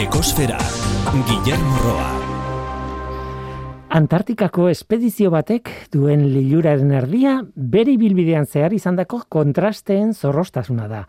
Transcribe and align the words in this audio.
Ekosfera, 0.00 0.56
Guillermo 1.28 1.76
Roa. 1.84 2.06
Antartikako 3.92 4.70
espedizio 4.70 5.28
batek 5.34 5.68
duen 5.92 6.22
liluraren 6.32 6.94
erdia 6.96 7.34
bere 7.74 7.92
ibilbidean 7.98 8.48
zehar 8.48 8.72
izandako 8.72 9.20
kontrasteen 9.28 10.14
zorrostasuna 10.14 10.88
da. 10.88 11.02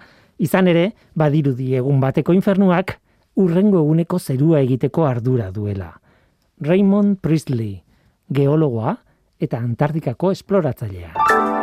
Izan 0.44 0.68
ere, 0.68 0.90
badirudi 1.16 1.70
egun 1.80 2.04
bateko 2.04 2.36
infernuak 2.36 2.98
urrengo 3.40 3.80
eguneko 3.86 4.20
zerua 4.20 4.60
egiteko 4.60 5.08
ardura 5.08 5.54
duela. 5.56 5.94
Raymond 6.60 7.22
Priestley, 7.24 7.78
geologoa 8.28 8.98
eta 9.40 9.64
Antartikako 9.64 10.36
esploratzailea. 10.36 11.61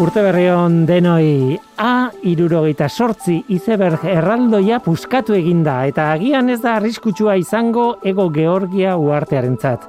Urte 0.00 0.22
berrion 0.24 0.86
denoi 0.88 1.58
A 1.76 2.08
irurogeita 2.24 2.86
sortzi 2.88 3.34
izeberg 3.52 4.06
erraldoia 4.08 4.78
puskatu 4.80 5.36
eginda 5.36 5.74
eta 5.90 6.06
agian 6.14 6.48
ez 6.48 6.62
da 6.62 6.78
arriskutsua 6.78 7.34
izango 7.36 7.98
ego 8.08 8.30
Georgia 8.32 8.94
uartearentzat. 8.96 9.84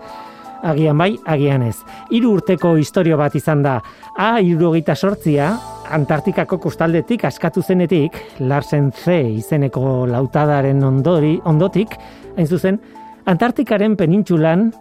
Agian 0.67 0.99
bai, 0.99 1.15
agian 1.23 1.63
ez. 1.63 1.77
Hiru 2.11 2.35
urteko 2.41 2.73
historio 2.75 3.15
bat 3.15 3.39
izan 3.39 3.63
da. 3.63 3.77
A 4.19 4.41
irurogeita 4.43 4.97
sortzia, 4.99 5.53
Antartikako 5.95 6.59
kostaldetik 6.59 7.23
askatu 7.31 7.63
zenetik, 7.63 8.19
Larsen 8.39 8.91
C 8.91 9.15
izeneko 9.39 10.05
lautadaren 10.11 10.83
ondori, 10.83 11.37
ondotik, 11.45 11.95
hain 12.35 12.47
zuzen, 12.47 12.83
Antartikaren 13.31 13.95
penintxulan, 13.95 14.73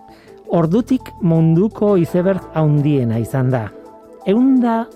ordutik 0.50 1.14
munduko 1.22 1.94
izeberg 2.02 2.50
haundiena 2.58 3.22
izan 3.22 3.54
da. 3.54 3.68
Eunda 4.26 4.88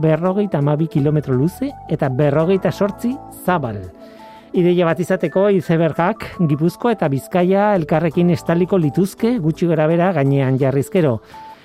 berrogeita 0.00 0.58
amabi 0.58 0.88
kilometro 0.88 1.34
luze 1.34 1.70
eta 1.88 2.08
berrogeita 2.08 2.72
sortzi 2.72 3.12
zabal. 3.44 3.78
Ideia 4.52 4.84
bat 4.84 4.98
izateko 5.00 5.46
izebergak 5.56 6.26
Gipuzko 6.48 6.90
eta 6.92 7.08
Bizkaia 7.08 7.70
elkarrekin 7.78 8.30
estaliko 8.34 8.76
lituzke 8.76 9.38
gutxi 9.40 9.68
gara 9.70 9.86
bera 9.88 10.10
gainean 10.12 10.58
jarrizkero. 10.60 11.20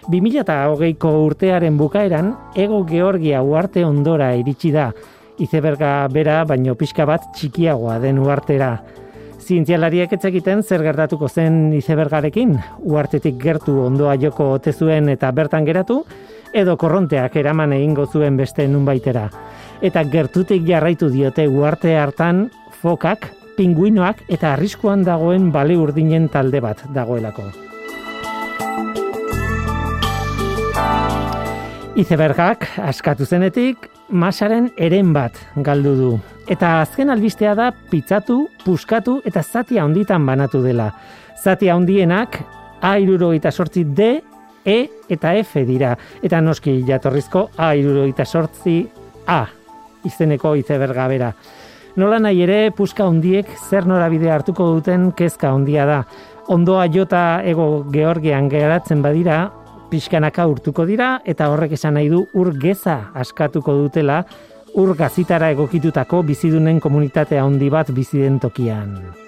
2008ko 0.08 1.12
urtearen 1.26 1.76
bukaeran 1.76 2.32
Ego 2.56 2.86
Georgia 2.88 3.42
uarte 3.44 3.84
ondora 3.84 4.30
iritsi 4.40 4.72
da. 4.72 4.92
Izeberga 5.38 6.08
bera 6.14 6.44
baino 6.48 6.78
pixka 6.80 7.06
bat 7.06 7.28
txikiagoa 7.36 8.00
den 8.00 8.24
uartera. 8.24 8.78
Zientzialariak 9.48 10.16
etzekiten 10.16 10.64
zer 10.64 10.82
gertatuko 10.84 11.28
zen 11.28 11.74
izebergarekin, 11.78 12.56
uartetik 12.84 13.38
gertu 13.40 13.78
ondoa 13.84 14.16
joko 14.20 14.50
ote 14.56 14.74
zuen 14.74 15.08
eta 15.14 15.30
bertan 15.32 15.68
geratu, 15.68 16.02
edo 16.54 16.78
korronteak 16.78 17.36
eraman 17.36 17.74
egingo 17.74 18.06
zuen 18.06 18.38
beste 18.38 18.68
nunbaitera. 18.68 19.28
Eta 19.82 20.04
gertutik 20.12 20.66
jarraitu 20.68 21.10
diote 21.14 21.48
uarte 21.48 21.98
hartan 21.98 22.48
fokak, 22.82 23.30
pinguinoak 23.58 24.24
eta 24.30 24.54
arriskuan 24.54 25.04
dagoen 25.04 25.52
bale 25.52 25.78
urdinen 25.78 26.30
talde 26.30 26.62
bat 26.62 26.84
dagoelako. 26.94 27.50
Izebergak 31.98 32.68
askatu 32.78 33.26
zenetik 33.26 33.88
masaren 34.10 34.70
eren 34.78 35.14
bat 35.16 35.40
galdu 35.66 35.96
du. 35.98 36.12
Eta 36.48 36.78
azken 36.84 37.10
albistea 37.10 37.56
da 37.58 37.72
pitzatu, 37.72 38.44
puskatu 38.64 39.18
eta 39.26 39.42
zatia 39.42 39.84
handitan 39.84 40.26
banatu 40.26 40.62
dela. 40.62 40.92
Zatia 41.42 41.74
handienak 41.76 42.38
A 42.82 43.00
irurogeita 43.02 43.50
sortzi 43.52 43.84
D, 43.84 44.22
E 44.68 44.90
eta 45.08 45.32
F 45.40 45.64
dira. 45.66 45.96
Eta 46.22 46.42
noski 46.44 46.82
jatorrizko 46.88 47.48
A 47.58 47.72
irurogeita 47.80 48.26
sortzi 48.26 48.82
A 49.26 49.46
izeneko 50.06 50.56
izeberga 50.60 51.08
bera. 51.08 51.32
Nola 51.98 52.20
nahi 52.22 52.44
ere, 52.46 52.58
puska 52.78 53.08
hondiek 53.10 53.48
zer 53.58 53.88
norabide 53.90 54.30
hartuko 54.30 54.68
duten 54.76 55.10
kezka 55.18 55.50
hondia 55.56 55.88
da. 55.90 56.02
Ondoa 56.54 56.86
jota 56.94 57.42
ego 57.44 57.88
Georgian 57.92 58.52
geratzen 58.52 59.02
badira, 59.02 59.48
pixkanaka 59.90 60.46
urtuko 60.48 60.86
dira, 60.86 61.18
eta 61.26 61.50
horrek 61.50 61.74
esan 61.80 61.98
nahi 61.98 62.12
du 62.14 62.22
ur 62.38 62.54
geza 62.62 63.00
askatuko 63.18 63.76
dutela, 63.82 64.22
ur 64.78 64.96
gazitara 64.96 65.50
egokitutako 65.56 66.22
bizidunen 66.28 66.80
komunitatea 66.84 67.44
handi 67.44 67.72
bat 67.74 67.90
biziden 67.96 68.38
tokian. 68.40 69.27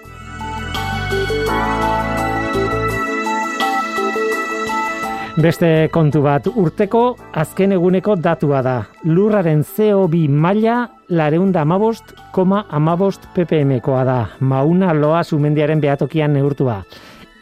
Beste 5.40 5.88
kontu 5.94 6.20
bat, 6.26 6.50
urteko 6.52 7.14
azken 7.40 7.72
eguneko 7.72 8.18
datua 8.20 8.60
da. 8.66 8.74
Lurraren 9.08 9.62
CO2 9.64 10.26
maila 10.28 10.82
lareunda 11.16 11.62
amabost, 11.62 12.12
koma 12.36 12.66
amabost 12.76 13.30
ppm-koa 13.36 14.02
da. 14.04 14.18
Mauna 14.44 14.92
loa 14.98 15.22
sumendiaren 15.24 15.80
behatokian 15.80 16.34
neurtua. 16.36 16.82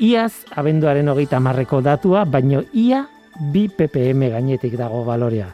Iaz, 0.03 0.43
abenduaren 0.53 1.09
hogeita 1.09 1.39
marreko 1.41 1.79
datua, 1.81 2.21
baino 2.29 2.61
ia 2.73 3.01
bi 3.53 3.65
ppm 3.65 4.27
gainetik 4.35 4.75
dago 4.77 5.01
balorea. 5.07 5.47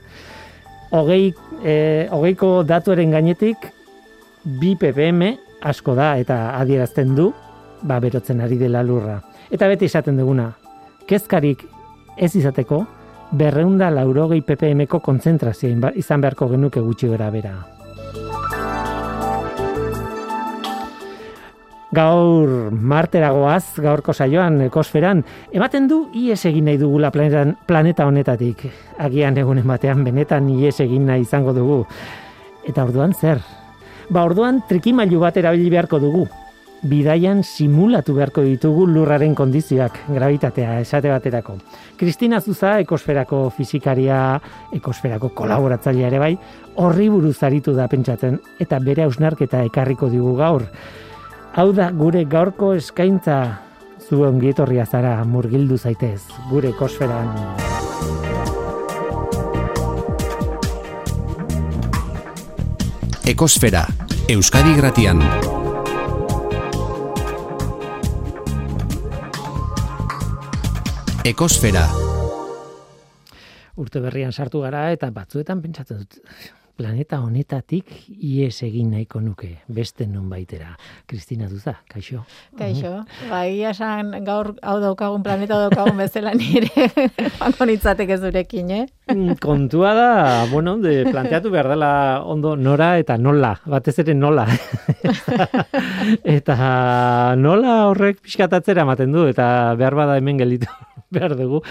Hogei, 0.91 1.29
e, 1.63 1.75
hogeiko 2.11 2.65
datuaren 2.67 3.15
gainetik, 3.15 3.69
bi 4.59 4.73
ppm 4.75 5.29
asko 5.63 5.95
da 5.95 6.17
eta 6.19 6.57
adierazten 6.57 7.15
du, 7.15 7.29
ba 7.87 8.01
berotzen 8.03 8.43
ari 8.43 8.59
dela 8.59 8.83
lurra. 8.83 9.21
Eta 9.47 9.71
beti 9.71 9.87
esaten 9.87 10.19
duguna, 10.19 10.49
kezkarik 11.07 11.69
ez 12.18 12.35
izateko, 12.35 12.85
berreunda 13.34 13.90
laurogei 13.90 14.41
ppm-ko 14.41 15.00
kontzentrazioa 15.00 15.94
izan 15.97 16.22
beharko 16.22 16.47
genuke 16.51 16.81
gutxi 16.81 17.09
gara 17.09 17.29
bera. 17.34 17.53
Gaur 21.94 22.72
marteragoaz, 22.73 23.78
gaurko 23.78 24.13
saioan, 24.13 24.62
ekosferan, 24.66 25.19
ematen 25.53 25.85
du 25.88 26.00
ies 26.18 26.40
egin 26.50 26.66
nahi 26.66 26.79
dugula 26.81 27.12
planetan, 27.13 27.53
planeta 27.69 28.07
honetatik. 28.09 28.63
Agian 28.97 29.38
egunen 29.38 29.68
batean 29.69 30.02
benetan 30.03 30.50
ies 30.50 30.79
egin 30.81 31.06
nahi 31.06 31.22
izango 31.22 31.53
dugu. 31.53 31.84
Eta 32.66 32.88
orduan 32.88 33.13
zer? 33.13 33.44
Ba 34.09 34.23
orduan 34.25 34.63
trikimailu 34.69 35.22
bat 35.22 35.38
erabili 35.38 35.69
beharko 35.69 36.02
dugu. 36.02 36.25
Bidaian 36.83 37.45
simulatu 37.47 38.11
beharko 38.17 38.41
ditugu 38.44 38.83
lurraren 38.91 39.31
kondizioak, 39.35 40.01
gravitatea, 40.11 40.81
esate 40.83 41.07
baterako. 41.13 41.55
Kristina 41.95 42.41
Zuza, 42.41 42.73
ekosferako 42.83 43.45
fizikaria, 43.55 44.41
ekosferako 44.75 45.29
kolaboratzailea 45.38 46.09
ere 46.11 46.19
bai, 46.19 46.33
horri 46.75 47.07
buruz 47.09 47.38
aritu 47.47 47.72
da 47.77 47.88
pentsatzen, 47.88 48.35
eta 48.59 48.81
bere 48.83 49.07
ausnarketa 49.07 49.63
ekarriko 49.69 50.11
digu 50.11 50.35
gaur. 50.35 50.67
Hau 51.55 51.69
da 51.72 51.89
gure 51.95 52.25
gaurko 52.27 52.73
eskaintza 52.75 53.39
zu 54.03 54.23
ongietorria 54.27 54.85
zara 54.85 55.16
murgildu 55.23 55.77
zaitez 55.77 56.19
gure 56.51 56.75
kosferan. 56.75 57.31
Ekosfera, 63.23 63.88
Euskadi 64.27 64.75
Gratian. 64.75 65.23
Ekosfera. 71.23 71.85
Urte 73.79 74.01
berrian 74.03 74.34
sartu 74.35 74.59
gara 74.59 74.89
eta 74.91 75.07
batzuetan 75.16 75.61
pentsatzen 75.63 76.01
dut 76.01 76.17
planeta 76.75 77.22
honetatik 77.23 77.94
ies 78.11 78.57
egin 78.67 78.89
nahiko 78.91 79.22
nuke 79.23 79.47
beste 79.72 80.03
nun 80.03 80.25
baitera. 80.28 80.73
Kristina 81.07 81.47
Duza, 81.47 81.78
kaixo? 81.88 82.25
Kaixo, 82.59 82.91
bai, 83.29 83.61
esan 83.69 84.11
gaur 84.28 84.51
hau 84.59 84.75
daukagun 84.84 85.23
planeta 85.23 85.61
daukagun 85.63 86.01
bezala 86.01 86.34
nire 86.35 86.67
joango 87.40 87.69
nitzateke 87.72 88.19
zurekin, 88.19 88.75
eh? 88.75 88.84
Mm, 89.13 89.40
kontua 89.40 89.96
da, 89.96 90.11
bueno, 90.52 90.75
de 90.84 91.05
planteatu 91.08 91.53
behar 91.55 91.72
dela 91.72 91.93
ondo 92.28 92.58
nora 92.58 92.97
eta 92.99 93.16
nola, 93.16 93.53
batez 93.64 93.96
ere 94.03 94.17
nola. 94.17 94.49
eta 96.37 96.58
nola 97.40 97.84
horrek 97.93 98.20
pixkatatzera 98.25 98.84
ematen 98.84 99.16
du, 99.16 99.29
eta 99.31 99.47
behar 99.79 100.03
bada 100.03 100.20
hemen 100.20 100.43
gelitu 100.43 100.67
behar 101.17 101.35
dugu. 101.39 101.63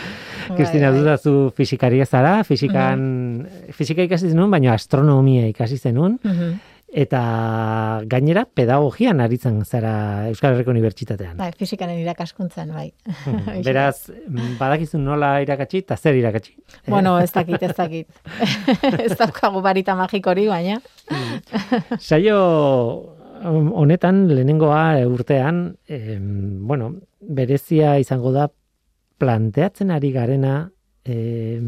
Bai, 0.49 0.57
Kristina, 0.57 0.91
bai, 0.91 1.05
bai. 1.13 1.17
zu 1.19 1.53
fizikaria 1.57 2.07
zara, 2.07 2.43
fizikan, 2.45 3.09
mm 3.09 3.71
fizika 3.73 4.05
ikasi 4.05 4.29
zenun, 4.31 4.51
baina 4.53 4.75
astronomia 4.77 5.49
ikasi 5.51 5.79
zenun, 5.79 6.19
mm 6.23 6.61
eta 6.93 8.03
gainera 8.05 8.45
pedagogian 8.45 9.23
aritzen 9.25 9.63
zara 9.65 10.29
Euskal 10.29 10.53
Herriko 10.53 10.75
Unibertsitatean. 10.75 11.39
Bai, 11.39 11.49
fizikanen 11.57 11.97
irakaskuntzan, 12.03 12.75
bai. 12.77 12.91
Mhm. 13.09 13.63
Beraz, 13.67 14.13
badakizun 14.61 15.05
nola 15.09 15.39
irakatsi, 15.45 15.83
eta 15.87 15.97
zer 15.97 16.21
irakatsi? 16.21 16.53
Bueno, 16.93 17.17
ez 17.21 17.33
dakit, 17.33 17.65
ez 17.65 17.73
dakit. 17.79 18.09
ez 19.07 19.17
daukagu 19.17 19.65
barita 19.65 19.97
magikori, 19.97 20.47
baina. 20.53 20.83
Mhm. 21.09 21.97
Saio 21.99 22.39
honetan, 23.43 24.27
lehenengoa 24.29 25.07
urtean, 25.09 25.65
eh, 25.89 26.19
bueno, 26.21 26.93
berezia 27.21 27.97
izango 27.99 28.33
da 28.37 28.51
planteatzen 29.23 29.93
ari 29.95 30.11
garena, 30.15 30.57
eh, 31.07 31.61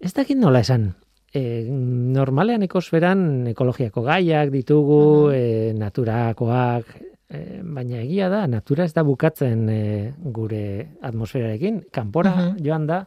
ez 0.00 0.12
dakit 0.12 0.36
nola 0.38 0.60
esan, 0.60 0.90
e, 1.32 1.64
normalean 2.16 2.64
ekosferan 2.66 3.46
ekologiako 3.52 4.04
gaiak 4.06 4.52
ditugu, 4.52 5.30
e, 5.32 5.72
naturakoak, 5.76 6.90
e, 7.28 7.40
baina 7.64 8.02
egia 8.04 8.28
da, 8.32 8.44
natura 8.46 8.84
ez 8.84 8.92
da 8.96 9.04
bukatzen 9.04 9.64
e, 9.72 9.80
gure 10.36 10.62
atmosferarekin, 11.02 11.86
kanpora 11.92 12.34
Mhm. 12.36 12.64
joan 12.64 12.86
da, 12.86 13.00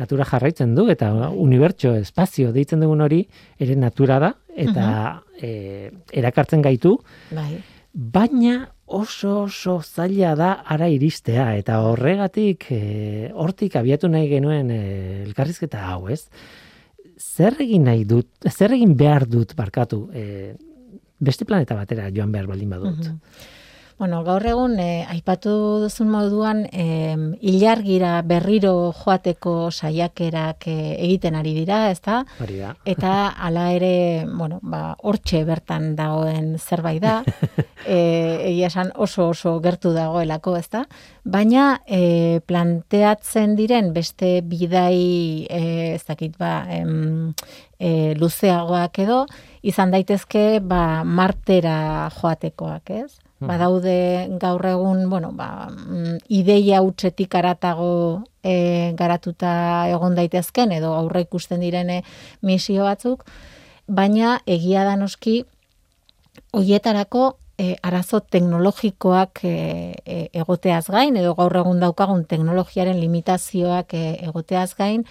natura 0.00 0.24
jarraitzen 0.24 0.74
du, 0.74 0.88
eta 0.88 1.10
unibertso, 1.30 1.94
espazio 1.98 2.52
deitzen 2.54 2.80
dugun 2.80 3.02
hori, 3.04 3.24
ere 3.58 3.76
natura 3.76 4.18
da, 4.22 4.34
eta 4.56 5.22
e, 5.40 5.90
erakartzen 6.12 6.62
gaitu, 6.62 6.96
Bai. 7.34 7.58
baina 7.92 8.68
oso 8.90 9.44
oso 9.44 9.78
zaila 9.82 10.34
da 10.34 10.50
ara 10.74 10.88
iristea 10.90 11.52
eta 11.58 11.78
horregatik 11.86 12.66
e, 12.74 12.80
hortik 13.32 13.76
abiatu 13.78 14.10
nahi 14.10 14.28
genuen 14.30 14.70
e, 14.74 14.80
elkarrizketa 15.28 15.84
hau, 15.92 16.08
ez? 16.10 16.24
Zer 17.20 17.60
egin 17.62 17.86
nahi 17.86 18.04
dut, 18.08 18.28
zer 18.50 18.74
egin 18.74 18.96
behar 18.98 19.28
dut 19.30 19.54
barkatu, 19.56 20.02
e, 20.12 20.54
beste 21.20 21.46
planeta 21.46 21.76
batera 21.78 22.08
joan 22.14 22.32
behar 22.32 22.48
baldin 22.50 22.70
badut. 22.72 22.98
Mhm. 22.98 23.58
Bueno, 24.00 24.22
gaur 24.24 24.46
egun, 24.48 24.78
eh, 24.80 25.04
aipatu 25.12 25.50
duzun 25.82 26.08
moduan, 26.08 26.62
eh, 26.72 27.16
ilargira 27.44 28.22
berriro 28.24 28.94
joateko 28.96 29.68
saiakerak 29.68 30.64
eh, 30.72 30.94
egiten 31.04 31.36
ari 31.36 31.52
dira, 31.52 31.82
ezta? 31.92 32.22
Hori 32.40 32.56
da. 32.62 32.70
Eta 32.88 33.12
hala 33.44 33.66
ere, 33.76 34.24
bueno, 34.24 34.56
ba, 34.62 34.94
hortxe 35.04 35.44
bertan 35.44 35.92
dagoen 36.00 36.56
zerbait 36.56 37.02
da, 37.04 37.18
e, 37.84 38.00
egia 38.54 38.72
esan 38.72 38.96
oso 38.96 39.28
oso 39.34 39.58
gertu 39.60 39.92
dagoelako, 39.92 40.56
ezta? 40.56 40.86
Baina 41.20 41.82
e, 41.84 42.40
planteatzen 42.40 43.52
diren 43.60 43.92
beste 43.92 44.38
bidai, 44.40 45.44
e, 45.44 45.64
ez 45.92 46.04
dakit, 46.08 46.40
ba, 46.40 46.62
em, 46.72 47.34
e, 47.76 48.14
luzeagoak 48.16 49.04
edo, 49.04 49.26
izan 49.60 49.92
daitezke, 49.92 50.62
ba, 50.64 51.02
martera 51.04 52.08
joatekoak, 52.16 52.96
ez? 53.04 53.20
Badaude 53.40 54.28
gaur 54.40 54.66
egun, 54.68 55.06
bueno, 55.08 55.30
ba, 55.32 55.70
mm, 55.70 56.18
ideia 56.28 56.82
hutsetik 56.84 57.34
aratago 57.34 58.24
e, 58.44 58.92
garatuta 58.96 59.88
egon 59.88 60.14
daitezken, 60.14 60.72
edo 60.76 60.92
aurre 60.92 61.22
ikusten 61.24 61.64
direne 61.64 62.02
misio 62.44 62.84
batzuk, 62.84 63.24
baina 63.88 64.40
egia 64.44 64.84
da 64.84 64.96
noski 65.00 65.38
hoietarako 66.52 67.38
e, 67.56 67.76
arazo 67.82 68.20
teknologikoak 68.20 69.44
e, 69.44 69.54
e, 70.04 70.18
egoteaz 70.42 70.86
gain, 70.92 71.16
edo 71.16 71.34
gaur 71.38 71.56
egun 71.62 71.80
daukagun 71.80 72.26
teknologiaren 72.28 73.00
limitazioak 73.00 73.94
e, 73.94 74.04
egoteaz 74.28 74.74
gain, 74.76 75.06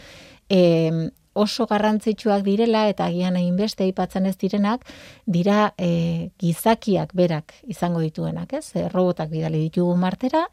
e, 0.50 1.10
oso 1.40 1.66
garrantzitsuak 1.70 2.44
direla 2.46 2.86
eta 2.92 3.08
agian 3.10 3.38
egin 3.40 3.56
beste 3.60 3.86
aipatzen 3.88 4.28
ez 4.30 4.36
direnak 4.38 4.86
dira 5.26 5.74
e, 5.78 6.32
gizakiak 6.42 7.14
berak 7.18 7.54
izango 7.70 8.02
dituenak, 8.04 8.54
ez? 8.60 8.66
E, 8.76 8.88
robotak 8.90 9.30
bidali 9.32 9.62
ditugu 9.68 9.96
martera, 10.00 10.46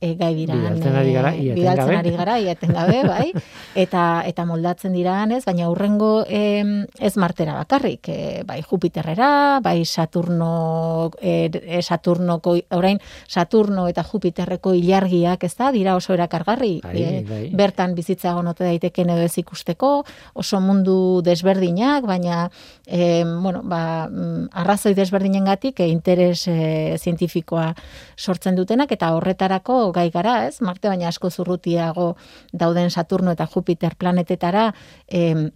e, 0.00 0.14
gai 0.18 0.34
dira 0.36 0.56
Bidaltzen 0.58 0.96
ari 1.00 1.12
gara, 1.16 1.32
ia 1.34 1.54
bidaltzen 1.56 1.84
etengabe. 1.84 1.98
ari 1.98 2.16
gara 2.16 2.38
ia 2.38 2.54
etengabe, 2.56 3.02
bai, 3.12 3.28
eta 3.74 4.04
eta 4.28 4.44
moldatzen 4.48 4.94
dira 4.96 5.18
ez, 5.34 5.44
baina 5.44 5.68
hurrengo 5.70 6.24
em, 6.28 6.86
ez 7.00 7.16
martera 7.16 7.54
bakarrik, 7.58 8.08
e, 8.08 8.42
bai 8.46 8.60
Jupiterrera, 8.62 9.60
bai 9.64 9.84
Saturno 9.84 11.10
e, 11.20 11.50
e, 11.50 11.82
Saturnoko 11.82 12.56
orain 12.76 13.00
Saturno 13.26 13.88
eta 13.88 14.04
Jupiterreko 14.04 14.74
ilargiak, 14.74 15.44
ez 15.44 15.54
da, 15.56 15.72
dira 15.72 15.96
oso 15.96 16.14
erakargarri. 16.14 16.78
Bai, 16.84 16.96
e, 17.02 17.22
bai. 17.28 17.42
bertan 17.56 17.94
bizitza 17.96 18.32
egon 18.32 18.52
ote 18.52 18.66
daiteken 18.66 19.14
edo 19.14 19.24
ez 19.26 19.34
ikusteko, 19.40 20.04
oso 20.34 20.60
mundu 20.60 21.20
desberdinak, 21.24 22.04
baina 22.06 22.48
e, 22.86 23.24
bueno, 23.24 23.62
ba, 23.64 24.08
mm, 24.08 24.50
arrazoi 24.52 24.94
desberdinengatik 24.94 25.80
e, 25.80 25.88
interes 25.88 26.46
e, 26.48 26.96
zientifikoa 26.98 27.72
sortzen 28.16 28.58
dutenak 28.58 28.92
eta 28.92 29.12
horretarako 29.16 29.92
gai 29.92 30.10
gara, 30.10 30.46
ez? 30.48 30.60
Marte 30.60 30.88
baina 30.88 31.08
asko 31.08 31.30
zurrutiago 31.30 32.14
dauden 32.52 32.90
Saturno 32.90 33.32
eta 33.32 33.46
Jupiter 33.46 33.96
planetetara 33.96 34.72
em, 35.06 35.50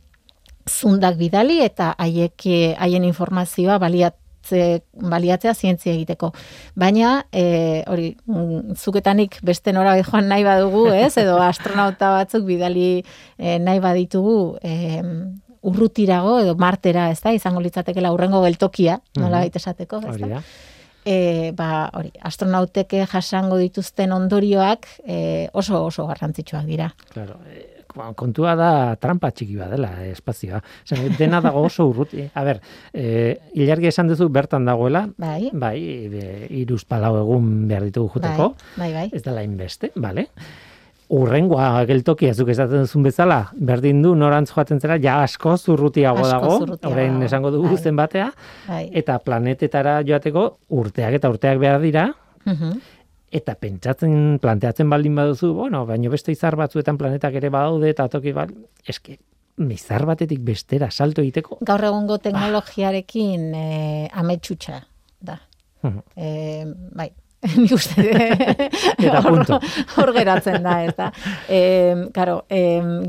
zundak 0.68 1.16
bidali 1.18 1.60
eta 1.64 1.92
haiek 1.98 2.46
haien 2.78 3.04
informazioa 3.04 3.78
baliat 3.82 4.21
ze- 4.48 4.82
baliatzea 4.94 5.54
zientzia 5.54 5.92
egiteko. 5.92 6.32
Baina, 6.74 7.24
e, 7.32 7.82
hori, 7.86 8.16
mm, 8.26 8.74
zuketanik 8.76 9.38
beste 9.42 9.72
nora 9.72 9.96
joan 10.02 10.28
nahi 10.28 10.44
badugu, 10.44 10.86
ez? 10.92 11.16
Edo 11.18 11.38
astronauta 11.50 12.10
batzuk 12.18 12.44
bidali 12.44 13.04
e, 13.38 13.58
nahi 13.58 13.80
baditugu 13.80 14.58
e, 14.62 15.02
urrutirago 15.62 16.40
edo 16.42 16.54
martera, 16.58 17.10
ez 17.10 17.20
da? 17.22 17.32
Izango 17.36 17.60
litzatekela 17.62 18.10
urrengo 18.12 18.40
geltokia, 18.42 18.98
nola 19.18 19.44
baita 19.44 19.60
esateko, 19.62 20.00
ez 20.10 20.16
da? 20.20 20.42
e, 21.04 21.52
ba, 21.58 21.88
hori, 21.98 22.10
astronauteke 22.22 23.04
jasango 23.10 23.56
dituzten 23.58 24.12
ondorioak 24.14 24.86
e, 25.06 25.48
oso 25.52 25.84
oso 25.86 26.06
garrantzitsuak 26.06 26.66
dira. 26.66 26.92
Claro, 27.14 27.38
kontua 28.16 28.54
da 28.58 28.96
trampa 28.96 29.30
txiki 29.30 29.56
badela 29.56 29.90
eh, 30.02 30.10
espazioa. 30.12 30.60
Zer, 30.88 30.98
dena 31.18 31.40
dago 31.40 31.62
oso 31.68 31.86
urruti. 31.90 32.24
A 32.34 32.44
ber, 32.44 32.60
eh, 32.92 33.36
ilargi 33.54 33.86
esan 33.92 34.08
duzu 34.08 34.28
bertan 34.28 34.64
dagoela, 34.64 35.06
Bai, 35.16 35.50
bai, 35.52 35.78
e, 36.08 36.46
iruz 36.62 36.84
palau 36.84 37.16
egun 37.22 37.68
behar 37.68 37.84
ditugu 37.84 38.14
juteko, 38.18 38.54
bai, 38.76 38.92
bai. 38.92 39.08
ez 39.12 39.22
dela 39.22 39.42
inbeste, 39.42 39.92
bale? 39.96 40.28
Urrengoa 41.12 41.82
geltokia 41.84 42.32
zuk 42.32 42.48
esaten 42.54 42.86
duzun 42.86 43.02
bezala, 43.04 43.50
berdin 43.52 43.98
du 44.00 44.14
norantz 44.16 44.48
joaten 44.54 44.78
zera, 44.80 44.96
ja 45.02 45.18
asko 45.26 45.58
zurrutiago 45.58 46.24
dago, 46.24 46.54
orain 46.88 47.18
esango 47.26 47.50
dugu 47.52 47.74
bai. 47.74 47.82
zenbatea, 47.84 48.30
bai. 48.68 48.86
eta 48.96 49.18
planetetara 49.20 49.98
joateko 50.08 50.46
urteak 50.70 51.18
eta 51.20 51.28
urteak 51.28 51.58
behar 51.60 51.80
dira, 51.84 52.08
Mhm. 52.46 52.80
Eta 53.32 53.54
pentsatzen, 53.56 54.38
planteatzen 54.42 54.90
baldin 54.92 55.14
baduzu, 55.16 55.54
bueno, 55.56 55.86
baino 55.88 56.10
beste 56.12 56.34
izar 56.34 56.56
batzuetan 56.60 56.98
planetak 57.00 57.38
ere 57.40 57.48
badaude 57.52 57.88
eta 57.94 58.04
toki 58.12 58.34
bat, 58.36 58.52
eske, 58.86 59.16
izar 59.72 60.04
batetik 60.08 60.42
bestera 60.44 60.90
salto 60.90 61.22
egiteko, 61.24 61.58
Gaur 61.64 61.84
egungo 61.88 62.18
teknologiarekin 62.20 63.48
e, 63.56 63.66
ametxutxa 64.12 64.82
da. 65.20 65.38
Mhm. 65.82 65.98
E, 66.16 66.28
bai, 66.98 67.08
nik 67.58 67.72
uste 67.74 68.04
hor- 69.24 69.60
hor 69.96 70.12
geratzen 70.14 70.62
da, 70.62 70.74
ez 70.86 70.92
da. 70.96 71.08
E, 71.50 71.60
karo, 72.14 72.44
e, 72.50 72.60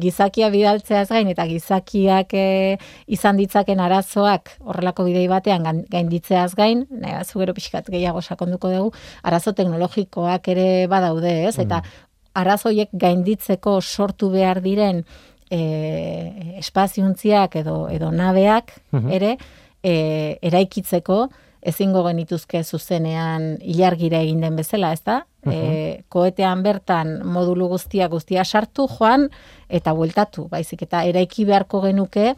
gizakia 0.01 0.49
bidaltzeaz 0.53 1.07
gain 1.11 1.27
eta 1.29 1.45
gizakiak 1.49 2.33
e, 2.33 2.77
izan 3.13 3.37
ditzaken 3.37 3.79
arazoak 3.79 4.55
horrelako 4.65 5.05
bidei 5.05 5.27
batean 5.29 5.83
gainditzeaz 5.91 6.55
gain, 6.57 6.85
nahi 6.89 7.19
zu 7.25 7.39
gero 7.43 7.53
pixkat 7.53 7.91
gehiago 7.93 8.21
sakonduko 8.21 8.71
dugu, 8.73 8.91
arazo 9.23 9.53
teknologikoak 9.53 10.47
ere 10.55 10.87
badaude, 10.87 11.35
ez? 11.47 11.57
Eta 11.61 11.83
arazoiek 12.33 12.89
gainditzeko 12.93 13.79
sortu 13.81 14.31
behar 14.33 14.61
diren 14.65 15.03
e, 15.53 16.57
espaziontziak 16.59 17.55
edo 17.61 17.87
edo 17.93 18.09
nabeak 18.11 18.73
Mhm. 18.91 19.09
ere 19.11 19.37
e, 19.83 19.93
eraikitzeko 20.41 21.27
ezingo 21.65 22.03
genituzke 22.07 22.63
zuzenean 22.63 23.57
ilargira 23.61 24.19
egin 24.23 24.41
den 24.41 24.55
bezala, 24.55 24.91
ez 24.93 25.01
da? 25.03 25.21
E, 25.43 26.03
koetean 26.09 26.61
bertan 26.63 27.17
modulu 27.27 27.67
guztia 27.73 28.07
guztia 28.07 28.45
sartu 28.45 28.87
joan 28.87 29.29
eta 29.69 29.91
bueltatu, 29.93 30.47
baizik 30.51 30.81
eta 30.87 31.03
eraiki 31.03 31.43
beharko 31.45 31.81
genuke 31.83 32.33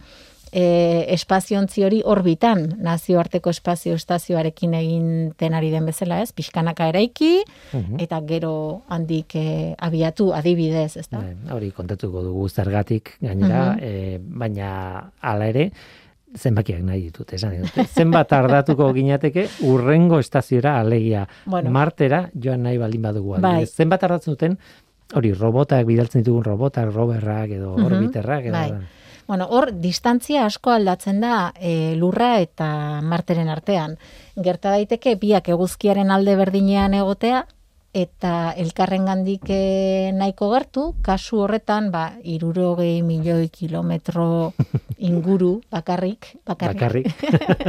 e, 0.56 1.06
espaziontzi 1.14 1.84
hori 1.84 2.00
orbitan, 2.06 2.64
nazioarteko 2.82 3.52
espazio 3.52 3.96
estazioarekin 4.00 4.74
egin 4.74 5.54
ari 5.54 5.70
den 5.74 5.86
bezala, 5.86 6.22
ez? 6.24 6.32
Pixkanaka 6.34 6.88
eraiki, 6.94 7.44
Mhm. 7.74 8.00
eta 8.00 8.22
gero 8.26 8.82
handik 8.88 9.36
e, 9.36 9.76
abiatu 9.78 10.32
adibidez, 10.34 10.96
ez 10.98 11.08
da? 11.10 11.22
Hori 11.52 11.72
kontatuko 11.72 12.24
dugu 12.24 12.48
zergatik 12.50 13.18
gainera, 13.22 13.78
eh, 13.82 14.18
baina 14.22 15.12
hala 15.22 15.48
ere, 15.48 15.72
zenbakiak 16.38 16.82
nahi 16.84 17.02
ditut, 17.08 17.34
esan 17.34 17.56
dut. 17.62 17.88
Zenbat 17.96 18.28
tardatuko 18.30 18.92
ginateke 18.94 19.48
urrengo 19.64 20.20
estaziora 20.20 20.80
alegia 20.80 21.28
Bueno. 21.46 21.72
martera 21.72 22.30
joan 22.34 22.64
nahi 22.64 22.78
baldin 22.78 23.02
badugu. 23.02 23.38
Bai. 23.42 23.66
Zenbat 23.66 24.02
tardatzen 24.02 24.34
duten, 24.34 24.58
hori 25.14 25.34
robotak, 25.34 25.86
bidaltzen 25.86 26.24
ditugun 26.24 26.44
robotak, 26.44 26.92
roverrak 26.94 27.50
edo 27.52 27.76
Mhm, 27.78 27.86
orbiterrak. 27.86 28.46
Edo, 28.46 28.52
bai. 28.52 28.72
Bueno, 29.28 29.48
hor, 29.50 29.72
distantzia 29.82 30.46
asko 30.46 30.70
aldatzen 30.70 31.20
da 31.22 31.52
e, 31.60 31.96
lurra 31.98 32.40
eta 32.42 33.02
marteren 33.02 33.50
artean. 33.50 33.98
Gerta 34.36 34.70
daiteke 34.70 35.16
biak 35.16 35.50
eguzkiaren 35.50 36.12
alde 36.12 36.36
berdinean 36.36 36.94
egotea, 36.94 37.46
eta 37.96 38.52
elkarren 38.60 39.06
gandik 39.08 39.48
nahiko 40.20 40.50
gertu, 40.52 40.82
kasu 41.02 41.40
horretan, 41.46 41.92
ba, 41.94 42.12
irurogei 42.28 43.00
milioi 43.08 43.48
kilometro 43.50 44.52
inguru 45.10 45.62
bakarrik, 45.72 46.34
bakarrik, 46.46 46.82
Bakarrik. 46.82 47.08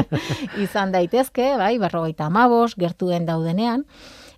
izan 0.65 0.91
daitezke, 0.93 1.53
bai, 1.61 1.77
berrogeita 1.79 2.27
amabos, 2.27 2.75
gertuen 2.75 3.27
daudenean, 3.29 3.85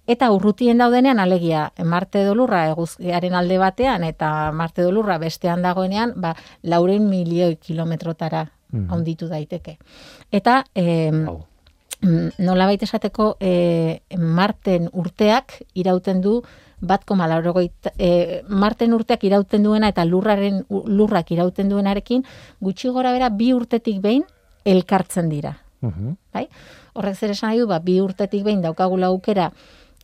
eta 0.08 0.30
urrutien 0.32 0.78
daudenean 0.80 1.18
alegia 1.20 1.70
Marte 1.84 2.22
dolurra 2.24 2.66
eguzkiaren 2.70 3.34
alde 3.36 3.58
batean 3.60 4.04
eta 4.04 4.52
Marte 4.52 4.84
dolurra 4.84 5.18
bestean 5.18 5.64
dagoenean, 5.64 6.14
ba, 6.16 6.34
lauren 6.62 7.08
milioi 7.08 7.56
kilometrotara 7.56 8.50
Mhm. 8.68 8.90
handitu 8.92 9.28
daiteke. 9.28 9.78
Eta, 10.30 10.62
e, 10.76 11.08
Hau. 11.24 11.38
Nola 12.00 12.66
baita 12.66 12.84
esateko, 12.86 13.36
e, 13.40 14.00
Marten 14.18 14.88
urteak 14.92 15.62
irauten 15.74 16.20
du 16.20 16.42
bat 16.80 17.04
koma 17.04 17.26
laurogeita, 17.26 17.90
e, 17.98 18.42
Marten 18.48 18.92
urteak 18.94 19.24
irauten 19.24 19.62
duena 19.62 19.88
eta 19.88 20.04
lurraren 20.04 20.64
lurrak 20.70 21.32
irauten 21.34 21.68
duenarekin 21.68 22.22
gutxi 22.60 22.88
gora 22.94 23.12
bera 23.12 23.30
bi 23.30 23.52
urtetik 23.52 24.00
behin 24.00 24.24
elkartzen 24.64 25.28
dira. 25.28 25.56
Mhm. 25.80 26.16
Bai? 26.34 26.48
Horrek 26.94 27.16
zer 27.16 27.30
esan 27.30 27.50
nahi 27.50 27.58
du, 27.58 27.66
ba, 27.66 27.78
bi 27.78 28.00
urtetik 28.00 28.44
behin 28.44 28.62
daukagula 28.62 29.06
aukera 29.06 29.52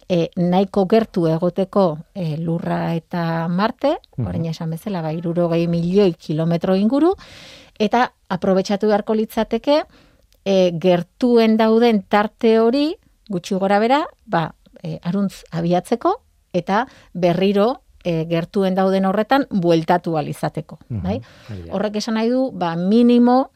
e, 0.09 0.31
nahiko 0.37 0.87
gertu 0.87 1.27
egoteko 1.29 1.99
e, 2.15 2.37
lurra 2.39 2.95
eta 2.95 3.47
Marte, 3.49 3.99
Mhm. 4.17 4.27
orain 4.27 4.47
esan 4.47 4.71
bezala, 4.71 5.03
ba, 5.03 5.13
irurogei 5.13 5.67
milioi 5.69 6.15
kilometro 6.15 6.75
inguru, 6.77 7.15
eta 7.79 8.13
aprobetsatu 8.29 8.87
beharko 8.87 9.15
litzateke, 9.15 9.83
e, 10.45 10.73
gertuen 10.81 11.57
dauden 11.57 12.03
tarte 12.09 12.59
hori, 12.61 12.93
gutxi 13.29 13.57
gora 13.59 13.81
bera, 13.83 14.05
ba, 14.27 14.51
e, 14.83 14.99
aruntz 15.03 15.43
abiatzeko, 15.51 16.19
eta 16.55 16.85
berriro 17.13 17.85
e, 18.05 18.25
gertuen 18.31 18.77
dauden 18.77 19.09
horretan 19.09 19.49
bueltatu 19.51 20.19
alizateko. 20.21 20.79
Mhm. 20.89 21.03
Bai? 21.03 21.21
Hori 21.49 21.63
da. 21.65 21.73
Horrek 21.75 22.03
esan 22.03 22.21
nahi 22.21 22.31
du, 22.31 22.51
ba, 22.53 22.75
minimo 22.77 23.51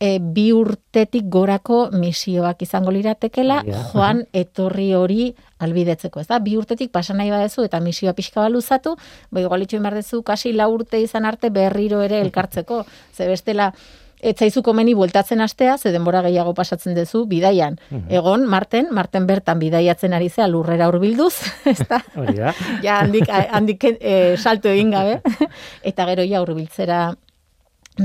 e, 0.00 0.16
bi 0.18 0.48
urtetik 0.56 1.28
gorako 1.28 1.90
misioak 1.92 2.64
izango 2.64 2.90
liratekela, 2.96 3.60
da, 3.66 3.84
joan 3.92 4.24
etorri 4.32 4.90
hori 4.96 5.28
albidetzeko, 5.60 6.24
ez 6.24 6.28
da? 6.30 6.40
Bi 6.40 6.56
urtetik 6.56 6.90
pasa 6.90 7.14
nahi 7.14 7.30
badezu 7.30 7.66
eta 7.68 7.82
misioa 7.84 8.16
pixka 8.16 8.40
baluzatu, 8.40 8.96
ba, 9.30 9.44
igual 9.44 9.66
itxoin 9.66 9.84
behar 9.84 10.00
dezu, 10.00 10.24
kasi 10.24 10.54
lau 10.56 10.72
urte 10.72 11.02
izan 11.04 11.28
arte 11.28 11.52
berriro 11.52 12.00
ere 12.02 12.22
elkartzeko, 12.24 12.86
ze 13.16 13.28
bestela, 13.28 13.74
etzaizu 14.22 14.62
komeni 14.62 14.94
bueltatzen 14.94 15.40
astea, 15.40 15.76
ze 15.78 15.92
denbora 15.92 16.22
gehiago 16.26 16.54
pasatzen 16.54 16.94
duzu, 16.96 17.24
bidaian. 17.30 17.78
Egon, 18.08 18.46
Marten, 18.46 18.88
Marten 18.94 19.26
bertan 19.26 19.58
bidaiatzen 19.62 20.14
ari 20.16 20.28
zea 20.28 20.48
lurrera 20.48 20.88
hurbilduz, 20.90 21.34
ez 21.72 21.80
da? 21.88 22.02
Hori 22.16 22.36
da. 22.38 22.54
ja 22.82 23.00
handik, 23.00 23.28
handik 23.56 23.88
e, 23.92 24.36
salto 24.36 24.68
egin 24.68 24.94
gabe, 24.96 25.20
eta 25.92 26.08
gero 26.12 26.26
ja 26.28 26.42
hurbiltzera 26.44 27.02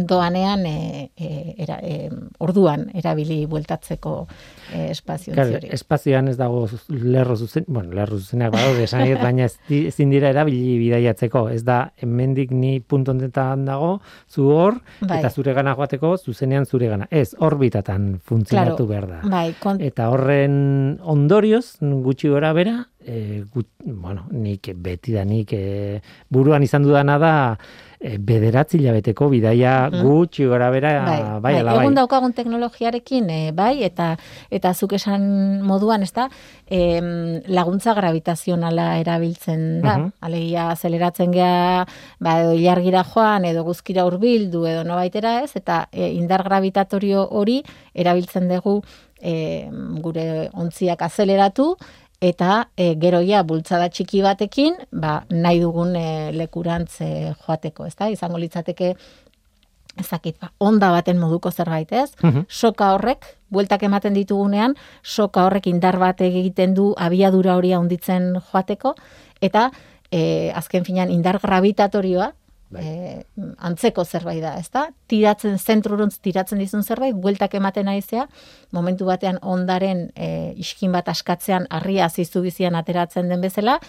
doanean 0.04 0.66
e, 0.66 1.12
e, 1.16 1.56
era, 1.58 1.80
e, 1.82 2.10
orduan 2.44 2.90
erabili 2.94 3.46
bueltatzeko 3.48 4.16
e, 4.74 4.92
espazio 4.92 5.34
Claro, 5.34 5.56
hori. 5.58 5.70
espazioan 5.72 6.28
ez 6.28 6.36
dago 6.38 6.66
lerro 6.90 7.36
zuzen, 7.38 7.66
bueno, 7.68 7.94
lerro 7.96 8.18
zuzenak 8.20 8.52
badaude, 8.54 8.84
esan 8.84 9.06
baina 9.22 9.46
ez 9.48 9.56
ezin 9.70 10.12
dira 10.12 10.30
erabili 10.34 10.78
bidaiatzeko. 10.82 11.48
Ez 11.56 11.64
da, 11.64 11.92
hemendik 12.02 12.52
ni 12.52 12.80
puntu 12.80 13.14
honetan 13.16 13.66
dago, 13.66 14.00
zu 14.30 14.50
hor, 14.52 14.82
Bai. 15.02 15.20
eta 15.20 15.30
zure 15.30 15.54
gana 15.54 15.76
joateko, 15.76 16.16
zuzenean 16.18 16.66
zure 16.66 16.90
gana. 16.92 17.08
Ez, 17.12 17.36
orbitatan 17.40 18.20
funtzionatu 18.24 18.88
behar 18.90 19.08
da. 19.10 19.22
Bai, 19.30 19.54
kon, 19.62 19.82
Eta 19.86 20.10
horren 20.10 21.00
ondorioz, 21.02 21.78
gutxi 21.82 22.30
gora 22.30 22.52
bera, 22.58 22.78
e, 23.06 23.44
gut, 23.54 23.68
bueno, 23.86 24.26
nik 24.32 24.72
beti 24.76 25.14
da 25.14 25.24
nik 25.26 25.54
e, 25.54 26.02
buruan 26.30 26.64
izan 26.66 26.84
dudana 26.84 27.18
da 27.22 27.34
bederatzi 28.20 28.78
hilabeteko 28.78 29.30
bidaia 29.30 29.90
Mhm. 29.90 30.02
gutxi 30.06 30.46
gora 30.46 30.70
bera, 30.72 30.92
bai, 31.06 31.22
bai, 31.42 31.54
ala 31.60 31.74
bai. 31.74 31.82
Egun 31.84 31.96
daukagun 31.96 32.34
teknologiarekin, 32.34 33.30
e, 33.30 33.52
bai, 33.52 33.84
eta 33.84 34.18
eta 34.52 34.74
zuk 34.74 34.94
esan 34.94 35.62
moduan, 35.62 36.04
ez 36.04 36.12
da, 36.14 36.30
em, 36.68 37.42
laguntza 37.48 37.94
gravitazionala 37.94 39.00
erabiltzen 39.00 39.82
da. 39.82 39.98
Mhm. 39.98 40.12
Alegia, 40.22 40.70
azeleratzen 40.72 41.32
gea, 41.32 41.86
ba, 42.20 42.42
edo 42.42 42.54
ilargira 42.54 43.04
joan, 43.04 43.46
edo 43.46 43.64
guzkira 43.64 44.06
hurbildu 44.06 44.66
edo 44.68 44.84
nobaitera 44.84 45.42
ez, 45.44 45.56
eta 45.56 45.88
e, 45.92 46.12
indar 46.14 46.44
gravitatorio 46.44 47.28
hori 47.32 47.64
erabiltzen 47.94 48.48
dugu 48.50 48.82
e, 49.22 49.68
gure 50.04 50.50
ontziak 50.54 51.02
azeleratu, 51.02 51.76
eta 52.26 52.70
e, 52.78 52.94
geroia 53.02 53.44
bultzada 53.46 53.90
txiki 53.94 54.24
batekin, 54.26 54.80
ba, 54.92 55.20
nahi 55.30 55.62
dugun 55.62 55.96
e, 56.00 56.32
lekurantz 56.34 57.02
e, 57.06 57.12
joateko, 57.46 57.86
ez 57.86 57.96
da? 58.00 58.10
Izango 58.10 58.40
litzateke 58.42 58.94
ezakit, 60.02 60.40
ba, 60.42 60.52
onda 60.60 60.90
baten 60.96 61.20
moduko 61.22 61.52
zerbait, 61.52 61.92
ez? 61.92 62.12
Mhm. 62.24 62.48
Soka 62.50 62.94
horrek, 62.96 63.28
bueltak 63.54 63.86
ematen 63.88 64.16
ditugunean, 64.18 64.76
soka 65.04 65.46
horrek 65.46 65.70
indar 65.72 66.00
bat 66.02 66.22
egiten 66.22 66.74
du 66.76 66.94
abiadura 66.98 67.56
hori 67.60 67.76
handitzen 67.78 68.34
joateko, 68.50 68.96
eta 69.42 69.70
e, 70.12 70.52
azken 70.56 70.86
finean 70.88 71.14
indar 71.14 71.40
gravitatorioa, 71.44 72.34
Bai. 72.76 72.86
e, 72.86 73.46
antzeko 73.58 74.06
zerbait 74.06 74.42
da, 74.44 74.56
ezta? 74.60 74.88
Tiratzen, 75.12 75.58
zentruruntz 75.58 76.18
tiratzen 76.24 76.62
dizun 76.62 76.84
zerbait, 76.84 77.16
bueltak 77.16 77.56
ematen 77.58 77.90
aizea, 77.92 78.28
momentu 78.76 79.08
batean 79.10 79.40
ondaren 79.42 80.10
e, 80.16 80.54
iskin 80.62 80.96
bat 80.96 81.10
askatzean 81.12 81.70
harria 81.70 82.10
ziztu 82.10 82.44
bizian 82.46 82.76
ateratzen 82.76 83.32
den 83.32 83.42
bezala, 83.42 83.80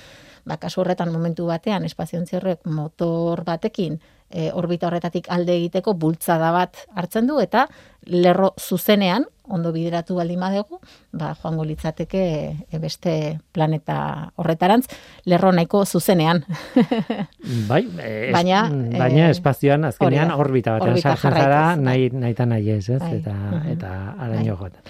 ba, 0.47 0.57
kasu 0.62 0.81
horretan 0.81 1.11
momentu 1.12 1.47
batean 1.50 1.85
espaziontzi 1.85 2.37
horrek 2.38 2.61
motor 2.71 3.43
batekin 3.45 3.99
e, 4.31 4.50
orbita 4.55 4.87
horretatik 4.88 5.26
alde 5.29 5.57
egiteko 5.59 5.95
bultzada 5.95 6.53
bat 6.55 6.76
hartzen 6.95 7.26
du 7.26 7.41
eta 7.43 7.67
lerro 8.07 8.53
zuzenean 8.59 9.26
ondo 9.49 9.71
bideratu 9.71 10.17
baldin 10.19 10.41
badegu, 10.43 10.81
ba 11.15 11.29
joango 11.38 11.62
litzateke 11.65 12.23
e, 12.71 12.79
beste 12.83 13.38
planeta 13.55 14.33
horretarantz 14.37 14.88
lerro 15.25 15.53
nahiko 15.53 15.85
zuzenean. 15.87 16.41
Bai, 17.69 17.83
es- 18.03 18.33
Baina, 18.35 18.65
baina 18.99 19.29
eh, 19.29 19.31
espazioan 19.35 19.85
azkenean 19.87 20.33
orbita 20.35 20.79
batean 20.79 20.99
sartzen 20.99 21.31
zara 21.31 21.45
jarraituz, 21.45 21.85
nahi 21.85 22.09
nahi 22.12 22.35
eta 22.35 22.47
nahi 22.47 22.71
ez, 22.75 22.88
ez? 22.91 23.00
Bai. 23.03 23.12
Eta 23.21 23.35
Mhm. 23.35 23.71
eta 23.76 23.91
Bai. 24.17 24.26
araño 24.29 24.57
joaten. 24.57 24.83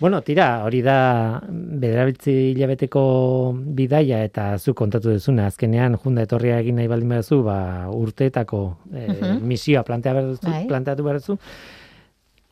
Bueno, 0.00 0.20
tira, 0.22 0.62
hori 0.62 0.78
da 0.86 1.40
bederabiltzi 1.50 2.30
hilabeteko 2.52 3.00
bidaia 3.74 4.20
eta 4.22 4.52
zu 4.58 4.74
kontatu 4.78 5.10
duzuna, 5.16 5.48
azkenean 5.50 5.96
junda 5.98 6.22
etorria 6.22 6.60
egin 6.62 6.78
nahi 6.78 6.86
baldin 6.86 7.16
baduzu, 7.16 7.40
ba 7.42 7.56
urteetako 7.90 8.60
eh, 8.94 9.08
Mhm. 9.08 9.42
misioa 9.42 9.82
plantea 9.82 10.12
behar 10.14 10.28
duzu, 10.30 10.46
Bai. 10.46 10.66
planteatu 10.68 11.02
behar 11.02 11.18
duzu. 11.18 11.38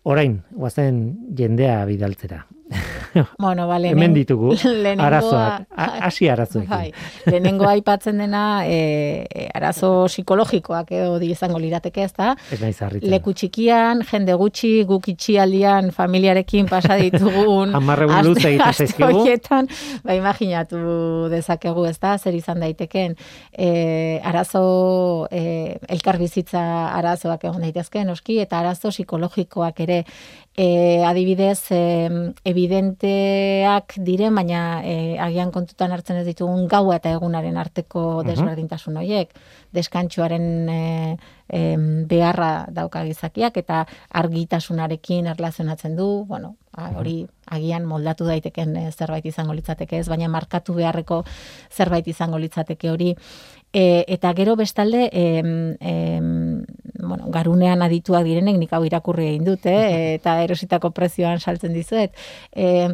Orain, 0.02 0.40
guazen 0.50 0.98
jendea 1.38 1.84
bidaltzera. 1.86 2.46
Bueno, 3.38 3.66
ba, 3.68 3.78
Hemen 3.78 4.12
ditugu 4.12 4.50
lehenengoa- 4.52 5.06
arazoak, 5.06 5.62
hasi 6.06 6.28
arazoekin. 6.28 6.68
Bai, 6.68 6.90
lehenengo 7.24 7.64
aipatzen 7.68 8.18
dena 8.20 8.66
e, 8.68 9.48
arazo 9.54 10.04
psikologikoak 10.10 10.90
edo 10.92 11.18
di 11.22 11.30
izango 11.32 11.58
lirateke, 11.62 12.02
ez 12.04 12.12
da? 12.12 12.34
Ez 12.52 12.58
naiz 12.60 12.76
harritzen. 12.82 13.10
Leku 13.10 13.32
txikian, 13.32 14.02
jende 14.10 14.34
gutxi, 14.36 14.72
guk 14.88 15.08
itxialdian 15.14 15.92
familiarekin 15.96 16.68
pasa 16.68 16.98
ditugun 17.04 17.72
Hamar 17.78 18.02
egun 18.04 18.16
aste- 18.18 18.28
luze 18.28 18.48
egiten 18.52 18.78
zaizkigu. 18.82 19.24
ba, 20.04 20.14
imaginatu 20.18 21.28
dezakegu, 21.32 21.86
ez 21.88 21.98
da, 22.02 22.16
zer 22.18 22.34
izan 22.36 22.60
daiteken 22.60 23.16
e, 23.56 24.20
arazo, 24.24 25.28
e, 25.30 25.78
elkar 25.88 26.18
bizitza 26.20 26.62
arazoak 26.98 27.44
egon 27.48 27.62
daitezke, 27.64 28.04
noski, 28.04 28.40
eta 28.44 28.58
arazo 28.60 28.90
psikologikoak 28.92 29.80
ere 29.86 30.02
e, 30.56 31.04
adibidez 31.04 31.70
e, 31.70 31.80
evidenteak 32.48 33.98
diren, 34.06 34.34
baina 34.34 34.80
e, 34.82 35.18
agian 35.20 35.52
kontutan 35.52 35.92
hartzen 35.92 36.22
ez 36.22 36.26
ditugun 36.26 36.66
gaua 36.72 36.96
eta 36.96 37.12
egunaren 37.12 37.60
arteko 37.60 38.22
desberdintasun 38.26 38.96
horiek, 39.02 39.34
deskantxoaren 39.76 40.46
e, 40.72 40.80
em, 41.48 42.06
beharra 42.08 42.66
dauka 42.72 43.04
gizakiak 43.04 43.56
eta 43.56 43.84
argitasunarekin 44.10 45.26
erlazionatzen 45.32 45.96
du, 45.96 46.24
bueno, 46.26 46.56
a, 46.72 46.90
hori 46.98 47.26
agian 47.46 47.86
moldatu 47.86 48.26
daiteken 48.28 48.76
e, 48.76 48.86
zerbait 48.92 49.26
izango 49.26 49.54
litzateke 49.54 49.98
ez, 49.98 50.08
baina 50.08 50.28
markatu 50.28 50.74
beharreko 50.76 51.22
zerbait 51.72 52.08
izango 52.08 52.38
litzateke 52.38 52.90
hori. 52.90 53.14
E, 53.72 54.04
eta 54.08 54.32
gero 54.32 54.56
bestalde, 54.56 55.08
em, 55.12 55.76
em, 55.80 56.64
bueno, 56.98 57.28
garunean 57.30 57.82
adituak 57.84 58.24
direnek 58.24 58.56
nik 58.56 58.72
hau 58.72 58.82
irakurri 58.86 59.26
egin 59.34 59.44
dut, 59.44 59.66
eh? 59.68 60.14
eta 60.16 60.38
erositako 60.44 60.90
prezioan 60.96 61.40
saltzen 61.40 61.74
dizuet. 61.76 62.14
E, 62.52 62.88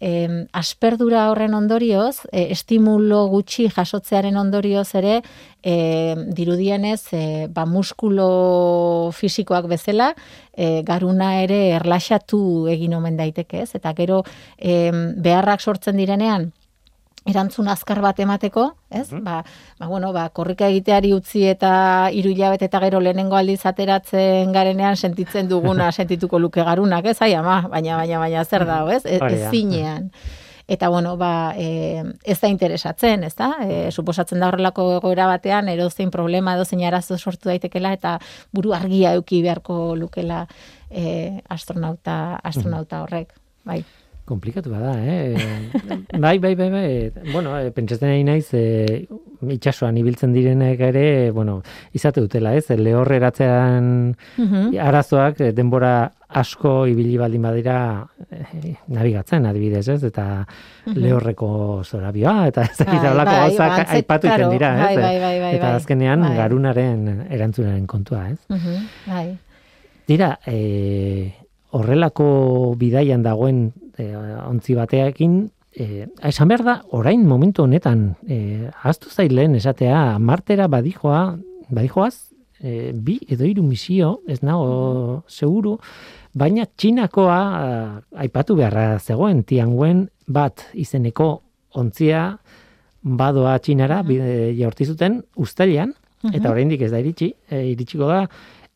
em, 0.00 0.46
asperdura 0.52 1.28
horren 1.30 1.54
ondorioz, 1.54 2.22
e, 2.32 2.48
estimulo 2.52 3.26
gutxi 3.28 3.68
jasotzearen 3.68 4.36
ondorioz 4.36 4.94
ere, 4.94 5.22
e, 5.62 6.14
dirudienez, 6.34 7.02
e, 7.12 7.22
ba, 7.50 7.66
muskulo 7.66 9.10
fisikoak 9.12 9.66
bezala, 9.70 10.14
e, 10.54 10.82
garuna 10.82 11.34
ere 11.42 11.74
erlaxatu 11.78 12.68
egin 12.70 12.94
omen 12.94 13.18
daiteke, 13.18 13.64
ez? 13.66 13.74
Eta 13.74 13.94
gero 13.98 14.22
em, 14.58 15.14
beharrak 15.16 15.60
sortzen 15.60 15.96
direnean, 15.96 16.52
erantzun 17.28 17.68
azkar 17.68 18.00
bat 18.04 18.18
emateko, 18.20 18.64
ez? 18.90 19.06
Ba, 19.12 19.42
ba, 19.78 19.86
bueno, 19.86 20.12
ba, 20.16 20.28
korrika 20.34 20.68
egiteari 20.72 21.12
utzi 21.12 21.44
eta 21.50 21.70
hiru 22.14 22.32
hilabete 22.32 22.68
eta 22.68 22.80
gero 22.86 23.00
lehenengo 23.04 23.36
aldiz 23.36 23.60
ateratzen 23.68 24.52
garenean 24.56 24.96
sentitzen 24.96 25.48
duguna 25.50 25.90
sentituko 25.98 26.40
luke 26.40 26.64
garunak, 26.64 27.10
ez? 27.12 27.18
Ai, 27.22 27.34
ama, 27.38 27.60
baina, 27.68 27.96
baina, 28.00 28.20
baina, 28.22 28.44
zer 28.44 28.66
dago, 28.68 28.92
ez? 28.94 29.04
Ez, 29.04 29.20
Hori 29.20 29.40
ez 29.40 29.42
da. 29.46 29.50
zinean. 29.50 30.12
eta 30.68 30.90
bueno, 30.92 31.16
ba, 31.16 31.54
e, 31.56 32.02
ez 32.28 32.38
da 32.40 32.48
interesatzen, 32.52 33.22
ez 33.24 33.34
da? 33.34 33.54
E, 33.64 33.90
suposatzen 33.90 34.40
da 34.40 34.50
horrelako 34.50 34.90
egoera 34.98 35.26
batean, 35.30 35.70
edozein 35.72 36.10
problema, 36.12 36.58
edozein 36.58 36.84
arazo 36.84 37.16
sortu 37.16 37.48
daitekela, 37.48 37.94
eta 37.96 38.18
buru 38.52 38.74
argia 38.76 39.14
euki 39.16 39.40
beharko 39.42 39.96
lukela 39.96 40.42
e, 40.90 41.40
astronauta, 41.48 42.36
astronauta 42.44 43.00
horrek. 43.06 43.32
Bai. 43.64 43.80
Komplikatu 44.28 44.68
bada, 44.70 44.92
eh? 45.00 45.32
bai, 46.24 46.36
bai, 46.38 46.54
bai, 46.54 46.68
bai. 46.68 46.88
Bueno, 47.32 47.54
e, 47.56 47.70
pentsatzen 47.72 48.10
nahi 48.10 48.24
naiz, 48.28 48.50
e, 48.52 49.06
itxasuan 49.54 49.96
ibiltzen 49.96 50.34
direnek 50.34 50.80
ere, 50.90 51.04
bueno, 51.32 51.62
izate 51.96 52.20
dutela, 52.20 52.52
ez? 52.58 52.66
Lehor 52.76 53.08
eratzean 53.16 54.12
Mhm. 54.36 54.76
arazoak 54.84 55.40
e, 55.40 55.52
denbora 55.56 56.10
asko 56.28 56.86
ibili 56.90 57.16
baldin 57.16 57.40
badira 57.48 57.78
e, 58.28 58.74
nabigatzen, 58.92 59.46
adibidez, 59.48 59.86
ez? 59.88 60.02
Eta 60.10 60.44
lehorreko 60.92 61.82
zorabioa, 61.88 62.48
eta 62.52 62.66
ez 62.68 62.76
dakit 62.76 63.00
Mhm. 63.00 63.16
Bai, 63.16 63.24
bai, 63.24 63.40
gauzak 63.48 63.88
aipatu 63.96 64.26
claro, 64.28 64.50
dira, 64.52 64.70
ez? 64.76 64.84
bai, 64.84 64.96
bai, 64.96 65.18
bai, 65.24 65.40
bai, 65.40 65.54
eta 65.56 65.66
bai. 65.66 65.74
azkenean 65.80 66.20
Bai. 66.20 66.36
garunaren 66.36 67.26
erantzunaren 67.30 67.86
kontua, 67.86 68.28
ez? 68.30 68.38
Mhm, 68.48 68.86
bai. 69.06 69.38
Dira, 70.06 70.38
e, 70.46 71.32
horrelako 71.70 72.74
bidaian 72.76 73.22
dagoen 73.22 73.72
e, 73.98 74.08
ontzi 74.46 74.76
bateakin, 74.78 75.38
e, 75.74 76.06
esan 76.30 76.48
behar 76.48 76.64
da, 76.64 76.76
orain 76.96 77.26
momentu 77.26 77.64
honetan, 77.66 78.14
e, 78.26 78.70
aztu 78.82 79.10
zailen 79.10 79.56
esatea, 79.58 80.18
martera 80.18 80.68
badijoa, 80.70 81.22
badijoaz, 81.68 82.30
e, 82.60 82.92
bi 82.94 83.18
edo 83.28 83.46
hiru 83.46 83.64
misio, 83.66 84.18
ez 84.28 84.40
nago 84.42 85.22
seguru, 85.28 85.76
baina 86.38 86.66
txinakoa 86.66 87.38
a, 87.38 87.68
aipatu 88.24 88.56
beharra 88.58 88.98
zegoen, 88.98 89.42
tianguen 89.44 90.06
bat 90.26 90.68
izeneko 90.74 91.30
ontzia 91.78 92.38
badoa 93.02 93.56
txinara, 93.62 94.02
bide 94.06 94.52
jaurti 94.58 94.86
zuten, 94.88 95.22
ustailean, 95.38 95.94
eta 96.34 96.50
oraindik 96.50 96.82
ez 96.82 96.90
da 96.92 97.00
iritsi, 97.00 97.32
e, 97.48 97.64
iritsiko 97.72 98.08
da, 98.10 98.24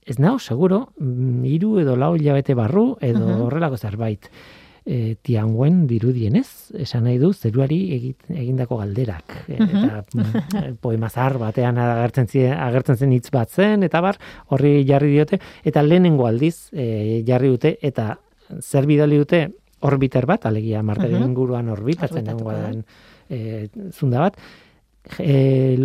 ez 0.06 0.18
nago 0.18 0.38
seguro, 0.38 0.88
mm, 0.98 1.44
hiru 1.50 1.76
edo 1.82 1.96
lau 1.98 2.14
hilabete 2.16 2.54
barru, 2.58 2.92
edo 3.02 3.46
horrelako 3.46 3.78
zerbait. 3.78 4.30
E, 4.84 5.14
tianguen 5.22 5.86
dirudienez, 5.86 6.72
esan 6.74 7.04
nahi 7.06 7.18
du, 7.20 7.28
zeruari 7.32 7.76
egindako 8.28 8.80
galderak. 8.80 9.36
E, 9.46 9.54
Eta 9.54 10.00
mm, 10.12 10.72
poema 10.82 11.08
zahar 11.08 11.36
batean 11.38 11.78
agertzen, 11.78 12.26
zie, 12.26 12.48
agertzen 12.50 12.96
zen 12.98 13.12
hitz 13.14 13.30
bat 13.30 13.48
zen, 13.48 13.84
eta 13.86 14.00
bar, 14.02 14.18
horri 14.50 14.84
jarri 14.88 15.12
diote, 15.14 15.38
eta 15.62 15.82
lehenengo 15.86 16.26
aldiz 16.26 16.68
e, 16.72 17.22
jarri 17.28 17.52
dute, 17.54 17.76
eta 17.80 18.16
zer 18.58 18.86
bidali 18.90 19.18
dute 19.22 19.44
orbiter 19.86 20.26
bat, 20.26 20.46
alegia 20.46 20.82
marteren 20.82 21.20
Mhm. 21.20 21.30
inguruan 21.30 21.68
orbitatzen 21.68 22.18
Orbitatuko 22.26 22.50
egongo 22.50 22.58
da. 22.58 22.70
den 22.70 22.84
e, 23.30 23.68
zunda 23.94 24.18
bat, 24.26 24.36
e, 25.18 25.78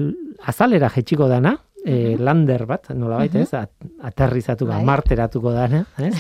azalera 0.46 0.90
jetxiko 0.90 1.28
dana, 1.30 1.56
e, 1.86 2.16
lander 2.20 2.66
bat, 2.66 2.90
nola 2.96 3.18
baita 3.22 3.40
ez, 3.40 3.54
at, 3.54 3.72
aterrizatu 4.04 4.66
ba, 4.68 4.80
marteratuko 4.84 5.52
dana, 5.56 5.86
ez? 5.98 6.14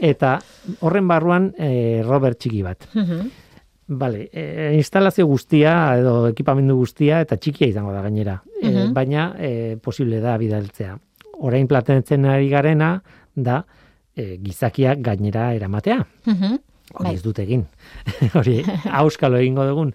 eta 0.00 0.38
horren 0.80 1.08
barruan 1.08 1.52
e, 1.58 2.02
Robert 2.06 2.38
txiki 2.38 2.62
bat. 2.62 2.88
Mhm. 2.94 3.30
Bale, 3.92 4.28
e, 4.32 4.72
instalazio 4.78 5.26
guztia 5.26 5.72
edo 5.98 6.28
ekipamendu 6.30 6.76
guztia 6.78 7.20
eta 7.20 7.36
txikia 7.36 7.66
izango 7.68 7.92
da 7.92 8.00
gainera. 8.02 8.38
E, 8.62 8.70
Mhm. 8.70 8.92
baina 8.94 9.34
e, 9.38 9.76
posible 9.82 10.20
da 10.20 10.36
bidaltzea. 10.38 10.96
Orain 11.42 11.66
platenetzen 11.68 12.24
ari 12.24 12.48
garena 12.48 13.02
da 13.34 13.64
e, 14.16 14.38
gizakiak 14.40 15.00
gainera 15.02 15.52
eramatea. 15.54 16.06
Mhm. 16.26 16.58
Hori 16.94 17.04
Bai. 17.08 17.14
ez 17.14 17.22
dut 17.22 17.38
egin. 17.38 17.66
Hori 18.38 18.62
auskalo 19.02 19.36
egingo 19.40 19.64
dugun. 19.66 19.92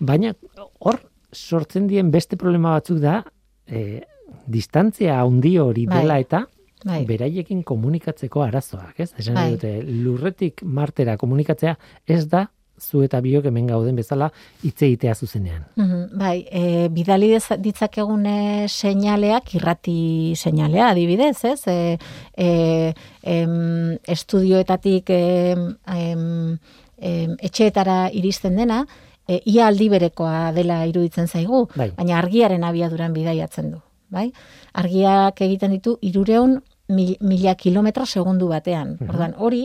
Baina 0.00 0.32
hor 0.80 1.00
sortzen 1.32 1.86
dien 1.86 2.10
beste 2.10 2.36
problema 2.36 2.72
batzuk 2.76 2.98
da 3.02 3.20
e, 3.66 4.02
distantzia 4.46 5.20
handi 5.20 5.58
hori 5.58 5.86
Bai. 5.86 6.00
dela 6.02 6.18
eta 6.18 6.46
Bai. 6.84 7.04
beraiekin 7.04 7.62
komunikatzeko 7.62 8.42
arazoak, 8.42 9.00
ez? 9.00 9.12
Esan 9.18 9.34
Bai. 9.34 9.50
dute, 9.52 9.82
lurretik 9.84 10.62
martera 10.62 11.16
komunikatzea 11.16 11.76
ez 12.06 12.26
da 12.28 12.50
zu 12.80 13.02
eta 13.04 13.20
biok 13.20 13.44
hemen 13.44 13.66
gauden 13.68 13.94
bezala 13.96 14.30
hitz 14.64 14.80
egitea 14.82 15.14
zuzenean. 15.14 15.66
Mhm, 15.76 16.18
Bai, 16.18 16.46
e, 16.50 16.88
bidali 16.88 17.28
deza- 17.28 17.58
ditzakegune 17.60 18.68
seinaleak 18.68 19.54
irrati 19.54 20.32
seinalea 20.34 20.88
adibidez, 20.88 21.44
ez? 21.44 21.60
E, 21.68 21.98
e, 22.36 22.94
em, 23.22 23.98
estudioetatik 24.08 25.10
em, 25.10 25.76
em, 25.86 26.58
em, 26.96 27.36
etxeetara 27.38 28.08
iristen 28.12 28.56
dena, 28.56 28.86
e, 29.28 29.42
ia 29.44 29.66
aldi 29.68 29.90
berekoa 29.90 30.50
dela 30.56 30.86
iruditzen 30.86 31.28
zaigu, 31.28 31.68
Bai. 31.76 31.92
baina 31.96 32.16
argiaren 32.18 32.64
abiaduran 32.64 33.12
bidaiatzen 33.12 33.70
du. 33.72 33.82
Bai? 34.10 34.30
Argiak 34.74 35.40
egiten 35.46 35.74
ditu 35.76 35.96
irureun 36.02 36.58
mil, 36.90 37.14
mila 37.20 37.54
kilometro 37.54 38.06
segundu 38.06 38.48
batean. 38.50 38.96
Orduan, 39.06 39.34
hori 39.38 39.64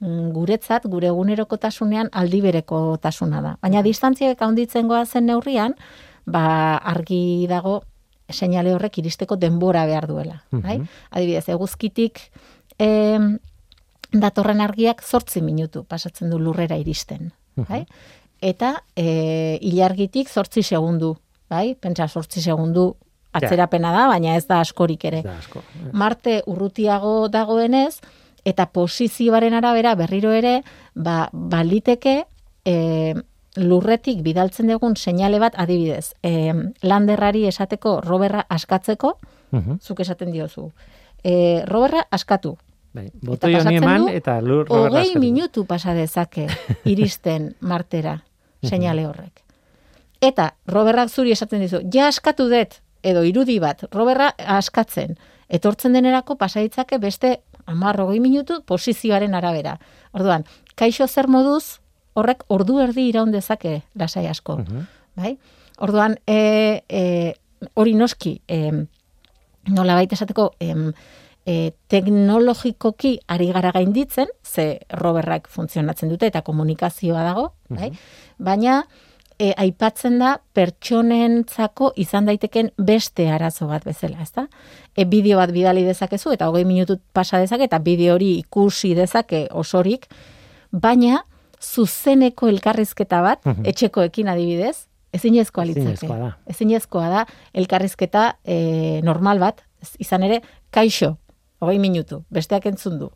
mm, 0.00 0.30
guretzat, 0.34 0.88
gure 0.90 1.08
egunerokotasunean 1.12 2.10
aldi 2.12 2.42
berekotasuna 2.44 3.42
da. 3.42 3.56
Baina 3.62 3.82
distantziak 3.86 4.42
handitzen 4.42 4.90
zen 5.06 5.26
neurrian, 5.26 5.74
ba, 6.26 6.76
argi 6.76 7.46
dago 7.48 7.82
seinale 8.30 8.72
horrek 8.74 8.98
iristeko 8.98 9.36
denbora 9.36 9.86
behar 9.86 10.06
duela. 10.08 10.42
Bai? 10.50 10.80
Adibidez, 11.10 11.48
eguzkitik 11.48 12.20
em, 12.78 13.38
datorren 14.12 14.60
argiak 14.60 15.02
zortzi 15.02 15.42
minutu 15.42 15.84
pasatzen 15.84 16.30
du 16.30 16.38
lurrera 16.38 16.76
iristen. 16.76 17.32
Bai? 17.68 17.84
Eta 18.40 18.82
e, 18.96 19.58
ilargitik 19.60 20.28
zortzi 20.28 20.62
segundu. 20.62 21.14
Bai? 21.50 21.74
Pentsa 21.74 22.08
zortzi 22.08 22.40
segundu 22.40 22.94
atzerapena 23.34 23.90
da, 23.92 24.06
baina 24.08 24.36
ez 24.38 24.46
da 24.46 24.60
askorik 24.62 25.04
ere. 25.10 25.22
Da 25.26 25.36
asko. 25.38 25.62
Marte 25.92 26.42
urrutiago 26.46 27.28
dagoenez, 27.28 27.98
eta 28.44 28.66
posizioaren 28.66 29.54
arabera 29.54 29.94
berriro 29.98 30.32
ere, 30.32 30.62
ba, 30.94 31.28
baliteke 31.32 32.24
e, 32.64 33.14
lurretik 33.56 34.20
bidaltzen 34.26 34.68
dugun 34.68 34.96
seinale 34.96 35.38
bat 35.38 35.54
adibidez. 35.56 36.12
E, 36.22 36.52
landerrari 36.82 37.46
esateko 37.46 38.00
roberra 38.02 38.46
askatzeko, 38.48 39.18
Mhm. 39.54 39.78
zuk 39.80 40.00
esaten 40.00 40.32
diozu. 40.32 40.72
E, 41.22 41.62
roberra 41.66 42.06
askatu. 42.10 42.56
Bai, 42.94 43.08
botoi 43.22 43.54
honi 43.54 43.76
eman 43.76 44.08
eta 44.08 44.40
lur 44.40 44.66
roberra 44.68 44.88
Hogei 44.90 45.08
askatu. 45.08 45.20
minutu 45.20 45.64
pasa 45.66 45.94
dezake 45.94 46.46
iristen 46.84 47.54
martera 47.60 48.22
seinale 48.62 49.06
horrek. 49.06 49.40
Eta 50.20 50.54
roberrak 50.66 51.08
zuri 51.10 51.32
esaten 51.32 51.60
dizu, 51.60 51.80
ja 51.92 52.06
askatu 52.08 52.48
dut, 52.48 52.80
edo 53.04 53.22
irudi 53.24 53.60
bat, 53.62 53.84
roberra 53.92 54.32
askatzen. 54.38 55.18
Etortzen 55.48 55.92
denerako 55.92 56.38
pasa 56.40 56.64
ditzake 56.64 56.98
beste 56.98 57.36
hamar 57.66 58.00
hogei 58.00 58.20
minutu 58.20 58.62
posizioaren 58.66 59.34
arabera. 59.36 59.78
Orduan, 60.16 60.46
kaixo 60.74 61.06
zer 61.06 61.28
moduz, 61.28 61.80
horrek 62.14 62.44
ordu 62.48 62.80
erdi 62.82 63.08
iraun 63.10 63.32
dezake 63.34 63.82
lasai 64.00 64.26
asko. 64.30 64.58
Mhm. 64.62 64.86
Bai? 65.14 65.36
Orduan, 65.84 66.16
e, 66.26 66.82
e, 66.88 67.34
hori 67.74 67.94
noski, 67.94 68.40
e, 68.48 68.70
nola 69.74 69.94
baita 69.98 70.14
esateko, 70.14 70.52
em, 70.60 70.92
e, 71.46 71.72
teknologikoki 71.88 73.18
ari 73.28 73.50
gara 73.52 73.72
gainditzen, 73.72 74.30
ze 74.42 74.80
roberrak 74.90 75.48
funtzionatzen 75.48 76.08
dute 76.08 76.26
eta 76.26 76.42
komunikazioa 76.42 77.24
dago, 77.26 77.52
bai? 77.68 77.92
baina 78.38 78.84
e, 79.38 79.52
aipatzen 79.56 80.18
da 80.22 80.36
pertsonentzako 80.54 81.92
izan 82.00 82.28
daiteken 82.28 82.70
beste 82.78 83.28
arazo 83.30 83.68
bat 83.70 83.84
bezala, 83.86 84.22
ezta? 84.22 84.46
E, 84.96 85.04
bideo 85.04 85.38
bat 85.40 85.52
bidali 85.54 85.84
dezakezu 85.86 86.34
eta 86.34 86.48
hogei 86.50 86.64
minutu 86.68 86.98
pasa 87.12 87.40
dezake 87.42 87.68
eta 87.68 87.80
bideo 87.82 88.14
hori 88.14 88.32
ikusi 88.44 88.94
dezake 88.94 89.46
osorik, 89.52 90.06
baina 90.72 91.22
zuzeneko 91.64 92.48
elkarrizketa 92.52 93.22
bat, 93.24 93.46
etxekoekin 93.64 94.28
adibidez, 94.28 94.86
ezinezkoa 95.14 95.64
litzake. 95.68 95.94
Ezinezkoa 95.94 96.18
da. 96.20 96.30
Ezinezkoa 96.50 97.08
da 97.12 97.22
elkarrizketa 97.62 98.24
e, 98.44 98.58
normal 99.06 99.40
bat, 99.40 99.62
izan 100.02 100.26
ere, 100.26 100.40
kaixo, 100.74 101.14
hogei 101.62 101.78
minutu, 101.80 102.22
besteak 102.34 102.66
entzun 102.70 102.98
du. 103.00 103.10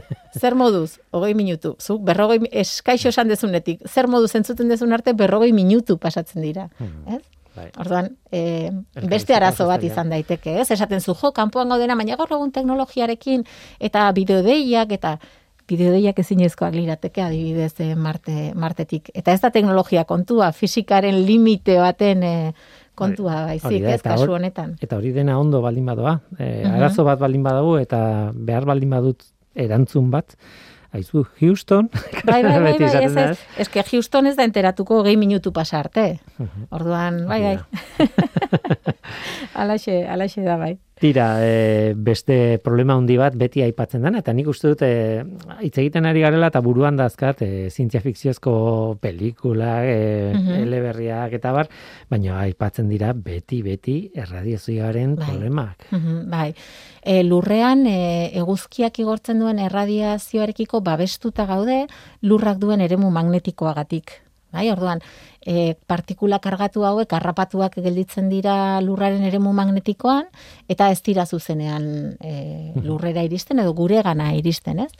Zer 0.40 0.54
moduz, 0.54 0.98
hogei 1.10 1.34
minutu. 1.34 1.76
Zuk 1.80 2.02
berrogei, 2.06 2.40
mi- 2.40 2.52
ez 2.52 2.80
kaixo 2.82 3.10
esan 3.12 3.28
dezunetik, 3.28 3.82
zer 3.88 4.08
moduz 4.08 4.34
entzuten 4.38 4.68
dezun 4.68 4.92
arte 4.92 5.12
berrogei 5.12 5.52
minutu 5.52 5.98
pasatzen 5.98 6.42
dira. 6.42 6.68
Ez? 7.06 7.22
Bai. 7.52 7.68
Orduan, 7.76 8.14
e, 8.32 8.70
beste 9.10 9.34
arazo 9.36 9.66
bat 9.68 9.82
izan 9.84 10.08
daiteke, 10.08 10.54
ez? 10.62 10.70
Esaten 10.72 11.02
zu, 11.04 11.12
jo, 11.12 11.34
kanpoan 11.36 11.68
gaudena, 11.68 11.94
baina 11.98 12.16
gaur 12.16 12.32
egun 12.32 12.52
teknologiarekin 12.54 13.44
eta 13.78 14.06
bideodeiak 14.16 14.94
eta 14.96 15.18
bideodeiak 15.68 16.18
ezinezkoak 16.22 16.74
lirateke 16.74 17.22
adibidez 17.22 17.74
eh, 17.80 17.94
Marte, 17.94 18.52
Martetik. 18.58 19.10
Eta 19.14 19.32
ez 19.32 19.40
da 19.42 19.52
teknologia 19.54 20.04
kontua, 20.08 20.50
fisikaren 20.56 21.22
limite 21.26 21.78
baten 21.80 22.24
eh, 22.26 22.54
kontua 22.98 23.46
baizik, 23.48 23.84
ez, 23.88 24.00
kasu 24.04 24.32
honetan. 24.36 24.76
Eta 24.82 24.98
hori 24.98 25.12
dena 25.14 25.38
ondo 25.40 25.62
baldin 25.64 25.86
badoa. 25.88 26.18
E. 26.38 26.64
Arazo 26.68 27.06
bat 27.08 27.20
baldin 27.22 27.44
badago 27.44 27.78
eta 27.80 28.32
behar 28.34 28.66
baldin 28.68 28.92
badut 28.92 29.24
erantzun 29.54 30.10
bat, 30.10 30.36
aizu, 30.92 31.24
Houston, 31.40 31.88
Bai, 32.24 32.42
bai, 32.42 32.58
bai, 32.60 32.72
bai, 32.78 32.88
ez, 33.04 33.16
ez, 33.16 33.38
ez 33.58 33.68
que 33.68 33.84
Houston 33.90 34.28
ez 34.28 34.36
da 34.36 34.44
enteratuko 34.44 35.02
gehi 35.06 35.16
minutu 35.16 35.52
pasarte. 35.52 36.20
Orduan, 36.70 37.24
bai, 37.28 37.40
bai. 37.42 38.08
alaxe, 39.64 40.02
alaxe 40.08 40.44
da, 40.44 40.58
bai. 40.60 40.76
Tira, 41.02 41.40
e, 41.42 41.94
beste 41.98 42.60
problema 42.62 42.94
handi 42.94 43.16
bat 43.18 43.34
beti 43.34 43.58
aipatzen 43.64 44.04
dena, 44.06 44.20
eta 44.22 44.30
nik 44.38 44.46
uste 44.52 44.70
dut 44.70 44.84
e, 44.86 45.24
hitz 45.66 45.72
egiten 45.82 46.06
ari 46.06 46.22
garela 46.22 46.46
eta 46.52 46.60
buruan 46.62 46.94
dazkat 47.00 47.42
e, 47.42 47.48
zientzia 47.74 47.98
fikziozko 48.04 48.52
pelikula, 49.02 49.80
e, 49.82 49.96
Mhm. 50.32 50.62
eleberriak 50.62 51.34
eta 51.40 51.50
bar, 51.58 51.66
baina 52.08 52.38
aipatzen 52.44 52.86
dira 52.88 53.10
beti, 53.18 53.62
beti 53.66 53.96
erradiazioaren 54.14 55.16
Bai. 55.16 55.26
problemak. 55.26 55.88
Mhm, 55.90 56.30
Bai. 56.30 56.54
E, 57.02 57.24
lurrean 57.26 57.82
e, 57.90 58.30
eguzkiak 58.38 59.02
igortzen 59.02 59.40
duen 59.42 59.58
erradiazioarekiko 59.58 60.82
babestuta 60.86 61.46
gaude 61.50 61.88
lurrak 62.22 62.58
duen 62.62 62.80
eremu 62.80 63.10
magnetikoagatik. 63.10 64.21
Bai, 64.52 64.66
orduan, 64.70 65.00
e, 65.40 65.74
partikula 65.88 66.38
kargatu 66.44 66.84
hauek 66.84 67.12
harrapatuak 67.16 67.78
gelditzen 67.80 68.28
dira 68.28 68.80
lurraren 68.84 69.24
eremu 69.24 69.52
magnetikoan 69.56 70.28
eta 70.68 70.90
ez 70.92 71.00
dira 71.02 71.24
zuzenean 71.26 71.86
e, 72.20 72.72
lurrera 72.84 73.24
iristen 73.24 73.62
edo 73.64 73.72
guregana 73.74 74.32
iristen, 74.36 74.84
ez? 74.84 74.92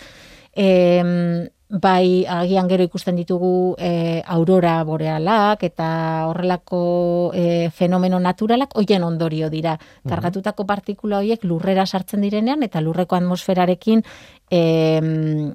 E, 0.56 1.50
bai, 1.72 2.26
agian 2.28 2.68
gero 2.68 2.84
ikusten 2.84 3.16
ditugu 3.16 3.74
e, 3.80 4.20
aurora 4.28 4.74
borealak 4.84 5.62
eta 5.64 5.88
horrelako 6.28 7.32
e, 7.32 7.70
fenomeno 7.72 8.20
naturalak 8.20 8.76
hoien 8.76 9.04
ondorio 9.04 9.48
dira. 9.48 9.78
Kargatutako 10.08 10.66
partikula 10.68 11.22
horiek 11.22 11.44
lurrera 11.48 11.86
sartzen 11.86 12.20
direnean 12.20 12.62
eta 12.62 12.82
lurreko 12.84 13.16
atmosferarekin 13.16 14.04
e, 14.52 14.60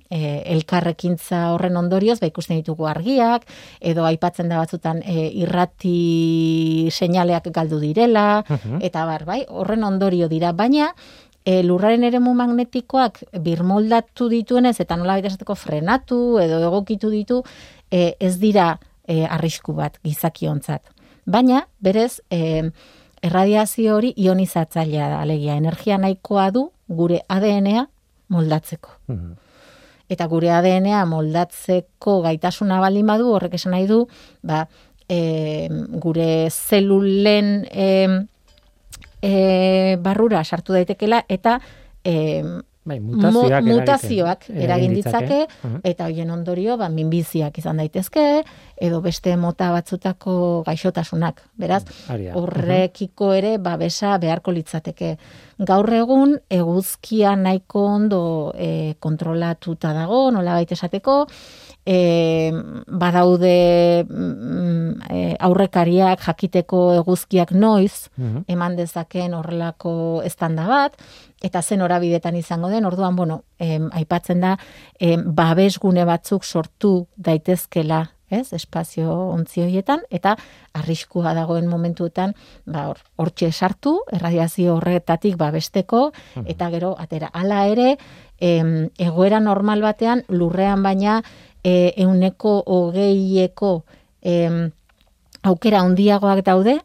e, 0.10 0.22
elkarrekintza 0.56 1.52
horren 1.54 1.78
ondorioz, 1.78 2.18
ba, 2.20 2.32
ikusten 2.32 2.58
ditugu 2.58 2.90
argiak, 2.90 3.46
edo 3.80 4.08
aipatzen 4.10 4.50
da 4.50 4.58
batzutan 4.64 5.04
e, 5.06 5.30
irrati 5.44 6.90
seinaleak 6.90 7.52
galdu 7.54 7.78
direla, 7.84 8.42
eta 8.82 9.06
bar, 9.06 9.28
bai, 9.30 9.44
horren 9.54 9.86
ondorio 9.86 10.32
dira, 10.34 10.52
baina 10.58 10.96
e, 11.48 11.62
lurraren 11.64 12.04
eremu 12.04 12.34
magnetikoak 12.36 13.22
birmoldatu 13.44 14.28
dituenez 14.32 14.76
eta 14.84 14.98
nola 15.00 15.18
esateko 15.22 15.56
frenatu 15.56 16.20
edo 16.44 16.60
egokitu 16.68 17.12
ditu 17.14 17.42
e, 17.90 18.18
ez 18.20 18.36
dira 18.42 18.74
e, 19.08 19.24
arrisku 19.24 19.74
bat 19.78 20.00
gizakiontzat. 20.04 20.84
Baina, 21.28 21.64
berez, 21.84 22.20
e, 22.32 22.70
erradiazio 23.24 23.96
hori 23.96 24.14
ionizatzailea 24.16 25.10
da, 25.14 25.22
alegia, 25.24 25.56
energia 25.56 25.98
nahikoa 25.98 26.50
du 26.52 26.68
gure 26.88 27.22
ADN-a 27.28 27.88
moldatzeko. 28.36 28.92
Mhm. 29.08 29.36
Eta 30.12 30.28
gure 30.32 30.52
ADN-a 30.56 31.06
moldatzeko 31.08 32.22
gaitasuna 32.24 32.80
baldin 32.84 33.08
badu, 33.08 33.32
horrek 33.36 33.56
esan 33.56 33.74
nahi 33.76 33.88
du, 33.88 34.06
ba, 34.44 34.66
e, 35.10 35.68
gure 36.04 36.50
zelulen 36.52 37.66
e, 37.72 37.88
e, 39.28 39.98
barrura 40.00 40.44
sartu 40.48 40.74
daitekela 40.78 41.26
eta 41.28 41.60
e, 42.04 42.16
Bai, 42.88 43.02
mo- 43.04 43.18
mutazioak, 43.20 43.66
mutazioak 43.68 44.44
eragiten- 44.48 44.64
eragin 44.64 44.94
ditzake 44.96 45.40
eta 45.84 46.06
hoien 46.08 46.30
ondorio 46.32 46.78
ba 46.80 46.88
minbiziak 46.88 47.58
izan 47.60 47.82
daitezke 47.82 48.24
edo 48.80 49.02
beste 49.04 49.34
mota 49.36 49.74
batzutako 49.76 50.64
gaixotasunak. 50.64 51.42
Beraz, 51.60 51.82
Hori 52.08 52.30
da. 52.30 52.38
horrekiko 52.40 53.34
ere 53.36 53.58
babesa 53.58 54.14
beharko 54.24 54.54
litzateke. 54.56 55.18
Gaur 55.60 55.92
egun 56.00 56.38
eguzkia 56.50 57.36
nahiko 57.36 57.84
ondo 57.98 58.22
e, 58.56 58.96
kontrolatuta 59.04 59.92
dago, 59.92 60.30
nola 60.32 60.54
baita 60.56 60.78
esateko, 60.80 61.26
e, 61.88 62.52
badaude 62.92 64.04
mm, 64.04 64.90
e, 65.10 65.22
aurrekariak 65.40 66.20
jakiteko 66.26 66.82
eguzkiak 67.00 67.54
noiz 67.56 68.10
Mhm. 68.18 68.44
eman 68.52 68.76
dezaken 68.76 69.34
horrelako 69.38 70.22
estanda 70.28 70.68
bat, 70.68 70.98
eta 71.42 71.62
zen 71.62 71.82
horabidetan 71.82 72.36
izango 72.36 72.68
den, 72.70 72.86
orduan, 72.86 73.16
bueno, 73.16 73.44
em, 73.60 73.90
aipatzen 73.94 74.42
da, 74.42 74.58
em, 75.00 75.24
babesgune 75.36 76.04
batzuk 76.06 76.44
sortu 76.44 77.08
daitezkela, 77.16 78.12
ez, 78.30 78.52
espazio 78.52 79.14
ontzi 79.32 79.62
horietan, 79.64 80.02
eta 80.12 80.36
arriskua 80.74 81.34
dagoen 81.34 81.68
momentuetan, 81.72 82.34
ba, 82.66 82.90
hor, 82.90 82.98
hortxe 83.16 83.52
sartu, 83.54 84.02
erradiazio 84.12 84.76
horretatik 84.76 85.38
babesteko, 85.38 86.12
eta 86.46 86.70
gero, 86.70 86.96
atera, 87.00 87.30
hala 87.32 87.66
ere, 87.68 87.98
em, 88.40 88.90
egoera 88.98 89.40
normal 89.40 89.82
batean, 89.82 90.26
lurrean 90.28 90.84
baina, 90.84 91.22
e, 91.68 91.94
euneko 92.04 92.62
hogeieko 92.66 93.72
em, 94.22 94.70
aukera 95.44 95.82
handiagoak 95.84 96.44
daude, 96.46 96.78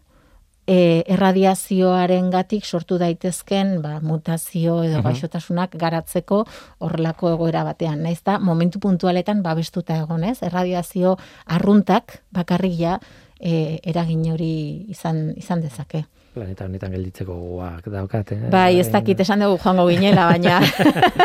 e, 0.66 1.02
erradiazioaren 1.10 2.30
gatik 2.32 2.66
sortu 2.66 2.98
daitezken 2.98 3.76
ba, 3.82 3.96
mutazio 4.02 4.80
edo 4.86 5.02
gaixotasunak 5.06 5.76
garatzeko 5.78 6.42
horrelako 6.82 7.32
egoera 7.34 7.64
batean. 7.66 8.02
Naiz 8.06 8.20
da, 8.26 8.38
momentu 8.38 8.82
puntualetan 8.82 9.42
babestuta 9.42 9.98
egonez, 10.02 10.38
erradiazio 10.42 11.16
arruntak 11.46 12.20
bakarrik 12.34 12.78
ja 12.78 12.98
e, 13.38 13.78
eragin 13.82 14.26
hori 14.34 14.52
izan, 14.94 15.30
izan 15.36 15.62
dezake. 15.62 16.06
Planeta 16.32 16.64
honetan 16.64 16.94
gelditzeko 16.94 17.34
gogoak 17.36 17.88
daukate. 17.92 18.38
Bai, 18.52 18.78
ez 18.80 18.88
dakit 18.92 19.20
esan 19.20 19.44
dugu 19.44 19.58
joango 19.60 19.84
ginela, 19.90 20.30
baina 20.30 20.60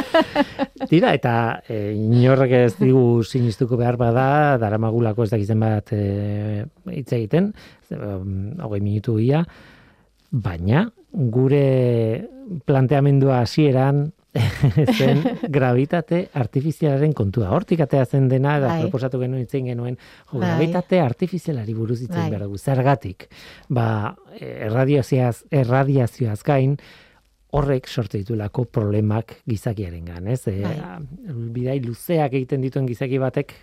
Tira, 0.89 1.13
eta 1.15 1.34
e, 1.67 1.93
inorrek 1.96 2.54
ez 2.58 2.74
digu 2.76 3.24
sinistuko 3.24 3.80
behar 3.80 3.96
bada, 4.00 4.28
daramagulako 4.60 5.24
ez 5.24 5.32
dakizen 5.32 5.63
bat 5.63 5.93
e, 5.96 6.65
hitz 6.91 7.10
egiten, 7.15 7.54
um, 7.96 8.52
hogei 8.67 8.84
minutu 8.84 9.17
ia, 9.24 9.46
baina 10.32 10.86
gure 11.12 11.63
planteamendua 12.67 13.41
hasieran 13.46 14.10
zen 14.97 15.23
gravitate 15.50 16.28
artifizialaren 16.38 17.13
kontua. 17.17 17.50
Hortik 17.56 17.82
ateatzen 17.86 18.28
dena, 18.32 18.58
da 18.63 18.73
Bai. 18.73 18.86
proposatu 18.86 19.21
genuen 19.21 19.45
itzen 19.45 19.67
genuen, 19.69 19.97
jo, 20.32 20.38
Bai. 20.39 20.54
gravitate 20.54 21.02
artifizialari 21.04 21.76
buruz 21.78 22.02
itzen 22.02 22.21
Bai. 22.23 22.30
behar 22.34 22.47
dugu. 22.47 22.58
Zergatik, 22.58 23.28
ba, 23.69 23.88
erradiazioaz, 24.39 25.43
erradiazioaz 25.52 26.41
gain, 26.47 26.78
horrek 27.58 27.88
sortu 27.88 28.19
ditulako 28.19 28.65
problemak 28.65 29.38
gizakiarengan, 29.47 30.28
ez? 30.34 30.41
E, 30.52 30.60
Bai. 30.65 30.78
bidai 31.56 31.80
luzeak 31.86 32.34
egiten 32.34 32.62
dituen 32.65 32.88
gizaki 32.89 33.21
batek 33.23 33.56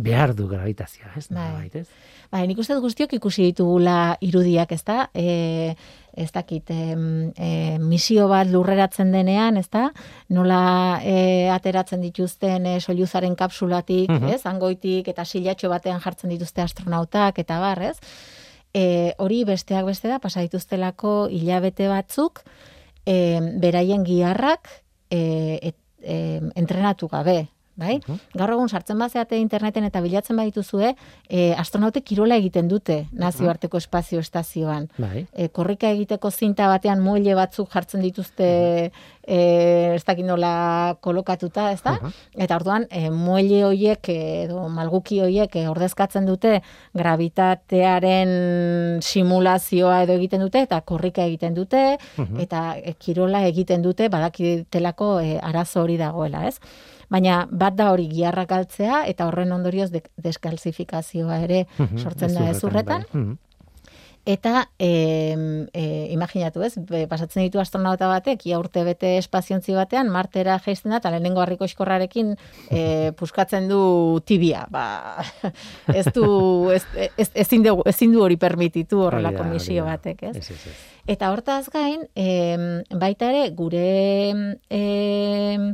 behar 0.00 0.32
du 0.34 0.46
gravitazioa, 0.48 1.12
ez? 1.18 1.26
Bai. 1.28 1.36
Nolabait, 1.48 1.74
ez? 1.82 1.88
Bai, 2.30 2.44
nik 2.46 2.60
uste 2.62 2.76
guztiok 2.80 3.12
ikusi 3.18 3.48
ditugula 3.50 4.16
irudiak, 4.22 4.70
ezta? 4.72 5.08
E, 5.14 5.74
ez 6.20 6.28
dakit, 6.34 6.70
em, 6.70 7.32
e, 7.36 7.78
misio 7.82 8.28
bat 8.30 8.46
lurreratzen 8.50 9.10
denean, 9.12 9.58
ezta? 9.60 9.88
Nola 10.30 11.00
e, 11.02 11.48
ateratzen 11.50 12.00
dituzten 12.06 12.66
e, 12.66 12.76
soiluzaren 12.80 13.34
kapsulatik, 13.36 14.10
Mhm. 14.10 14.28
ez? 14.36 14.46
Angoitik 14.46 15.08
eta 15.08 15.24
silatxo 15.24 15.68
batean 15.68 16.00
jartzen 16.00 16.30
dituzte 16.30 16.62
astronautak 16.62 17.38
eta 17.42 17.58
bar, 17.60 17.82
ez? 17.82 17.98
E, 18.72 19.14
hori 19.18 19.42
besteak 19.44 19.84
beste 19.86 20.08
da, 20.08 20.20
pasa 20.22 20.40
dituztelako 20.40 21.28
hilabete 21.30 21.88
batzuk, 21.90 22.44
e, 23.06 23.40
beraien 23.58 24.04
giharrak 24.06 24.68
e, 25.10 25.58
et, 25.62 25.76
e, 26.02 26.40
entrenatu 26.54 27.08
gabe, 27.08 27.48
bai? 27.80 27.98
Gaur 28.36 28.54
egun 28.56 28.68
sartzen 28.68 28.98
bazeate 29.00 29.38
interneten 29.40 29.86
eta 29.88 30.02
bilatzen 30.04 30.38
badituzue, 30.40 30.94
e, 31.28 31.50
astronautek 31.58 32.04
kirola 32.12 32.38
egiten 32.40 32.68
dute 32.68 33.02
nazioarteko 33.12 33.80
espazio 33.80 34.20
estazioan. 34.20 34.88
Bai. 34.98 35.24
E, 35.32 35.48
korrika 35.48 35.90
egiteko 35.90 36.30
zinta 36.30 36.68
batean 36.70 37.00
muelle 37.02 37.34
batzuk 37.38 37.72
jartzen 37.72 38.04
dituzte 38.04 38.50
e, 39.30 39.94
ez 39.94 40.04
dakit 40.04 40.26
nola 40.26 40.96
kolokatuta, 41.00 41.70
ez 41.72 41.80
da? 41.84 41.96
Aha. 41.96 42.10
Eta 42.46 42.56
orduan, 42.60 42.86
e, 42.90 43.10
muelle 43.14 43.62
hoiek 43.68 44.10
edo 44.14 44.66
malguki 44.72 45.20
hoiek 45.24 45.56
e, 45.56 45.66
ordezkatzen 45.70 46.26
dute 46.28 46.58
gravitatearen 46.96 48.30
simulazioa 49.00 50.02
edo 50.06 50.16
egiten 50.18 50.44
dute 50.46 50.64
eta 50.66 50.80
korrika 50.86 51.24
egiten 51.28 51.54
dute 51.56 51.82
eta 52.42 52.62
e, 52.78 52.94
kirola 52.98 53.44
egiten 53.48 53.82
dute 53.86 54.08
badakitelako 54.12 55.12
e, 55.20 55.36
arazo 55.50 55.84
hori 55.84 55.96
dagoela, 56.00 56.46
ez? 56.48 56.58
Baina 57.10 57.46
bat 57.50 57.74
da 57.74 57.90
hori 57.92 58.08
giharrak 58.08 58.48
galtzea 58.48 59.04
eta 59.10 59.26
horren 59.26 59.52
ondorioz 59.52 59.90
de, 59.90 60.02
deskalsifikazioa 60.16 61.40
ere 61.44 61.64
sortzen 61.98 62.34
da 62.34 62.50
ezurretan. 62.50 63.06
bai. 63.12 63.20
Mhm. 63.22 63.38
Eta, 64.28 64.66
e, 64.78 65.66
e, 65.72 65.82
imaginatu 66.12 66.60
ez, 66.62 66.74
be, 66.86 67.06
pasatzen 67.08 67.40
ditu 67.42 67.58
astronauta 67.58 68.06
batek, 68.06 68.42
ia 68.46 68.58
urte 68.60 68.82
bete 68.84 69.14
espaziontzi 69.16 69.72
batean, 69.72 70.10
martera 70.12 70.58
jaisten 70.60 70.92
da, 70.92 70.98
eta 71.00 71.10
lehenengo 71.10 71.40
harriko 71.40 71.64
eskorrarekin 71.64 72.34
e, 72.68 72.82
puskatzen 73.18 73.66
du 73.70 74.20
tibia. 74.28 74.66
Ba, 74.70 75.24
ez 75.98 76.04
du, 76.12 76.68
ez, 76.70 76.84
ez, 77.16 77.30
ezin, 77.34 77.64
dugu- 77.64 77.88
ezin 77.88 78.12
du 78.12 78.20
hori 78.22 78.36
permititu 78.36 79.00
horrelako 79.06 79.48
misio 79.48 79.88
batek, 79.88 80.22
ez? 80.28 80.36
Ez, 80.36 80.50
ez, 80.50 80.66
ez. 80.68 80.76
Eta 81.16 81.32
hortaz 81.32 81.70
gain, 81.72 82.04
em, 82.14 82.82
baita 82.92 83.32
ere, 83.32 83.48
gure 83.56 84.34
mm, 84.36 85.72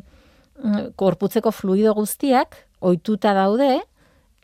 korputzeko 0.97 1.53
fluido 1.53 1.95
guztiak 1.95 2.57
ohituta 2.81 3.35
daude 3.37 3.81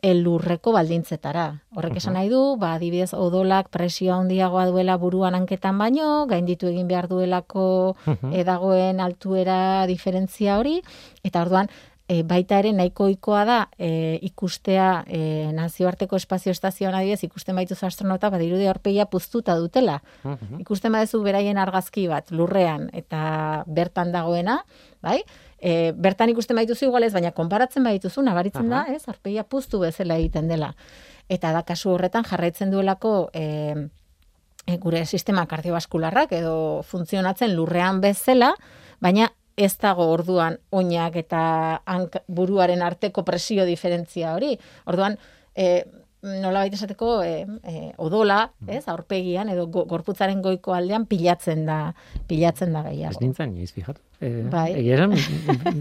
elurreko 0.03 0.73
baldintzetara. 0.75 1.45
Horrek 1.77 1.95
esan 2.01 2.17
nahi 2.17 2.27
du, 2.31 2.41
ba, 2.59 2.73
adibidez, 2.75 3.13
odolak 3.15 3.69
presio 3.71 4.11
handiagoa 4.17 4.65
duela 4.67 4.97
buruan 4.99 5.37
hanketan 5.37 5.79
baino, 5.79 6.25
gainditu 6.27 6.67
egin 6.67 6.89
behar 6.91 7.07
duelako 7.07 7.95
edagoen 8.35 8.99
altuera 8.99 9.87
diferentzia 9.87 10.59
hori, 10.59 10.81
eta 11.23 11.45
orduan, 11.47 11.71
e, 12.07 12.21
baita 12.27 12.59
ere 12.59 12.73
nahiko 12.75 13.07
ohikoa 13.07 13.43
da 13.47 13.57
e, 13.77 14.19
ikustea 14.27 14.89
e, 15.07 15.21
nazioarteko 15.55 16.19
espazio 16.19 16.51
estazioan 16.51 16.95
adibidez 16.97 17.23
ikusten 17.29 17.55
baituz 17.55 17.79
astronauta 17.87 18.31
badirudi 18.33 18.67
aurpegia 18.67 19.07
puztuta 19.07 19.55
dutela. 19.59 20.01
Ikusten 20.59 20.93
baduzu 20.93 21.23
beraien 21.23 21.57
argazki 21.57 22.07
bat 22.11 22.31
lurrean 22.31 22.89
eta 22.93 23.63
bertan 23.67 24.11
dagoena, 24.11 24.59
bai? 25.03 25.21
E, 25.63 25.93
bertan 25.95 26.33
ikusten 26.33 26.57
baituzu 26.59 26.89
igualez, 26.89 27.13
baina 27.15 27.31
konparatzen 27.31 27.85
baituzu 27.87 28.21
nabaritzen 28.25 28.67
da, 28.67 28.83
ez? 28.91 29.05
Aurpegia 29.07 29.45
puztu 29.47 29.79
bezala 29.79 30.17
egiten 30.19 30.49
dela. 30.51 30.73
Eta 31.31 31.53
da 31.55 31.61
kasu 31.63 31.93
horretan 31.93 32.27
jarraitzen 32.27 32.73
duelako 32.73 33.13
e, 33.31 33.45
e, 34.67 34.77
gure 34.83 35.05
sistema 35.05 35.45
kardiobaskularrak 35.47 36.35
edo 36.35 36.55
funtzionatzen 36.89 37.55
lurrean 37.55 38.01
bezala, 38.03 38.51
baina 38.99 39.29
ez 39.55 39.71
dago 39.79 40.09
orduan 40.11 40.57
oinak 40.73 41.15
eta 41.21 41.41
hank, 41.85 42.17
buruaren 42.27 42.81
arteko 42.81 43.23
presio 43.23 43.63
diferentzia 43.69 44.33
hori. 44.35 44.57
Orduan, 44.89 45.15
e, 45.55 45.83
nola 46.23 46.63
baita 46.63 46.77
esateko 46.79 47.17
e, 47.23 47.33
e, 47.67 47.91
odola, 48.01 48.39
ez, 48.67 48.85
aurpegian 48.91 49.51
edo 49.51 49.67
go, 49.71 49.83
gorputzaren 49.89 50.41
goiko 50.41 50.73
aldean 50.75 51.05
pilatzen 51.09 51.65
da, 51.67 51.79
pilatzen 52.29 52.73
da 52.73 52.85
gehiago. 52.87 53.17
Ez 53.17 53.21
nintzen, 53.23 53.53
nioiz 53.55 53.73
fijatu. 53.75 54.01
Eh, 54.23 54.43
Bai. 54.47 54.69
Egia 54.79 54.95
esan, 54.95 55.11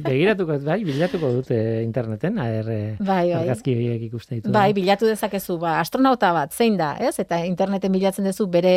begiratuko, 0.03 0.57
bai, 0.67 0.81
bilatuko 0.83 1.29
dute 1.37 1.57
interneten, 1.85 2.41
AR 2.43 2.67
Bai, 2.67 2.97
bai. 3.07 3.37
argazki 3.39 3.75
horiek 3.77 4.03
ikusten 4.09 4.41
ditu. 4.41 4.51
Bai, 4.55 4.73
bilatu 4.75 5.07
dezakezu, 5.07 5.59
ba, 5.63 5.77
astronauta 5.79 6.33
bat, 6.35 6.51
zein 6.57 6.75
da, 6.81 6.89
ez? 6.99 7.13
Eta 7.23 7.39
interneten 7.47 7.93
bilatzen 7.95 8.27
duzu 8.27 8.49
bere 8.51 8.75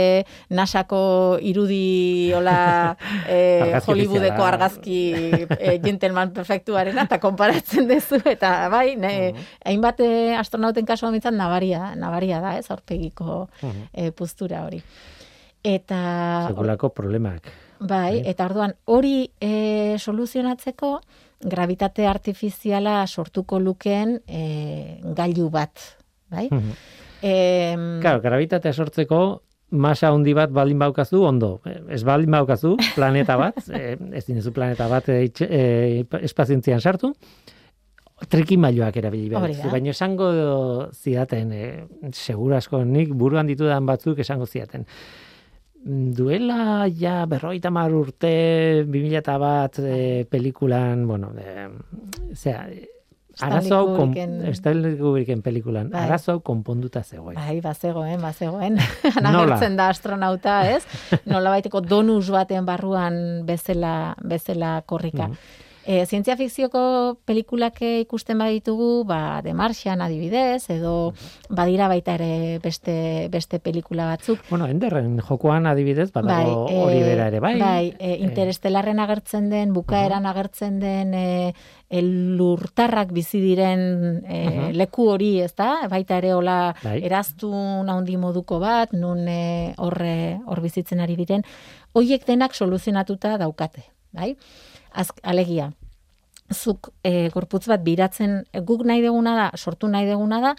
nasako 0.53 0.99
irudi, 1.41 2.31
hola, 2.37 2.57
e, 3.27 3.39
Argazki 3.65 3.91
Hollywoodeko 3.95 4.45
argazki 4.51 4.99
e, 5.57 5.79
gentleman 5.81 6.29
perfektuarena, 6.37 7.07
eta 7.09 7.17
konparatzen 7.23 7.89
duzu, 7.89 8.21
eta 8.29 8.53
bai, 8.69 8.91
ne, 9.01 9.15
hainbat 9.65 10.05
eh, 10.05 10.35
astronauten 10.37 10.85
kasuan 10.85 11.17
bintzat, 11.17 11.33
nabaria, 11.33 11.95
nabaria 11.97 12.37
da, 12.43 12.53
ez? 12.61 12.69
Aurpegiko 12.69 13.47
Mhm. 13.61 13.89
e, 13.93 14.11
postura 14.11 14.61
hori. 14.67 14.83
Eta 15.65 16.45
Sekulako 16.51 16.91
problemak. 16.93 17.49
Bai, 17.79 18.21
eta 18.25 18.45
orduan 18.45 18.73
hori 18.85 19.31
e, 19.41 19.95
soluzionatzeko 19.99 20.99
gravitate 21.45 22.07
artifiziala 22.07 23.05
sortuko 23.07 23.59
lukeen 23.59 24.21
e, 24.27 24.99
gailu 25.15 25.49
bat, 25.49 25.79
bai? 26.31 26.47
Mhm. 26.51 26.71
Em, 27.25 27.99
Claro, 28.01 28.21
gravitatea 28.21 28.73
sortzeko 28.73 29.41
masa 29.71 30.09
handi 30.13 30.33
bat 30.33 30.51
baldin 30.53 30.77
baukazu, 30.79 31.23
ondo. 31.25 31.59
Ez 31.89 32.03
baldin 32.05 32.31
baukazu, 32.31 32.75
planeta 32.95 33.35
bat, 33.35 33.57
eh, 33.73 33.97
ez 34.13 34.25
dinezu 34.27 34.53
planeta 34.53 34.87
bat 34.87 35.07
itxe- 35.09 35.47
eh, 35.49 36.05
espazientzian 36.21 36.79
sartu, 36.81 37.13
trikimailuak 38.29 38.95
erabili 38.97 39.29
behar. 39.29 39.41
Baina 39.71 39.91
esango 39.91 40.29
zidaten, 40.93 41.51
eh, 41.51 41.85
segura 42.13 42.57
asko 42.61 42.83
nik 42.85 43.11
buruan 43.13 43.47
ditudan 43.47 43.85
batzuk 43.85 44.19
esango 44.23 44.45
zidaten. 44.45 44.85
Mm, 45.85 46.13
Duela 46.17 46.87
ja 46.89 47.25
berroita 47.29 47.69
mar 47.69 47.93
urte, 47.93 48.83
2000 48.89 49.19
eta 49.21 49.37
bat 49.37 49.77
eh, 49.85 50.25
pelikulan, 50.29 51.03
bueno, 51.07 51.29
eh, 51.37 51.67
zera, 52.33 52.63
arazo 53.45 53.75
hau 53.77 53.85
kon- 53.97 54.13
Kubricken- 54.15 54.39
pelikulan, 55.43 55.89
Bai. 55.91 56.05
arazo 56.07 56.31
hau 56.31 56.39
konponduta 56.41 57.03
zegoen. 57.03 57.35
Bai, 57.35 57.59
bazegoen, 57.61 58.19
bazegoen. 58.21 58.77
Nola? 59.21 59.43
Agertzen 59.43 59.75
da 59.77 59.89
astronauta, 59.89 60.55
ez? 60.71 60.87
Nola 61.29 61.51
baiteko 61.53 61.81
donus 61.81 62.31
baten 62.33 62.65
barruan 62.65 63.45
bezala, 63.45 64.15
bezala 64.23 64.81
korrika. 64.87 65.27
Mhm. 65.27 65.37
E, 65.85 65.99
zientzia 66.09 66.33
fikzioko 66.35 67.19
pelikulak 67.29 67.75
ikusten 68.01 68.39
baditugu, 68.41 69.03
ba, 69.05 69.39
The 69.45 69.53
Martian 69.53 70.01
adibidez, 70.01 70.63
edo 70.73 71.13
badira 71.53 71.85
baita 71.87 72.15
ere 72.17 72.57
beste, 72.63 73.27
beste 73.29 73.59
pelikula 73.61 74.07
batzuk. 74.09 74.39
Bueno, 74.49 74.65
enderren 74.65 75.19
jokoan 75.21 75.67
adibidez, 75.69 76.07
badago 76.11 76.65
eh, 76.71 76.79
hori 76.81 77.03
bera 77.05 77.27
ere, 77.29 77.39
bai? 77.39 77.53
Bai, 77.61 77.93
e, 77.99 78.15
interestelarren 78.25 78.99
agertzen 78.99 79.51
den, 79.53 79.73
bukaeran 79.77 80.25
agertzen 80.25 80.79
den 80.81 81.13
e, 81.13 81.53
e, 81.87 82.01
lurtarrak 82.01 83.13
bizi 83.13 83.39
diren 83.45 84.23
e, 84.25 84.41
Mhm. 84.49 84.75
leku 84.81 85.05
hori, 85.13 85.39
ez 85.45 85.53
da? 85.53 85.87
Baita 85.89 86.17
ere 86.17 86.33
hola 86.33 86.73
Bai. 86.81 86.97
eraztun 87.05 87.89
handi 87.93 88.17
moduko 88.17 88.57
bat, 88.59 88.91
nun 88.93 89.27
e, 89.29 89.73
horre 89.77 90.39
hor 90.47 90.61
bizitzen 90.65 90.99
ari 90.99 91.15
diren, 91.15 91.45
hoiek 91.93 92.25
denak 92.25 92.55
soluzionatuta 92.57 93.37
daukate, 93.37 93.85
bai? 94.11 94.35
Az, 94.95 95.11
alegia, 95.23 95.71
zuk 96.53 96.93
e, 97.03 97.29
gorputz 97.33 97.65
bat 97.67 97.81
biratzen, 97.83 98.43
e, 98.51 98.61
guk 98.61 98.85
nahi 98.87 99.01
deguna 99.03 99.35
da, 99.35 99.47
sortu 99.57 99.89
nahi 99.91 100.07
deguna 100.07 100.39
da, 100.41 100.53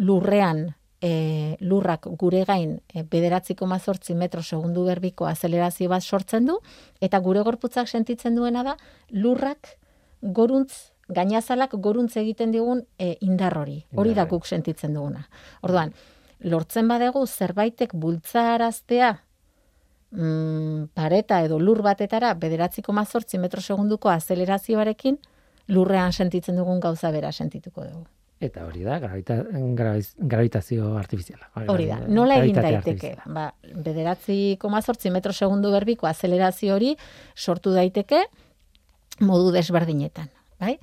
lurrean 0.00 0.70
e, 1.02 1.56
lurrak 1.60 2.06
gure 2.18 2.44
gain 2.48 2.78
e, 2.94 3.02
bederatziko 3.02 3.66
mazortzi 3.66 4.14
metro 4.14 4.42
segundu 4.42 4.86
berbiko 4.86 5.26
azelerazio 5.26 5.90
bat 5.90 6.02
sortzen 6.02 6.46
du, 6.46 6.58
eta 7.00 7.18
gure 7.20 7.42
gorputzak 7.42 7.90
sentitzen 7.90 8.38
duena 8.38 8.62
da, 8.62 8.76
lurrak 9.10 9.76
goruntz, 10.22 10.92
gainazalak 11.12 11.74
goruntz 11.82 12.16
egiten 12.16 12.54
digun 12.54 12.84
e, 12.98 13.16
indar 13.20 13.58
hori. 13.58 13.82
Hori 13.98 14.14
da 14.14 14.24
guk 14.30 14.46
sentitzen 14.46 14.94
duguna. 14.94 15.26
Orduan, 15.66 15.92
lortzen 16.46 16.88
badegu 16.88 17.26
zerbaitek 17.26 17.92
bultzaraztea 17.98 19.16
mm, 20.12 20.92
pareta 20.94 21.42
edo 21.44 21.58
lur 21.58 21.82
batetara 21.82 22.34
bederatziko 22.34 22.92
mazortzi 22.92 23.38
metro 23.38 23.60
segunduko 23.60 24.10
azelerazioarekin, 24.12 25.18
lurrean 25.68 26.12
sentitzen 26.12 26.56
dugun 26.56 26.80
gauza 26.80 27.10
bera 27.10 27.32
sentituko 27.32 27.84
dugu. 27.84 28.04
Eta 28.42 28.64
hori 28.66 28.82
da, 28.82 28.96
gravita, 28.98 29.36
graviz- 29.78 30.16
gravitazio 30.18 30.96
artifiziala. 30.98 31.46
Hori 31.70 31.86
da, 31.86 32.00
nola 32.10 32.40
egin 32.42 32.56
daiteke? 32.58 33.12
Ba, 33.30 33.52
bederatzi 33.84 34.56
komazortzi 34.58 35.12
metro 35.14 35.32
segundu 35.32 35.70
berbiko 35.70 36.08
azelerazio 36.10 36.74
hori 36.74 36.96
sortu 37.36 37.70
daiteke 37.70 38.24
modu 39.22 39.52
desberdinetan. 39.54 40.26
Bai? 40.58 40.74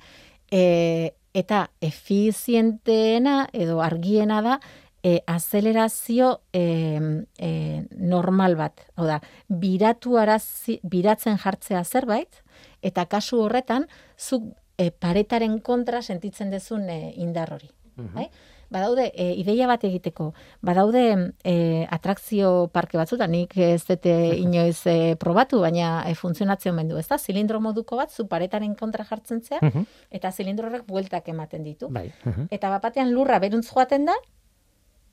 E, 0.50 1.12
eta 1.36 1.66
efizienteena 1.84 3.42
edo 3.52 3.82
argiena 3.84 4.40
da 4.42 4.56
e, 5.02 5.22
azelerazio 5.26 6.40
e, 6.52 7.24
e, 7.38 7.50
normal 7.96 8.56
bat. 8.56 8.80
Hau 8.96 9.06
da, 9.06 9.20
biratu 9.48 10.18
arazi, 10.18 10.78
biratzen 10.82 11.38
jartzea 11.38 11.84
zerbait, 11.84 12.42
eta 12.82 13.06
kasu 13.06 13.40
horretan, 13.44 13.86
zuk 14.18 14.50
e, 14.78 14.90
paretaren 14.90 15.58
kontra 15.60 16.02
sentitzen 16.02 16.50
dezun 16.50 16.88
e, 16.88 17.12
indar 17.16 17.52
hori. 17.52 17.70
Bai? 18.00 18.30
Badaude, 18.70 19.08
e, 19.18 19.32
ideia 19.34 19.66
bat 19.66 19.82
egiteko, 19.84 20.28
badaude 20.62 21.32
e, 21.44 21.54
atrakzio 21.90 22.68
parke 22.72 22.96
batzutan, 22.96 23.32
nik 23.34 23.56
ez 23.58 23.82
dute 23.88 24.12
inoiz 24.38 24.78
e, 24.86 25.16
probatu, 25.18 25.58
baina 25.60 26.04
e, 26.08 26.14
funtzionatzen 26.14 26.76
mendu, 26.76 26.96
ez 26.96 27.08
da? 27.10 27.18
Zilindro 27.18 27.58
moduko 27.60 27.98
bat, 27.98 28.12
zu 28.14 28.28
paretaren 28.30 28.76
kontra 28.78 29.04
jartzen 29.04 29.42
zea, 29.42 29.58
Mhm. 29.60 29.84
eta 30.10 30.30
zilindro 30.30 30.68
horrek 30.68 30.86
bueltak 30.86 31.28
ematen 31.28 31.64
ditu. 31.64 31.88
Bai. 31.90 32.12
mhm. 32.24 32.46
Eta 32.50 32.70
bapatean 32.70 33.10
lurra 33.12 33.40
beruntz 33.40 33.66
joaten 33.74 34.06
da, 34.06 34.14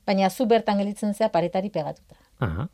baina 0.08 0.30
zu 0.32 0.46
bertan 0.48 0.78
gelditzen 0.80 1.12
zea 1.14 1.28
paretari 1.28 1.68
pegatuta. 1.70 2.16
Aha. 2.40 2.68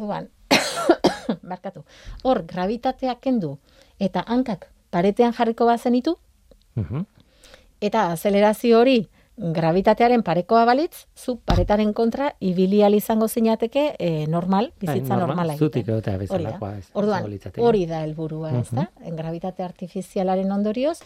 Orduan, 0.00 0.30
barkatu. 1.52 1.84
Hor, 2.24 2.42
gravitatea 2.48 3.14
kendu 3.20 3.58
eta 4.00 4.24
hankak 4.26 4.70
paretean 4.90 5.32
jarriko 5.36 5.66
bazenitu, 5.68 6.16
Mhm. 6.74 7.02
eta 7.80 8.10
azelerazio 8.12 8.78
hori 8.80 9.08
gravitatearen 9.40 10.22
parekoa 10.22 10.64
balitz, 10.68 11.06
zu 11.16 11.38
paretaren 11.44 11.92
kontra 11.96 12.34
ibili 12.40 12.82
ahal 12.82 12.94
izango 12.94 13.28
zinateke 13.28 13.96
e, 13.98 14.26
normal, 14.28 14.72
bizitza 14.80 15.14
Bai, 15.14 15.18
normal, 15.20 15.26
normala 15.28 15.56
zutik 15.56 15.88
egiten. 15.88 16.02
da. 16.12 16.18
bezalakoa. 16.18 16.72
ez- 16.78 16.90
Orduan, 16.92 17.24
hori 17.58 17.86
da 17.86 18.02
helburua, 18.04 18.50
ez 18.60 18.70
da? 18.70 18.90
Gravitate 19.16 19.62
artifizialaren 19.64 20.52
ondorioz, 20.52 20.98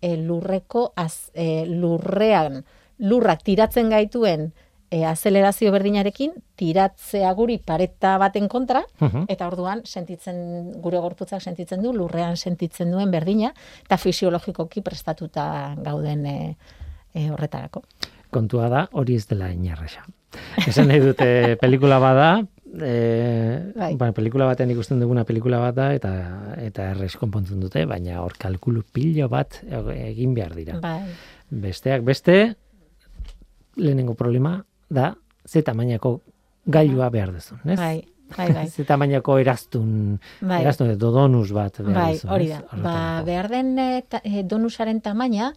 e, 0.00 0.16
lurreko, 0.16 0.92
az, 0.96 1.30
e, 1.34 1.66
lurrean, 1.66 2.64
lurrak 2.98 3.42
tiratzen 3.42 3.90
gaituen 3.90 4.52
e, 4.92 5.06
azelerazio 5.08 5.70
berdinarekin, 5.72 6.34
tiratzea 6.60 7.30
guri 7.32 7.56
pareta 7.64 8.18
baten 8.20 8.44
kontra, 8.52 8.82
Mhm. 9.00 9.24
eta 9.32 9.46
orduan 9.48 9.80
sentitzen 9.88 10.72
gure 10.84 10.98
gorputzak 11.00 11.40
sentitzen 11.40 11.80
du 11.82 11.94
lurrean 11.96 12.36
sentitzen 12.36 12.90
duen 12.92 13.10
berdina 13.10 13.54
eta 13.86 13.96
fisiologikoki 13.96 14.82
prestatuta 14.84 15.74
gauden 15.80 16.26
e, 16.26 16.56
e, 17.14 17.30
horretarako. 17.30 17.82
Kontua 18.32 18.68
da, 18.68 18.88
hori 18.92 19.14
ez 19.16 19.26
dela 19.28 19.50
inarresa. 19.52 20.04
Esan 20.66 20.88
nahi 20.88 21.00
dute 21.00 21.26
pelikula 21.62 21.98
bada, 22.00 22.28
e, 22.80 23.72
Bai. 23.76 23.94
ba, 24.00 24.10
pelikula 24.16 24.46
batean 24.48 24.70
ikusten 24.72 25.00
duguna 25.00 25.24
pelikula 25.28 25.58
bat 25.60 25.74
da, 25.76 25.90
eta 25.96 26.12
eta 26.60 26.90
errez 26.92 27.14
konpontzen 27.20 27.60
dute, 27.60 27.84
baina 27.86 28.20
hor 28.22 28.36
kalkulu 28.40 28.82
pilo 28.92 29.28
bat 29.32 29.58
e- 29.64 30.10
egin 30.10 30.34
behar 30.34 30.54
dira. 30.54 30.78
Bai. 30.80 31.00
Besteak 31.50 32.04
beste, 32.04 32.56
lehenengo 33.76 34.14
problema 34.14 34.64
da, 34.92 35.14
ze 35.48 35.62
tamainako 35.62 36.20
gailua 36.66 37.08
behar 37.10 37.32
duzun, 37.34 37.58
ez? 37.64 37.78
Bai, 37.78 38.04
bai, 38.36 38.48
bai. 38.52 38.66
Ze 38.76 38.84
tamainako 38.84 39.38
eraztun, 39.42 40.18
Bai. 40.40 40.60
eraztun 40.62 40.90
edo 40.94 41.10
donus 41.12 41.50
bat 41.52 41.80
behar 41.82 41.94
Bai, 42.04 42.12
duzun, 42.14 42.30
hori 42.30 42.48
da. 42.48 42.60
Ba, 42.60 42.68
Horretarako. 42.76 43.24
behar 43.26 43.48
den 43.50 43.78
eh, 43.78 44.02
ta- 44.08 44.20
eh, 44.24 44.42
donusaren 44.44 45.00
tamaina 45.00 45.52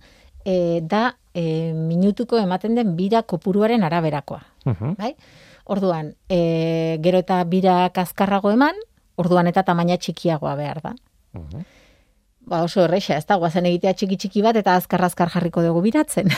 eh, 0.46 0.80
da 0.84 1.16
eh, 1.34 1.74
minutuko 1.74 2.38
ematen 2.40 2.76
den 2.76 2.96
bira 2.96 3.22
kopuruaren 3.24 3.84
araberakoa. 3.84 4.42
Mhm. 4.66 4.96
Bai? 4.98 5.16
Orduan, 5.66 6.12
e, 6.30 7.00
gero 7.02 7.18
eta 7.24 7.40
bira 7.50 7.90
kaskarrago 7.90 8.52
eman, 8.54 8.76
orduan 9.18 9.48
eta 9.50 9.64
tamaina 9.66 9.96
txikiagoa 9.98 10.52
behar 10.56 10.82
da. 10.84 10.92
Mhm. 11.34 11.64
Ba 12.46 12.62
oso 12.66 12.84
erreixa, 12.86 13.18
ez 13.18 13.26
da, 13.26 13.40
guazen 13.42 13.66
egitea 13.66 13.96
txiki 13.98 14.18
txiki 14.22 14.44
bat 14.46 14.58
eta 14.60 14.76
azkar-azkar 14.78 15.32
jarriko 15.34 15.64
dugu 15.66 15.82
biratzen. 15.86 16.30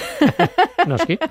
Noski. 0.92 1.20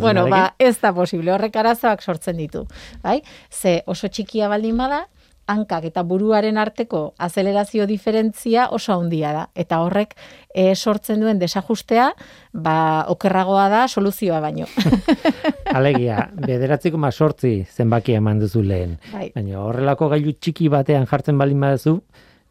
Bueno, 0.00 0.26
ba, 0.30 0.54
ez 0.58 0.76
da 0.80 0.92
posible, 0.94 1.32
horrek 1.34 1.56
arazoak 1.60 2.02
sortzen 2.02 2.38
ditu. 2.38 2.64
Bai? 3.02 3.20
Ze 3.50 3.82
oso 3.90 4.08
txikia 4.08 4.48
baldin 4.48 4.76
bada, 4.78 5.04
hankak 5.50 5.84
eta 5.90 6.02
buruaren 6.06 6.58
arteko 6.58 7.02
azelerazio 7.20 7.86
diferentzia 7.86 8.68
oso 8.72 8.94
handia 8.96 9.32
da. 9.36 9.44
Eta 9.54 9.80
horrek 9.84 10.14
e, 10.48 10.74
sortzen 10.74 11.20
duen 11.20 11.40
desajustea, 11.40 12.10
ba, 12.52 12.76
okerragoa 13.12 13.68
da 13.72 13.84
soluzioa 13.88 14.40
baino. 14.44 14.68
Alegia, 15.78 16.28
bederatziko 16.34 17.00
ma 17.00 17.12
sortzi 17.12 17.56
zenbakia 17.70 18.22
eman 18.22 18.40
duzu 18.40 18.62
lehen. 18.62 18.98
bai. 19.12 19.30
Baina 19.34 19.60
horrelako 19.60 20.08
gailu 20.14 20.36
txiki 20.38 20.70
batean 20.72 21.06
jartzen 21.10 21.38
balin 21.38 21.60
baduzu, 21.60 21.98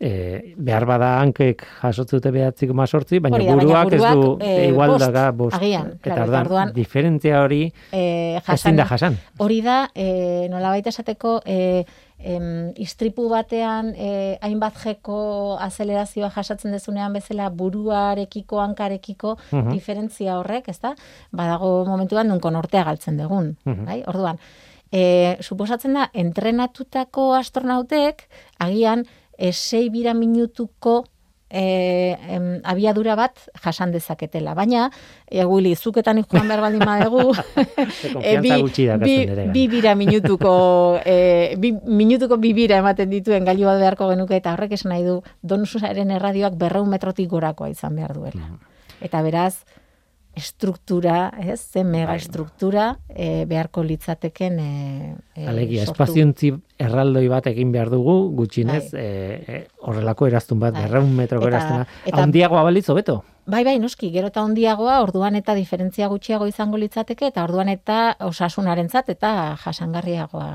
e, 0.04 0.54
behar 0.60 0.84
bada 0.90 1.14
hankek 1.22 1.64
jasotzen 1.82 2.20
dute 2.20 2.32
behatziko 2.36 2.74
ma 2.76 2.86
sortzi, 2.88 3.20
baina 3.24 3.38
Hori 3.38 3.46
da, 3.48 3.56
baina 3.56 3.64
buruak, 3.64 3.94
ez 3.94 4.02
du 4.02 4.22
buruak, 4.22 4.42
eh, 4.44 4.68
igual 4.68 4.90
bost, 4.92 5.06
daga 5.06 5.26
bost. 5.32 5.56
agian, 5.56 5.94
eta 6.04 6.16
claro, 6.18 6.40
orduan, 6.42 6.74
diferentzia 6.76 7.42
hori 7.44 7.62
E, 7.92 8.40
ezin 8.52 8.76
da 8.76 8.86
jasan. 8.90 9.16
Hori 9.38 9.62
da, 9.62 9.78
e, 9.96 10.48
nolabait 10.52 10.86
esateko, 10.92 11.40
e, 11.46 11.86
em, 12.20 12.72
istripu 12.80 13.30
batean 13.30 13.94
e, 13.96 14.38
hainbat 14.42 14.76
jeko 14.84 15.58
azelerazioa 15.60 16.30
jasatzen 16.36 16.72
dezunean 16.72 17.14
bezala 17.14 17.50
buruarekiko, 17.50 18.60
hankarekiko 18.62 19.38
Mhm. 19.52 19.72
diferentzia 19.72 20.38
horrek, 20.40 20.68
ezta? 20.70 20.96
Badago 21.32 21.86
momentuan 21.86 22.28
nun 22.28 22.40
konortea 22.40 22.84
galtzen 22.84 23.18
dugun, 23.18 23.58
Mhm. 23.66 23.86
bai? 23.86 24.04
Orduan, 24.08 24.38
e, 24.92 25.38
suposatzen 25.42 25.94
da, 25.94 26.10
entrenatutako 26.14 27.34
astronautek, 27.36 28.28
agian, 28.60 29.06
e, 29.38 29.54
sei 29.54 29.90
bira 29.90 30.14
minutuko 30.14 31.04
e, 31.54 32.18
em, 32.28 32.62
abiadura 32.64 33.16
bat 33.16 33.38
jasan 33.62 33.94
dezaketela. 33.94 34.56
Baina, 34.58 34.90
e, 35.30 35.46
Willy, 35.46 35.76
zuketan 35.76 36.24
joan 36.26 36.50
behar 36.50 36.64
baldin 36.66 36.82
badegu, 36.82 37.30
e, 38.26 38.40
daukazu 38.42 38.98
niregan. 39.06 39.54
bi 39.54 39.68
bira 39.70 39.94
minutuko, 39.96 40.54
e, 41.06 41.54
bi, 41.62 41.72
minutuko 41.86 42.40
bi 42.42 42.56
bira 42.58 42.82
ematen 42.82 43.14
dituen 43.14 43.46
gailu 43.46 43.70
bat 43.70 43.80
beharko 43.80 44.10
genuke, 44.10 44.42
eta 44.42 44.56
horrek 44.58 44.74
esan 44.80 44.96
nahi 44.96 45.06
du, 45.06 45.22
donusaren 45.44 46.12
erradioak 46.18 46.58
berreun 46.58 46.90
metrotik 46.90 47.30
gorakoa 47.30 47.70
izan 47.70 47.96
behar 48.02 48.18
duela. 48.18 48.50
Mm. 48.50 48.60
Eta 49.06 49.22
beraz, 49.22 49.64
estruktura, 50.36 51.32
ez, 51.40 51.60
zen 51.72 51.92
Bai. 51.92 52.00
mega 52.00 52.16
estruktura 52.16 52.98
e, 53.10 53.46
beharko 53.46 53.84
litzateken 53.84 54.60
e, 54.60 55.16
e, 55.36 55.48
Alegia, 55.48 55.86
sortu. 55.86 55.92
espaziontzi 56.04 56.54
erraldoi 56.82 57.28
bat 57.30 57.48
egin 57.52 57.72
behar 57.72 57.92
dugu, 57.94 58.32
gutxinez, 58.36 58.94
e, 58.94 59.06
e, 59.48 59.62
horrelako 59.82 60.28
eraztun 60.32 60.60
bat, 60.60 60.74
Bai. 60.74 60.88
berreun 60.88 61.14
metroko 61.16 61.48
eraztuna, 61.48 61.86
eta- 62.06 62.24
handiagoa 62.24 62.64
balitz 62.64 62.90
hobeto. 62.90 63.24
Bai, 63.46 63.66
bai, 63.68 63.76
noski, 63.76 64.08
gero 64.14 64.30
eta 64.32 64.40
ondiagoa, 64.48 65.02
orduan 65.04 65.36
eta 65.36 65.52
diferentzia 65.58 66.08
gutxiago 66.08 66.46
izango 66.48 66.78
litzateke, 66.80 67.28
eta 67.28 67.44
orduan 67.44 67.68
eta 67.68 68.16
osasunarentzat 68.24 69.10
eta 69.12 69.32
jasangarriagoa, 69.60 70.48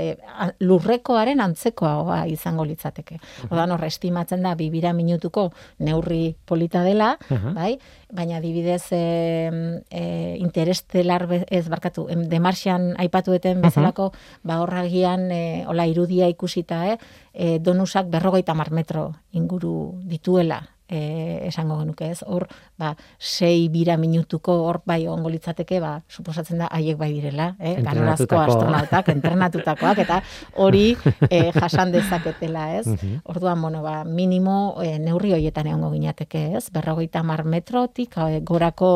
e, 0.00 0.16
a- 0.26 0.48
lurrekoaren 0.58 1.38
antzekoagoa 1.40 2.24
izango 2.26 2.66
litzateke. 2.66 3.20
Orduan 3.44 3.70
horre 3.70 3.86
estimatzen 3.86 4.42
da, 4.42 4.56
bibira 4.58 4.92
minutuko 4.92 5.52
neurri 5.78 6.34
polita 6.44 6.82
dela, 6.82 7.12
bai? 7.54 7.78
baina 8.10 8.42
adibidez 8.42 8.90
e, 8.90 9.80
e, 9.88 10.36
interestelar 10.42 11.28
ez 11.48 11.68
barkatu, 11.68 12.08
em, 12.10 12.26
demarxian 12.28 12.96
aipatueten 12.98 13.62
bezalako, 13.62 14.10
ba 14.42 14.58
horragian 14.60 15.30
e, 15.30 15.64
hola 15.70 15.86
irudia 15.86 16.26
ikusita, 16.28 16.82
eh? 16.90 16.98
e, 17.32 17.58
donusak 17.60 18.10
berrogeita 18.10 18.54
mar 18.58 18.72
metro 18.74 19.12
inguru 19.30 20.02
dituela 20.02 20.71
e, 20.92 21.46
esango 21.48 21.78
genuke 21.80 22.10
ez, 22.12 22.20
hor, 22.26 22.46
ba, 22.78 22.92
sei 23.18 23.68
bira 23.72 23.96
minutuko 23.96 24.58
hor 24.66 24.82
bai 24.86 25.06
ongo 25.08 25.30
litzateke, 25.32 25.80
ba, 25.82 25.94
suposatzen 26.12 26.60
da 26.62 26.68
haiek 26.72 26.98
bai 27.00 27.10
direla, 27.14 27.52
eh? 27.58 27.78
ganorazko 27.82 28.40
astronautak, 28.42 29.08
entrenatutakoak, 29.14 30.02
eta 30.04 30.20
hori 30.60 30.92
e, 31.28 31.40
jasan 31.60 31.94
dezaketela, 31.94 32.68
ez? 32.78 32.86
Mhm. 32.86 33.22
Orduan, 33.32 33.62
bueno, 33.62 33.82
ba, 33.84 34.02
minimo 34.04 34.76
e, 34.84 34.98
neurri 35.02 35.32
hoietan 35.38 35.70
egongo 35.72 35.92
ginateke, 35.96 36.50
ez? 36.58 36.66
Berrogeita 36.74 37.24
mar 37.26 37.46
metrotik 37.48 38.18
e, 38.20 38.42
gorako 38.44 38.92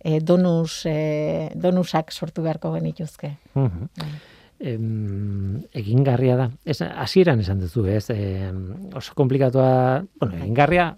e, 0.00 0.18
donus, 0.20 0.82
e, 0.90 1.52
donusak 1.54 2.12
sortu 2.12 2.42
beharko 2.42 2.74
genituzke. 2.74 3.36
Mhm. 3.54 3.94
Bai. 3.98 4.10
em, 4.58 5.62
egingarria 5.70 6.34
da. 6.34 6.48
Ez, 6.66 6.80
hasieran 6.82 7.38
esan 7.38 7.60
duzu, 7.62 7.84
ez? 7.86 8.08
Em, 8.10 8.90
oso 8.98 9.14
komplikatua, 9.14 10.02
bueno, 10.18 10.34
Bai. 10.34 10.40
egingarria, 10.42 10.96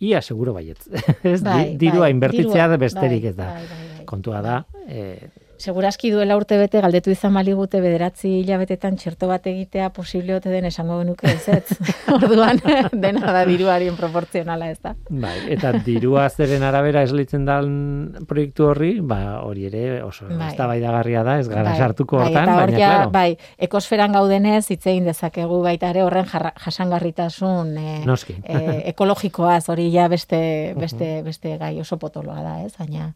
ia 0.00 0.20
seguro 0.22 0.52
baietz. 0.54 0.86
ez, 1.22 1.42
Bai, 1.42 1.70
Di- 1.72 1.76
dirua 1.86 2.06
bai, 2.06 2.10
inbertitzea 2.12 2.66
dirua, 2.66 2.76
besterik 2.76 3.22
bai, 3.22 3.30
ez 3.30 3.36
da. 3.36 3.50
bai, 3.54 3.66
bai, 3.70 3.88
bai. 3.96 4.04
Kontua 4.06 4.40
da, 4.42 4.64
eh, 4.88 5.28
Seguraski 5.58 6.10
duela 6.12 6.36
urte 6.36 6.58
bete 6.60 6.80
galdetu 6.84 7.10
izan 7.10 7.32
maligute 7.32 7.80
bederatzi 7.80 8.28
hilabetetan 8.42 8.96
txerto 9.00 9.28
bat 9.30 9.46
egitea 9.48 9.88
posible 9.96 10.34
ote 10.36 10.50
den 10.52 10.66
esango 10.68 10.98
genuke 11.00 11.30
ez, 11.30 11.48
ez? 11.48 11.76
Orduan, 12.16 12.60
dena 13.04 13.32
da 13.32 13.44
diruarien 13.48 13.96
proportzionala, 13.96 14.68
ez 14.70 14.78
da? 14.84 14.94
bai, 15.08 15.34
eta 15.54 15.72
dirua 15.86 16.26
zeren 16.28 16.62
arabera 16.66 17.02
eslitzen 17.06 17.46
dan 17.48 18.26
proiektu 18.28 18.68
horri, 18.70 18.92
ba, 19.00 19.40
hori 19.46 19.66
ere 19.70 20.02
oso 20.04 20.26
Bai. 20.28 20.50
eztabaidagarria 20.52 21.22
da, 21.26 21.38
ez 21.40 21.48
gara 21.48 21.70
Bai, 21.70 21.78
sartuko 21.78 22.20
bai, 22.20 22.28
hortan, 22.28 22.52
hor 22.52 22.72
baina, 22.72 22.76
claro, 22.78 23.10
bai, 23.14 23.36
ekosferan 23.68 24.12
gaudenez 24.16 24.64
hitz 24.70 24.84
egin 24.86 25.08
dezakegu 25.08 25.62
baita 25.64 25.90
ere 25.94 26.04
horren 26.04 26.28
jarra- 26.30 26.54
jasangarritasun 26.64 27.72
e, 27.78 27.96
e, 28.44 28.60
ekologikoaz 28.92 29.64
hori 29.72 29.88
ja 29.94 30.08
beste, 30.12 30.74
beste, 30.78 31.10
beste 31.26 31.56
gai 31.60 31.74
oso 31.80 31.98
potoloa 32.02 32.42
da, 32.44 32.54
ez? 32.66 32.74
Baina, 32.78 33.10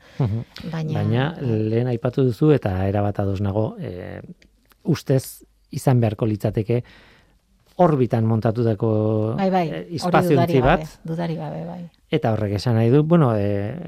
baina, 0.73 1.01
Baina 1.01 1.25
lehen 1.41 1.89
aipatu 1.91 2.30
duzu 2.31 2.53
eta 2.57 2.75
erabat 2.89 3.21
ados 3.23 3.41
nago, 3.45 3.75
e, 3.79 4.21
ustez 4.89 5.45
izan 5.71 6.01
beharko 6.01 6.27
litzateke 6.27 6.83
orbitan 7.81 8.27
montatutako 8.29 8.91
bai, 9.39 9.49
bai, 9.53 9.65
e, 9.69 9.81
espaziontzi 9.97 10.37
dudari 10.37 10.63
bat, 10.65 10.83
gabe, 10.85 11.11
dudari 11.11 11.37
gabe, 11.39 11.61
bai. 11.65 11.81
eta 12.13 12.33
horrek 12.35 12.57
esan 12.59 12.77
nahi 12.77 12.91
du, 12.93 13.03
bueno, 13.09 13.31
e, 13.37 13.47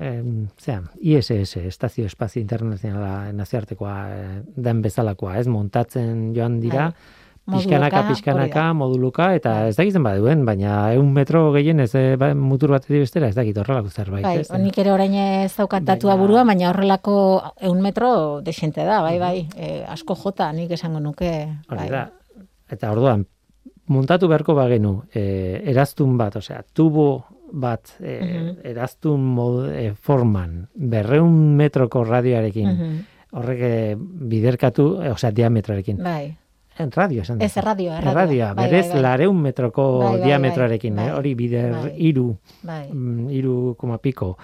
e, 0.09 0.13
zean, 0.61 0.89
ISS, 1.01 1.65
Estazio 1.69 2.07
Espazio 2.09 2.41
Internazionala 2.41 3.33
nazioartekoa 3.37 3.97
e, 4.13 4.23
den 4.57 4.81
bezalakoa, 4.85 5.37
ez, 5.41 5.49
montatzen 5.51 6.31
joan 6.37 6.61
dira, 6.63 6.91
Bai. 6.93 7.21
Pixkanaka, 7.51 8.03
pixkanaka, 8.09 8.73
moduluka, 8.73 9.35
eta 9.35 9.51
Bai. 9.63 9.69
ez 9.73 9.77
dakiten 9.77 10.03
baduen, 10.03 10.45
baina 10.47 10.93
eun 10.95 11.13
metro 11.13 11.53
gehien 11.53 11.81
ez 11.81 11.95
e, 11.95 12.17
ba, 12.17 12.35
mutur 12.39 12.71
bat 12.71 12.87
bestera, 12.89 13.29
ez 13.29 13.35
dakit 13.35 13.57
horrelako 13.59 13.91
zerbait, 13.91 14.23
Bai, 14.23 14.39
ez? 14.41 14.51
nik 14.63 14.79
ere 14.79 14.93
orain 14.93 15.13
ez 15.15 15.53
daukat 15.57 15.83
datua 15.83 16.15
Baina- 16.15 16.23
burua, 16.23 16.45
baina 16.45 16.71
horrelako 16.71 17.43
eun 17.61 17.83
metro 17.83 18.41
desente 18.43 18.85
da, 18.85 19.01
bai, 19.03 19.19
bai, 19.19 19.49
e, 19.57 19.83
asko 19.89 20.15
jota 20.15 20.53
nik 20.53 20.71
esango 20.71 21.01
nuke. 21.01 21.49
Bai. 21.69 21.89
da. 21.91 22.11
Eta 22.71 22.91
orduan, 22.93 23.27
montatu 23.89 24.29
beharko 24.29 24.55
bagenu, 24.55 25.03
e, 25.13 25.61
eraztun 25.67 26.17
bat, 26.17 26.37
osea, 26.37 26.63
tubo 26.73 27.25
bat, 27.53 27.91
e, 28.01 28.21
Mhm. 28.23 28.59
eraztun 28.65 29.21
mod, 29.21 29.67
e, 29.69 29.93
forman, 29.95 30.69
berreun 30.75 31.57
metroko 31.57 32.05
radioarekin, 32.05 32.69
Mhm. 32.69 32.99
horrek 33.33 33.61
e, 33.61 33.97
biderkatu, 33.99 34.87
osea, 35.13 35.31
diametroarekin. 35.33 35.99
Bai, 36.03 36.37
radio, 36.79 37.23
esan 37.23 37.41
ez 37.43 37.51
duzu. 37.53 37.61
erradioa, 37.61 37.99
erradioa. 37.99 38.13
Erradioa, 38.13 38.55
Bai, 38.55 38.67
berez 38.69 38.87
bai, 38.87 38.93
bai. 38.95 39.03
lareun 39.03 39.41
metroko 39.43 39.99
Bai, 39.99 40.07
bai, 40.11 40.19
bai, 40.21 40.27
diametroarekin, 40.29 40.95
bai. 40.97 41.07
eh? 41.09 41.13
hori 41.13 41.35
bider 41.35 41.73
Bai. 41.73 41.95
iru, 41.99 42.37
Bai, 42.63 42.89
mm, 42.93 43.31
iru 43.31 43.75
koma 43.79 43.99
piko. 43.99 44.37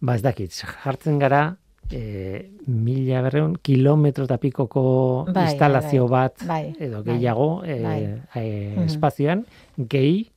Ba 0.00 0.14
ez 0.16 0.22
dakit, 0.22 0.50
jartzen 0.84 1.18
gara, 1.18 1.56
e, 1.92 2.50
mila 2.66 3.22
berreun 3.22 3.56
kilometro 3.62 4.24
eta 4.24 4.38
pikoko 4.38 5.24
Bai, 5.26 5.34
bai, 5.34 5.44
instalazio 5.52 6.08
bai. 6.08 6.20
bat 6.28 6.46
Bai, 6.48 6.74
edo 6.80 7.02
bai, 7.04 7.14
gehiago 7.14 7.62
e, 7.64 7.80
bai. 7.82 8.00
e, 8.34 8.84
espazioan, 8.86 9.44
gehi 9.76 10.31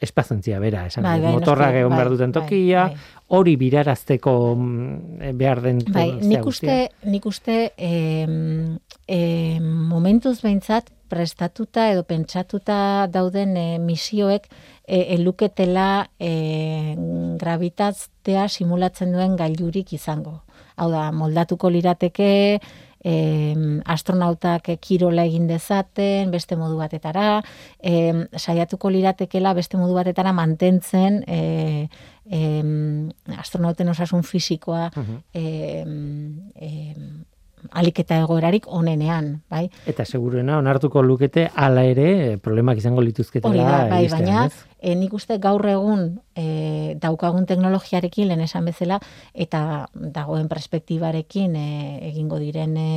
espazentzia 0.00 0.58
bera, 0.60 0.86
esan 0.86 1.04
Bai, 1.06 1.20
bai, 1.20 1.32
motorra 1.36 1.70
egon 1.74 1.92
bai, 1.92 1.98
behar 1.98 2.10
duten 2.12 2.32
bai, 2.32 2.42
tokia, 2.42 2.86
bai. 2.88 3.22
hori 3.38 3.54
birarazteko 3.60 4.34
mm, 4.56 5.30
behar 5.38 5.62
den 5.64 5.80
Bai, 5.92 6.08
nik 6.22 6.46
uste, 6.46 6.78
nik 7.04 7.26
uste 7.26 7.58
em, 7.76 8.78
em, 9.06 9.70
momentuz 9.90 10.40
behintzat 10.42 10.90
prestatuta 11.08 11.90
edo 11.92 12.02
pentsatuta 12.08 13.06
dauden 13.12 13.56
e, 13.56 13.66
misioek 13.78 14.48
e, 14.86 15.14
eluketela 15.14 16.08
e, 16.18 16.96
gravitatzea 17.40 18.48
simulatzen 18.48 19.12
duen 19.14 19.36
gailurik 19.38 19.92
izango. 19.94 20.40
Hau 20.74 20.88
da, 20.90 21.10
moldatuko 21.14 21.70
lirateke, 21.70 22.58
em, 23.04 23.82
astronautak 23.84 24.68
eh, 24.72 24.78
kirola 24.80 25.24
egin 25.28 25.46
dezaten, 25.46 26.30
beste 26.32 26.56
modu 26.56 26.78
batetara, 26.80 27.42
em, 27.82 28.24
saiatuko 28.32 28.90
liratekela 28.90 29.52
beste 29.54 29.76
modu 29.76 29.94
batetara 29.94 30.32
mantentzen 30.32 31.22
e, 31.28 31.88
em, 32.30 33.10
astronauten 33.38 33.88
osasun 33.92 34.22
fisikoa 34.24 34.90
Mhm. 34.96 35.20
em, 35.34 36.50
em, 36.54 37.24
alik 37.72 38.00
eta 38.04 38.18
egoerarik 38.22 38.66
onenean, 38.68 39.42
bai? 39.50 39.68
Eta 39.86 40.04
seguruena 40.04 40.58
onartuko 40.58 41.02
lukete 41.02 41.48
hala 41.54 41.84
ere 41.88 42.38
problemak 42.42 42.78
izango 42.78 43.02
lituzketela 43.04 43.52
Hori 43.52 43.64
da, 43.64 43.88
bai, 43.88 44.00
iristean, 44.04 44.24
baina 44.24 44.46
ez? 44.46 44.54
e, 44.80 44.94
nik 44.98 45.14
uste 45.16 45.38
gaur 45.42 45.64
egun 45.68 46.06
e, 46.36 46.94
daukagun 47.00 47.46
teknologiarekin 47.48 48.28
lehen 48.28 48.44
esan 48.44 48.68
bezala 48.68 49.00
eta 49.32 49.88
dagoen 49.94 50.48
perspektibarekin 50.48 51.56
e, 51.56 51.68
egingo 52.10 52.38
diren 52.42 52.76
e, 52.76 52.88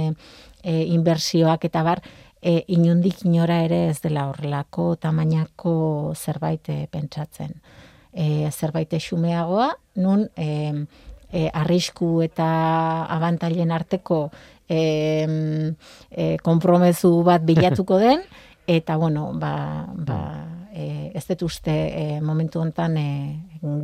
e, 0.64 0.84
inbersioak 0.98 1.68
eta 1.70 1.84
bar 1.88 2.04
e, 2.42 2.64
inundik 2.68 3.26
inora 3.26 3.62
ere 3.66 3.88
ez 3.90 4.00
dela 4.04 4.28
horrelako 4.30 4.96
tamainako 5.02 6.14
zerbait 6.16 6.70
e, 6.70 6.80
pentsatzen. 6.92 7.56
E, 8.18 8.50
zerbait 8.52 8.94
xumeagoa, 8.98 9.70
nun 10.02 10.26
e, 10.36 10.86
e, 11.32 11.48
arrisku 11.54 12.22
eta 12.26 12.48
abantailen 13.14 13.72
arteko 13.72 14.28
e, 14.70 14.82
e, 16.12 16.38
kompromezu 16.44 17.24
bat 17.24 17.44
bilatuko 17.48 17.98
den, 18.06 18.22
eta 18.68 18.98
bueno, 18.98 19.32
ba, 19.40 19.88
ba, 19.96 20.20
e, 20.76 21.12
ez 21.16 21.24
dut 21.30 21.42
uste 21.48 21.72
e, 21.72 22.22
momentu 22.22 22.60
hontan 22.60 22.98
e, 23.00 23.08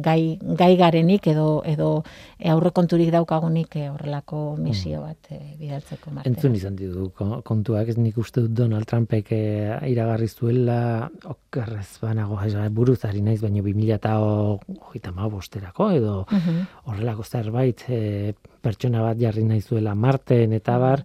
gai, 0.03 0.37
gai 0.59 0.75
garenik 0.77 1.25
edo 1.31 1.63
edo 1.65 2.03
e, 2.37 2.49
aurrekonturik 2.51 3.09
daukagunik 3.15 3.77
e, 3.79 3.87
horrelako 3.89 4.57
misio 4.59 4.99
bat 5.01 5.31
e, 5.31 5.39
bidaltzeko 5.57 6.11
martera. 6.11 6.29
Entzun 6.35 6.55
izan 6.59 6.75
ditu 6.77 7.07
ko- 7.17 7.39
kontuak, 7.47 7.87
ez 7.89 7.97
nik 7.97 8.17
uste 8.21 8.43
dut 8.43 8.53
Donald 8.59 8.85
Trumpek 8.85 9.31
eh, 9.31 9.79
iragarri 9.89 10.27
zuela, 10.27 11.09
okerrez 11.25 11.87
banago, 12.03 12.37
ez, 12.43 12.53
buruz 12.75 12.99
ari 13.07 13.21
naiz, 13.25 13.39
baino 13.41 13.63
2000 13.63 13.95
eta 13.95 14.17
hogeita 14.19 15.11
bosterako, 15.31 15.91
edo 15.95 16.25
Mhm. 16.29 16.61
horrelako 16.91 17.23
zerbait 17.23 17.81
eh, 17.87 18.33
pertsona 18.63 19.01
bat 19.03 19.19
jarri 19.19 19.43
nahi 19.43 19.61
zuela 19.61 19.93
Marten 19.95 20.53
eta 20.55 20.77
bar, 20.79 21.03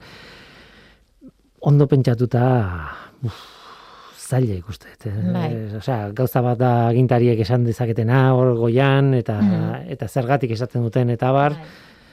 ondo 1.61 1.86
pentsatuta, 1.90 2.42
uf, 3.26 3.38
zaila 4.28 4.54
ikuste. 4.54 4.92
Bai. 5.34 5.50
Osea, 5.80 6.11
gauza 6.14 6.42
bat 6.44 6.59
da 6.61 6.72
agintariek 6.92 7.40
esan 7.42 7.64
dezaketena 7.66 8.28
hor 8.36 8.54
goian, 8.61 9.12
eta, 9.18 9.40
Mhm. 9.42 9.90
eta 9.96 10.09
zergatik 10.09 10.50
esaten 10.54 10.82
duten 10.86 11.11
eta 11.11 11.32
bar, 11.32 11.52
Bai, 11.59 11.66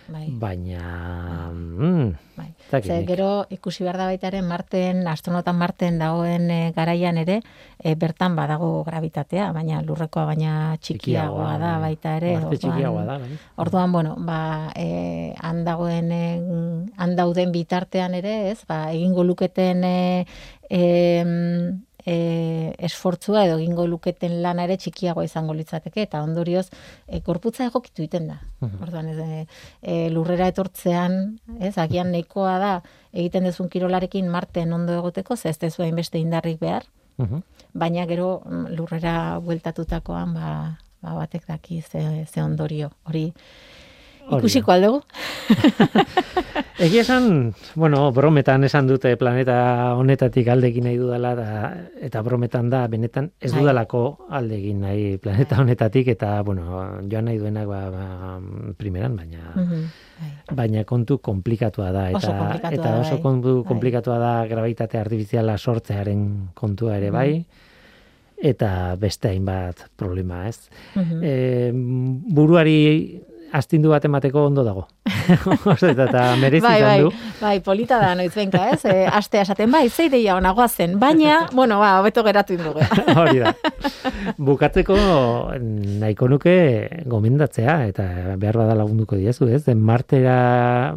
bai. 0.08 0.28
baina... 0.30 1.51
Mm, 1.51 2.14
Bai. 2.36 2.47
ez 2.60 2.70
dakit 2.72 2.91
Ze 2.91 3.06
gero 3.08 3.45
ikusi 3.49 3.84
behar 3.84 3.97
da 3.97 4.06
baita 4.10 4.28
ere 4.28 4.41
Marten, 4.41 5.08
astronautan 5.08 5.56
Marten 5.56 5.99
dagoen 5.99 6.49
e, 6.51 6.60
garaian 6.76 7.18
ere, 7.18 7.39
e, 7.80 7.95
bertan 7.95 8.36
badago 8.36 8.84
gravitatea, 8.84 9.51
baina 9.56 9.82
lurrekoa 9.82 10.26
baina 10.32 10.76
txikiagoa 10.82 11.56
da 11.62 11.72
baita 11.80 12.18
ere. 12.20 12.36
Marte 12.39 12.60
txikiagoa 12.66 13.06
da, 13.08 13.18
bai. 13.24 13.39
Orduan, 13.64 13.91
bueno, 13.95 14.16
ba, 14.20 14.72
e, 14.76 15.34
han 15.39 15.64
dagoen, 15.66 16.12
han 16.97 17.16
dauden 17.16 17.51
bitartean 17.56 18.14
ere, 18.20 18.51
ez, 18.51 18.62
ba, 18.68 18.86
egingo 18.91 19.24
luketen 19.24 19.84
e, 19.88 20.26
e, 22.06 22.76
esfortzua 22.78 23.45
edo 23.45 23.58
egingo 23.58 23.88
luketen 23.88 24.41
lana 24.43 24.64
ere 24.64 24.78
txikiagoa 24.78 25.26
izango 25.26 25.53
litzateke, 25.58 26.03
eta 26.06 26.22
ondorioz, 26.24 26.68
e, 27.08 27.20
gorputza 27.26 27.66
egokitu 27.66 28.03
egiten 28.03 28.28
da. 28.28 28.39
Mhm. 28.62 28.84
Orduan, 28.86 29.10
ez, 29.10 29.18
e, 29.18 29.47
e, 29.82 30.10
lurrera 30.14 30.47
etortzean, 30.47 31.39
ez, 31.60 31.78
agian 31.78 32.12
nahikoa 32.12 32.58
da, 32.60 32.74
egiten 33.12 33.43
dezun 33.49 33.70
kirolarekin 33.70 34.30
marten 34.30 34.74
ondo 34.74 34.93
egoteko, 34.93 35.36
ze 35.36 35.49
ez 35.49 35.58
dezu 35.60 35.84
hainbeste 35.84 36.20
indarrik 36.20 36.60
behar, 36.60 36.86
Mhm. 37.18 37.43
baina 37.74 38.06
gero 38.06 38.41
mm, 38.45 38.76
lurrera 38.76 39.39
bueltatutakoan, 39.39 40.34
ba, 40.34 40.80
ba 41.01 41.14
batek 41.16 41.47
daki 41.47 41.82
ze, 41.82 42.26
ze 42.26 42.41
ondorio. 42.43 42.91
Hori. 43.06 43.34
Ikusiko 44.32 44.71
aldugu. 44.71 45.01
Egia 46.86 47.01
esan, 47.05 47.53
bueno, 47.80 48.11
brometan 48.11 48.63
esan 48.67 48.88
dute 48.89 49.13
planeta 49.17 49.93
honetatik 49.95 50.47
aldegin 50.51 50.84
nahi 50.89 50.97
dudala, 50.99 51.32
da, 51.38 51.47
eta 52.03 52.21
brometan 52.26 52.69
da, 52.69 52.82
benetan 52.91 53.30
ez 53.39 53.51
Bai. 53.53 53.61
dudalako 53.61 54.01
aldegin 54.36 54.82
nahi 54.84 55.05
planeta 55.23 55.61
honetatik, 55.63 56.09
eta, 56.15 56.41
bueno, 56.43 56.65
joan 57.11 57.30
nahi 57.30 57.39
duenak 57.39 57.67
ba, 57.69 57.82
ba, 57.93 58.07
primeran, 58.78 59.15
baina... 59.15 59.53
Mhm, 59.55 59.86
bai. 60.19 60.32
Baina 60.55 60.84
kontu 60.88 61.17
komplikatua 61.23 61.91
da, 61.95 62.09
eta, 62.09 62.17
Oso 62.19 62.34
komplikatua 62.36 62.76
eta 62.80 62.95
oso 62.99 63.15
bai. 63.15 63.21
kontu 63.23 63.53
Bai. 63.61 63.67
komplikatua 63.71 64.17
da 64.19 64.34
gravitate 64.47 64.99
artifiziala 64.99 65.57
sortzearen 65.57 66.49
kontua 66.53 66.97
ere 66.97 67.07
Mhm. 67.11 67.15
bai, 67.15 67.45
eta 68.51 68.95
beste 68.99 69.30
hainbat 69.32 69.86
problema, 69.95 70.47
ez? 70.49 70.67
Mhm. 70.95 71.19
E, 71.23 71.71
buruari 72.36 73.21
astindu 73.56 73.91
bat 73.93 74.06
emateko 74.06 74.45
ondo 74.49 74.64
dago. 74.66 74.86
Oso, 75.74 75.89
eta, 75.89 76.08
eta 76.10 76.24
merezi 76.41 76.66
bai, 76.66 76.82
bai, 76.84 76.97
du. 77.03 77.12
bai, 77.39 77.56
polita 77.66 77.99
da 78.01 78.14
noiz 78.18 78.34
benka, 78.36 78.68
ez? 78.76 78.82
E, 78.89 79.06
astea 79.08 79.45
esaten, 79.45 79.72
bai, 79.72 79.88
zei 79.89 80.10
deia 80.14 80.36
onagoa 80.38 80.68
zen, 80.68 80.99
baina, 80.99 81.45
bueno, 81.53 81.80
ba, 81.84 81.95
hobeto 82.01 82.24
geratu 82.28 82.58
indugu. 82.58 82.84
Hori 83.22 83.41
da. 83.43 83.56
Bukatzeko 84.38 84.99
nahiko 86.03 86.30
nuke 86.32 86.56
gomendatzea 87.10 87.82
eta 87.89 88.08
behar 88.41 88.64
bada 88.64 88.78
lagunduko 88.78 89.20
diezu, 89.20 89.49
ez? 89.49 89.64
Den 89.68 89.84
Martera 89.86 90.95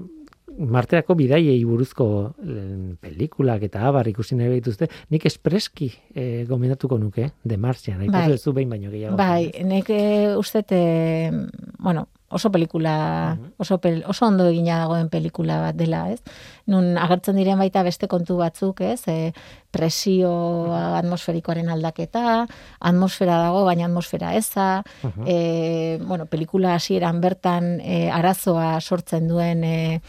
Marterako 0.59 1.15
bidaiei 1.15 1.61
buruzko 1.65 2.07
eh, 2.43 2.95
pelikulak 3.01 3.63
eta 3.69 3.85
abar 3.89 4.09
ikusi 4.11 4.37
nahi 4.39 4.59
dituzte, 4.59 4.89
nik 5.15 5.27
espreski 5.31 5.93
eh, 6.15 6.45
gomendatuko 6.49 6.99
nuke, 6.99 7.31
de 7.45 7.57
Martian, 7.57 8.01
aipatu 8.03 8.35
Bai. 8.51 8.55
behin 8.57 8.75
baino 8.75 8.91
gehiago. 8.91 9.17
bai, 9.17 9.53
nek 9.65 9.91
eh, 9.95 10.35
uste, 10.37 11.31
bueno, 11.79 12.09
oso 12.31 12.51
pelikula, 12.53 13.37
Mhm. 13.39 13.53
oso, 13.59 13.79
pel, 13.81 14.05
oso 14.07 14.27
ondo 14.27 14.47
egina 14.49 14.79
dagoen 14.79 15.09
pelikula 15.09 15.61
bat 15.63 15.77
dela, 15.77 16.11
ez? 16.13 16.21
Nun 16.67 16.99
agertzen 16.99 17.37
diren 17.37 17.59
baita 17.59 17.83
beste 17.83 18.07
kontu 18.07 18.37
batzuk, 18.37 18.81
ez? 18.83 19.01
E, 19.09 19.33
presio 19.71 20.31
atmosferikoaren 20.75 21.69
aldaketa, 21.69 22.47
atmosfera 22.81 23.39
dago, 23.43 23.65
baina 23.65 23.87
atmosfera 23.87 24.35
eza, 24.37 24.83
Mhm. 25.03 25.25
e, 25.27 25.99
bueno, 26.05 26.27
pelikula 26.27 26.75
hasieran 26.75 27.21
bertan 27.21 27.81
e, 27.81 28.11
arazoa 28.11 28.81
sortzen 28.81 29.29
duen 29.29 29.65
e, 29.65 30.01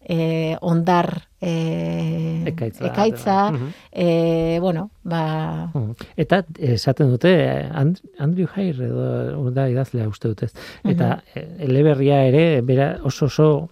e, 0.00 0.56
ondar 0.60 1.28
e, 1.40 2.42
Ekaitza. 2.46 2.86
ekaitza 2.86 3.50
Mhm. 3.52 3.68
e, 3.92 4.58
bueno, 4.60 4.90
ba. 5.04 5.70
Eta 6.16 6.44
esaten 6.58 7.10
dute 7.10 7.30
eh, 7.32 7.68
And- 7.72 8.00
Andrew 8.18 8.46
Hare 8.54 8.70
edo 8.70 9.50
da 9.50 9.68
idazlea 9.70 10.08
uste 10.08 10.28
dutez. 10.28 10.52
Eta 10.84 11.22
eh, 11.34 11.56
eleberria 11.60 12.24
ere 12.24 12.60
bera 12.62 12.98
oso 13.04 13.26
oso 13.26 13.68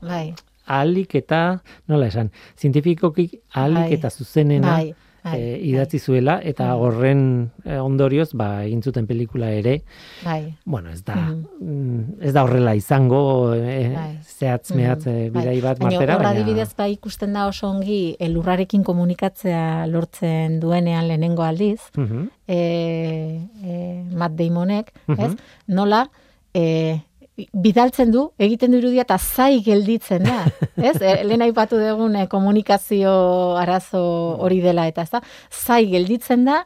bai, 0.00 0.34
ahalik 0.66 1.14
eta 1.14 1.62
nola 1.88 2.06
esan, 2.06 2.30
zientifikoki 2.58 3.40
ahalik 3.52 3.78
Bai. 3.88 3.92
eta 3.94 4.10
zuzenena 4.10 4.72
bai, 4.76 4.94
bai, 5.24 5.40
eh, 5.40 5.58
idatzi 5.64 5.98
zuela 5.98 6.38
eta 6.44 6.66
Mhm. 6.74 6.80
horren 6.82 7.50
eh, 7.64 7.78
ondorioz 7.80 8.34
ba 8.34 8.62
egin 8.64 8.82
zuten 8.82 9.06
pelikula 9.06 9.50
ere, 9.50 9.82
bai, 10.24 10.54
bueno, 10.66 10.90
ez 10.90 11.02
da 11.04 11.14
Mhm. 11.16 11.46
mm, 11.60 12.22
ez 12.22 12.32
da 12.34 12.42
horrela 12.44 12.74
izango 12.74 13.50
Bai. 13.50 14.18
zehatz 14.22 14.74
mehatz 14.74 15.06
eh, 15.06 15.10
Mhm, 15.10 15.32
bai. 15.32 15.42
bidai 15.42 15.60
bat 15.62 15.78
Baina 15.78 15.90
martera, 15.98 16.16
baina 16.18 16.30
adibidez 16.40 16.74
bai 16.76 16.92
ikusten 16.92 17.32
da 17.32 17.46
oso 17.46 17.68
ongi 17.70 18.16
elurrarekin 18.18 18.84
komunikatzea 18.84 19.86
lortzen 19.86 20.60
duenean 20.60 21.08
lehenengo 21.08 21.42
aldiz, 21.42 21.80
Mhm. 21.96 22.28
e, 22.46 23.40
e, 23.64 24.04
Matt 24.14 24.34
Damonek, 24.36 24.92
Mhm. 25.06 25.20
ez? 25.20 25.32
Nola, 25.68 26.10
e, 26.52 27.00
bidaltzen 27.36 28.12
du, 28.14 28.28
egiten 28.38 28.74
du 28.74 28.78
irudia 28.78 29.02
eta 29.02 29.18
zai 29.18 29.58
gelditzen 29.66 30.22
da, 30.26 30.44
ez? 30.88 30.94
E, 31.00 31.16
lehen 31.26 31.42
aipatu 31.46 31.80
dugun 31.80 32.14
e, 32.18 32.26
komunikazio 32.30 33.14
arazo 33.60 34.02
hori 34.44 34.60
dela 34.62 34.86
eta 34.90 35.02
ez 35.02 35.10
da, 35.16 35.22
zai 35.50 35.84
gelditzen 35.90 36.46
da, 36.46 36.62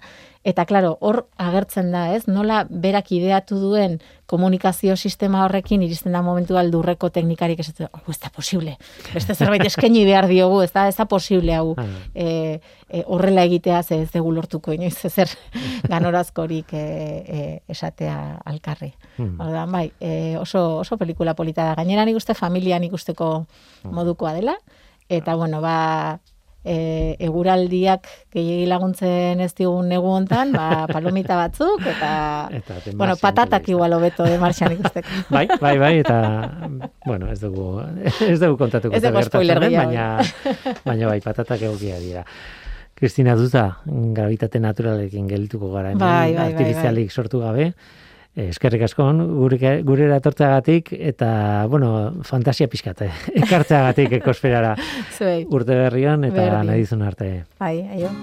Eta, 0.48 0.64
klaro, 0.64 0.94
hor 1.04 1.26
agertzen 1.36 1.90
da, 1.92 2.06
ez? 2.16 2.22
Nola 2.30 2.62
berak 2.70 3.10
ideatu 3.12 3.58
duen 3.60 3.98
komunikazio 4.28 4.94
sistema 4.96 5.42
horrekin 5.44 5.82
iristen 5.84 6.14
da 6.16 6.22
momentu 6.24 6.56
aldurreko 6.56 7.10
teknikarik 7.12 7.60
esatu, 7.60 7.84
oh, 7.88 8.00
ez 8.08 8.16
da 8.22 8.30
posible. 8.32 8.76
Beste 9.12 9.36
zerbait 9.36 9.64
eskaini 9.68 10.06
behar 10.08 10.28
diogu, 10.30 10.62
ez 10.64 10.70
da, 10.72 10.86
ez 10.88 10.96
da 10.96 11.04
posible 11.08 11.52
hau 11.56 11.74
e, 12.14 12.28
e, 12.88 13.02
horrela 13.04 13.44
egitea 13.48 13.82
ze 13.82 14.00
ez 14.06 14.08
dugu 14.14 14.32
lortuko 14.38 14.72
inoiz 14.72 14.96
ezer 15.04 15.32
ganorazkorik 15.92 16.72
e, 16.72 16.80
e, 16.80 17.44
esatea 17.76 18.16
alkarri. 18.48 18.94
Hmm. 19.18 19.36
Orduan, 19.44 19.72
bai, 19.72 19.86
e, 20.00 20.36
oso, 20.40 20.64
oso 20.78 20.96
pelikula 20.96 21.36
polita 21.36 21.68
da. 21.68 21.76
Gainera 21.82 22.08
nik 22.08 22.16
uste 22.16 22.36
familian 22.36 22.88
ikusteko 22.88 23.32
modukoa 23.92 24.32
dela. 24.40 24.56
Eta, 25.08 25.36
bueno, 25.36 25.60
ba, 25.64 26.20
e, 26.64 27.16
eguraldiak 27.24 28.06
gehiagi 28.34 28.66
laguntzen 28.70 29.40
ez 29.44 29.50
digun 29.58 29.88
negu 29.88 30.10
hontan, 30.12 30.52
ba, 30.52 30.84
palomita 30.94 31.36
batzuk, 31.38 31.84
eta, 31.86 32.12
Eta 32.58 32.78
bueno, 32.94 33.16
patatak 33.20 33.68
igual 33.68 33.92
hobeto 33.96 34.24
de 34.24 34.38
marxan 34.38 34.72
ikusteko. 34.76 35.08
Bai, 35.34 35.46
bai, 35.60 35.76
bai, 35.78 35.92
eta, 36.02 36.18
bueno, 37.06 37.30
ez 37.30 37.40
dugu, 37.40 37.80
ez 38.04 38.38
dugu 38.40 38.56
kontatuko 38.60 38.96
Ez 38.96 39.02
dugu 39.02 39.22
spoiler 39.22 39.60
gehiago. 39.60 39.92
baina, 39.92 40.18
baina 40.88 41.12
bai, 41.12 41.20
patatak 41.24 41.62
egokia 41.62 41.98
dira. 42.02 42.24
Kristina 42.98 43.36
Duza, 43.38 43.78
gravitate 43.86 44.58
naturalekin 44.58 45.28
gelituko 45.30 45.70
gara, 45.72 45.92
hemen, 45.92 46.02
Bai, 46.02 46.34
bai, 46.34 46.34
bai, 46.34 46.52
artifizialik 46.52 47.12
sortu 47.14 47.40
gabe. 47.44 47.72
Eh, 48.38 48.52
Eskerrik 48.52 48.84
asko 48.86 49.08
gure, 49.18 50.04
eratortzeagatik 50.06 50.92
eta, 50.94 51.30
bueno, 51.70 51.88
fantasia 52.28 52.68
pixkate, 52.70 53.10
ekartzeagatik 53.42 54.14
ekosferara 54.20 54.76
Zuei, 55.16 55.42
urte 55.50 55.74
berrian 55.74 56.28
eta 56.28 56.62
nahi 56.62 56.86
dizun 56.86 57.02
arte. 57.02 57.32
bai, 57.58 57.74
aio. 57.98 58.14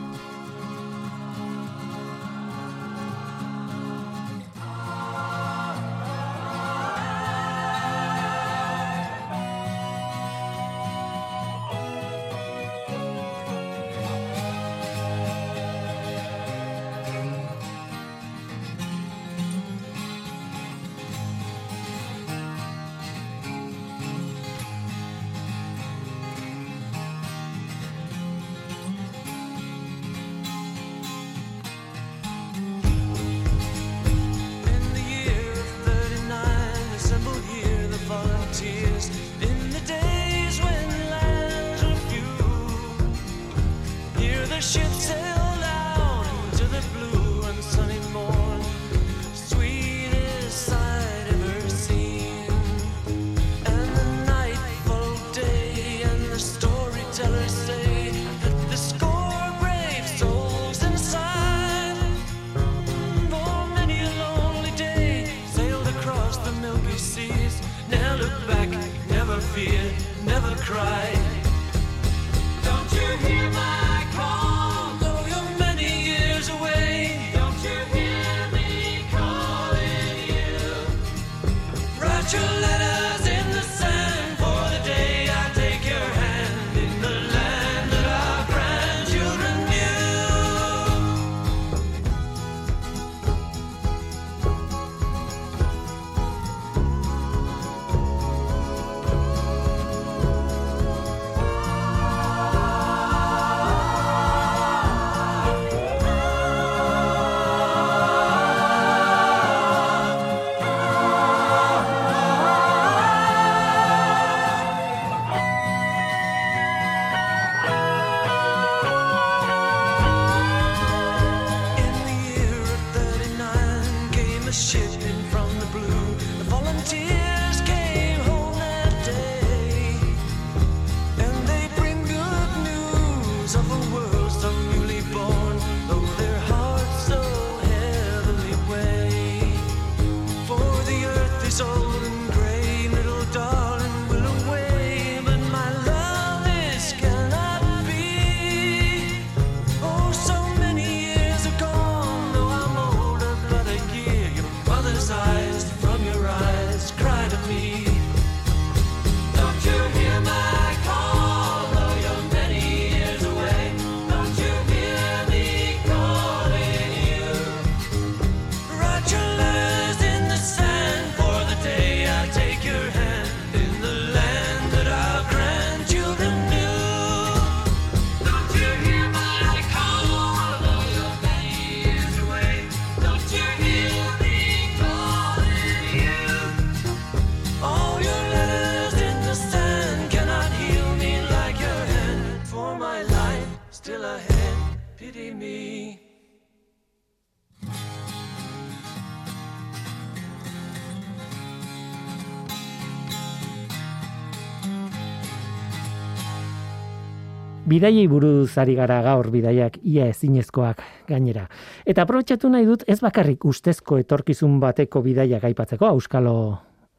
Bidaiei 207.65 208.05
buruz 208.05 208.59
ari 208.61 208.75
gara 208.77 208.99
gaur 209.01 209.31
bidaiak 209.33 209.79
ia 209.81 210.05
ezinezkoak 210.11 210.83
gainera. 211.09 211.47
Eta 211.81 212.03
aprobetxatu 212.05 212.51
nahi 212.53 212.67
dut 212.67 212.83
ez 212.85 212.99
bakarrik 213.01 213.41
ustezko 213.49 213.97
etorkizun 213.97 214.59
bateko 214.61 215.01
bidaiak 215.01 215.47
aipatzeko, 215.49 215.87
auskalo 215.89 216.35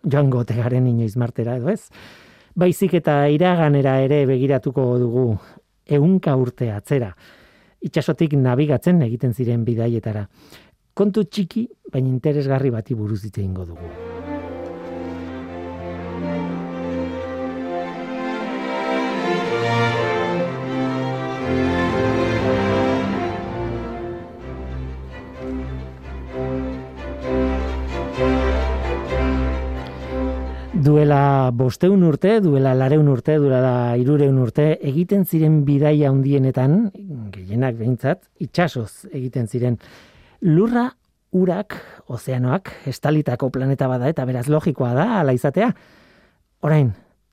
joango 0.02 0.42
tegaren 0.44 0.88
inoiz 0.90 1.14
martera 1.16 1.54
edo 1.60 1.70
ez. 1.70 1.86
Baizik 2.58 2.98
eta 2.98 3.28
iraganera 3.30 4.00
ere 4.02 4.24
begiratuko 4.26 4.88
dugu 4.98 5.26
ehunka 5.86 6.34
urte 6.34 6.72
atzera. 6.74 7.12
Itxasotik 7.86 8.34
nabigatzen 8.34 9.02
egiten 9.06 9.38
ziren 9.38 9.62
bidaietara. 9.64 10.26
Kontu 10.98 11.28
txiki, 11.30 11.68
baina 11.92 12.10
interesgarri 12.10 12.74
bati 12.74 12.98
buruz 12.98 13.22
hitz 13.22 13.36
egingo 13.38 13.68
dugu. 13.70 14.35
Duela 30.86 31.50
bosteun 31.50 32.04
urte, 32.06 32.36
duela 32.38 32.70
lareun 32.78 33.08
urte, 33.10 33.34
duela 33.42 33.96
irureun 33.98 34.36
urte, 34.38 34.66
egiten 34.86 35.24
ziren 35.26 35.56
bidaia 35.66 36.12
handienetan, 36.12 36.76
gehienak 37.34 37.74
behintzat, 37.80 38.20
itxasoz 38.44 39.08
egiten 39.10 39.48
ziren. 39.50 39.80
Lurra, 40.46 40.84
urak, 41.34 41.74
ozeanoak, 42.06 42.70
estalitako 42.92 43.48
planeta 43.56 43.88
bada 43.90 44.12
eta 44.12 44.26
beraz 44.28 44.44
logikoa 44.52 44.92
da, 44.94 45.06
ala 45.22 45.34
izatea. 45.34 45.72
Orain, 46.62 46.92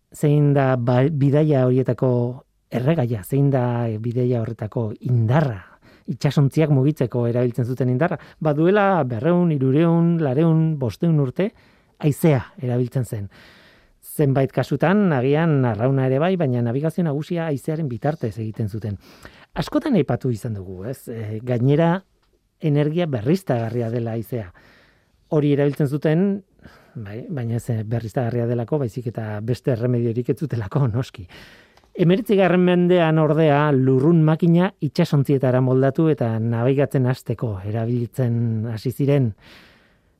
zein 0.09 0.49
da 0.57 0.71
ba, 0.73 1.03
bidaia 1.11 1.67
horietako 1.67 2.09
erregaia, 2.73 3.21
zein 3.21 3.51
da 3.53 3.85
bidaia 4.01 4.41
horretako 4.41 4.87
indarra, 5.11 5.59
itxasontziak 6.09 6.73
mugitzeko 6.73 7.27
erabiltzen 7.29 7.69
zuten 7.69 7.93
indarra. 7.93 8.17
Ba 8.41 8.55
duela 8.57 8.87
berreun, 9.05 9.53
irureun, 9.53 10.17
lareun, 10.25 10.65
bosteun 10.81 11.21
urte, 11.21 11.51
aizea 11.99 12.41
erabiltzen 12.61 13.05
zen. 13.05 13.29
Zenbait 14.03 14.51
kasutan, 14.51 15.11
agian 15.15 15.63
arrauna 15.65 16.05
ere 16.09 16.19
bai, 16.19 16.35
baina 16.37 16.61
navigazio 16.61 17.03
nagusia 17.03 17.47
aizearen 17.47 17.87
bitartez 17.89 18.35
egiten 18.37 18.69
zuten. 18.69 18.97
Askotan 19.55 19.95
aipatu 19.95 20.29
izan 20.33 20.53
dugu, 20.57 20.83
ez? 20.89 21.07
E, 21.07 21.39
gainera, 21.43 22.03
energia 22.59 23.07
berriztagarria 23.07 23.89
dela 23.93 24.13
aizea. 24.17 24.51
Hori 25.33 25.53
erabiltzen 25.55 25.87
zuten, 25.87 26.43
bai, 26.95 27.23
baina 27.29 27.57
ez 27.57 27.83
berriztagarria 27.89 28.45
delako, 28.49 28.81
baizik 28.83 29.09
eta 29.13 29.39
beste 29.41 29.73
erremediorik 29.73 30.29
ez 30.29 30.37
zutelako, 30.39 30.87
noski. 30.93 31.27
Emeritzigarren 31.93 32.61
mendean 32.65 33.19
ordea 33.21 33.67
lurrun 33.71 34.23
makina 34.25 34.71
itxasontzietara 34.81 35.61
moldatu 35.61 36.07
eta 36.09 36.31
nabigatzen 36.41 37.05
hasteko 37.05 37.59
erabiltzen 37.69 38.65
hasi 38.73 38.91
ziren 38.91 39.29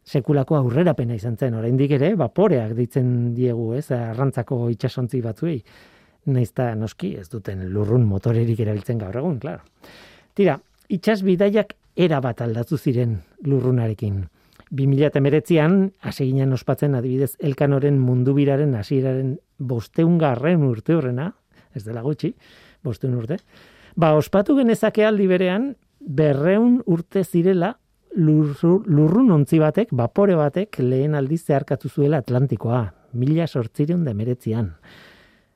sekulako 0.04 0.58
aurrerapena 0.58 1.16
izan 1.16 1.38
zen. 1.38 1.56
Oraindik 1.58 1.92
ere 1.98 2.14
vaporeak 2.20 2.76
ditzen 2.78 3.34
diegu, 3.36 3.74
ez, 3.78 3.90
arrantzako 3.92 4.68
itsasontzi 4.74 5.22
batzuei. 5.24 5.60
Naizta 6.34 6.74
noski 6.80 7.16
ez 7.20 7.28
duten 7.32 7.66
lurrun 7.74 8.06
motorerik 8.08 8.60
erabiltzen 8.64 9.00
gaur 9.02 9.18
egun, 9.20 9.40
claro. 9.40 9.64
Tira, 10.34 10.58
itsas 10.90 11.22
bidaiak 11.24 11.76
era 11.96 12.20
bat 12.24 12.42
aldatu 12.42 12.78
ziren 12.78 13.20
lurrunarekin. 13.46 14.24
2019an 14.74 15.92
hasi 16.02 16.26
ginen 16.32 16.56
ospatzen 16.56 16.96
adibidez 16.98 17.36
Elkanoren 17.40 18.00
mundubiraren 18.02 18.74
hasieraren 18.76 19.36
bosteungarren 19.60 20.64
urte 20.66 20.96
horrena, 20.98 21.30
ez 21.76 21.84
dela 21.86 22.02
gutxi, 22.02 22.34
bosteun 22.84 23.14
urte. 23.20 23.38
Ba, 23.96 24.16
ospatu 24.18 24.56
genezake 24.58 25.06
aldi 25.06 25.28
berean, 25.30 25.74
berreun 26.00 26.82
urte 26.90 27.24
zirela 27.24 27.76
lurrun 28.16 29.32
ontzi 29.34 29.60
batek, 29.60 29.90
vapore 29.92 30.36
batek 30.38 30.80
lehen 30.80 31.16
aldiz 31.16 31.42
zeharkatu 31.48 31.90
zuela 31.90 32.20
Atlantikoa, 32.22 32.84
mila 33.14 33.48
sortzireun 33.48 34.04
demeretzian. 34.06 34.70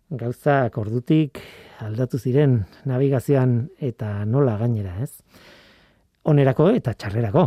Gauzak 0.10 0.78
ordutik 0.80 1.40
aldatu 1.84 2.18
ziren 2.18 2.62
navigazioan 2.88 3.70
eta 3.84 4.26
nola 4.26 4.58
gainera, 4.58 4.96
ez? 5.04 5.12
Onerako 6.24 6.70
eta 6.76 6.94
txarrerako. 6.94 7.46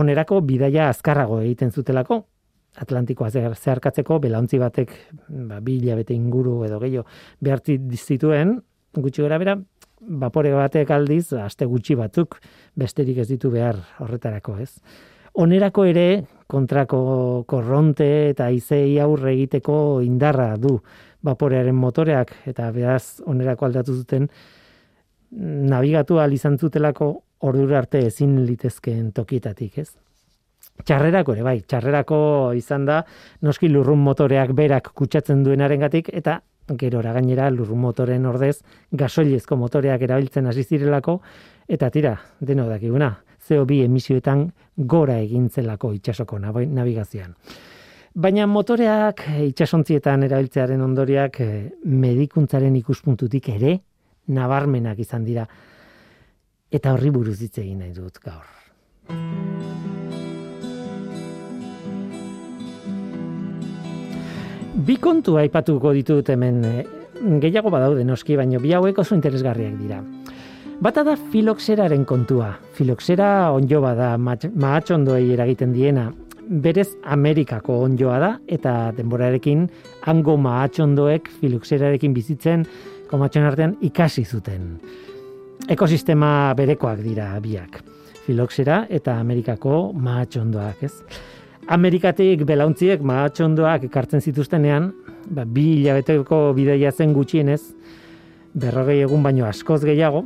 Onerako 0.00 0.40
bidaia 0.46 0.88
azkarrago 0.88 1.40
egiten 1.44 1.70
zutelako, 1.70 2.24
Atlantikoa 2.80 3.28
zehar- 3.34 3.56
zeharkatzeko 3.58 4.20
belaontzi 4.22 4.58
batek 4.62 4.92
ba, 5.28 5.58
bi 5.60 5.80
hilabete 5.80 6.14
inguru 6.14 6.60
edo 6.64 6.78
gehiago 6.78 7.02
behartzi 7.42 7.80
zituen, 7.96 8.60
gutxi 8.94 9.22
gora 9.22 9.38
bera, 9.42 9.56
vapore 10.00 10.52
batek 10.54 10.90
aldiz, 10.90 11.32
aste 11.36 11.66
gutxi 11.68 11.94
batzuk, 11.98 12.38
besterik 12.78 13.20
ez 13.22 13.28
ditu 13.28 13.50
behar 13.52 13.78
horretarako, 14.00 14.56
ez? 14.62 14.72
Onerako 15.40 15.84
ere 15.86 16.06
kontrako 16.50 17.44
korronte 17.46 18.08
eta 18.30 18.48
izei 18.50 18.98
aurre 18.98 19.34
egiteko 19.36 20.00
indarra 20.02 20.56
du 20.58 20.80
vaporearen 21.22 21.76
motoreak 21.76 22.32
eta 22.50 22.70
beraz 22.74 23.20
onerako 23.28 23.68
aldatu 23.68 23.94
zuten 23.94 24.26
nabigatu 25.30 26.18
ahal 26.18 26.32
izan 26.34 26.58
zutelako 26.58 27.12
ordura 27.46 27.78
arte 27.78 28.02
ezin 28.06 28.40
litezkeen 28.44 29.12
tokietatik, 29.16 29.78
ez? 29.78 29.92
Txarrerako 30.84 31.36
ere 31.36 31.44
bai, 31.44 31.58
txarrerako 31.60 32.18
izan 32.56 32.86
da 32.88 33.02
noski 33.46 33.68
lurrun 33.68 34.00
motoreak 34.02 34.52
berak 34.56 34.90
kutsatzen 34.96 35.44
duenarengatik 35.44 36.10
eta 36.12 36.40
gerora 36.78 37.12
gainera 37.12 37.50
lurrun 37.50 37.80
motoren 37.80 38.26
ordez 38.26 38.60
gasoilezko 38.92 39.56
motoreak 39.56 40.02
erabiltzen 40.02 40.46
hasi 40.46 40.62
zirelako 40.64 41.20
eta 41.68 41.90
tira, 41.90 42.16
deno 42.40 42.66
dakiguna, 42.68 43.22
CO2 43.48 43.84
emisioetan 43.84 44.52
gora 44.76 45.18
egin 45.18 45.48
zelako 45.50 45.92
itsasoko 45.94 46.38
nabi- 46.38 46.66
navigazioan. 46.68 47.34
Baina 48.14 48.46
motoreak 48.46 49.22
eh, 49.28 49.46
itsasontzietan 49.52 50.22
erabiltzearen 50.26 50.80
ondoriak 50.82 51.40
eh, 51.40 51.70
medikuntzaren 51.84 52.74
ikuspuntutik 52.76 53.48
ere 53.54 53.76
nabarmenak 54.28 54.98
izan 54.98 55.24
dira. 55.24 55.46
Eta 56.70 56.92
horri 56.94 57.10
buruz 57.10 57.40
hitz 57.42 57.56
egin 57.58 57.78
nahi 57.78 57.92
dut 57.94 58.18
gaur. 58.22 58.46
Bi 64.70 64.94
kontu 65.02 65.34
aipatuko 65.40 65.90
ditut 65.90 66.28
hemen 66.30 66.60
eh, 66.62 66.84
gehiago 67.42 67.72
badaude 67.74 68.04
noski, 68.06 68.36
baina 68.38 68.60
bi 68.62 68.70
hauek 68.76 69.00
oso 69.02 69.16
interesgarriak 69.16 69.74
dira. 69.80 69.98
Bata 70.80 71.02
da 71.04 71.16
filoxeraren 71.32 72.04
kontua. 72.06 72.52
Filoxera 72.78 73.50
onjo 73.50 73.80
bada 73.82 74.12
mahatxondoei 74.16 75.32
eragiten 75.34 75.74
diena. 75.74 76.06
Berez 76.62 76.86
Amerikako 77.02 77.80
onjoa 77.88 78.20
da 78.22 78.30
eta 78.46 78.92
denborarekin 78.94 79.66
hango 80.06 80.36
mahatxondoek 80.38 81.28
filoxerarekin 81.42 82.14
bizitzen 82.14 82.64
komatxon 83.10 83.50
artean 83.50 83.74
ikasi 83.82 84.24
zuten. 84.24 84.76
Ekosistema 85.68 86.54
berekoak 86.54 87.02
dira 87.02 87.32
biak. 87.42 87.82
Filoxera 88.24 88.84
eta 88.88 89.18
Amerikako 89.18 89.90
mahatxondoak, 89.98 90.86
ez? 90.86 90.94
Amerikatik 91.70 92.40
belauntziek 92.48 93.02
mahatxondoak 93.06 93.84
ekartzen 93.86 94.18
zituztenean, 94.26 94.88
ba, 95.30 95.44
bi 95.46 95.76
hilabeteko 95.76 96.48
bidaia 96.56 96.90
zen 96.90 97.12
gutxienez, 97.14 97.60
berrogei 98.58 98.96
egun 99.04 99.22
baino 99.22 99.46
askoz 99.46 99.78
gehiago, 99.84 100.24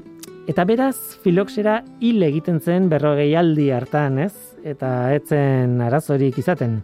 eta 0.49 0.65
beraz 0.65 0.97
filoxera 1.21 1.83
hil 2.01 2.25
egiten 2.25 2.63
zen 2.65 2.89
berrogei 2.89 3.35
aldi 3.37 3.69
hartan, 3.77 4.17
ez? 4.25 4.33
Eta 4.65 5.13
etzen 5.13 5.85
arazorik 5.85 6.41
izaten. 6.41 6.81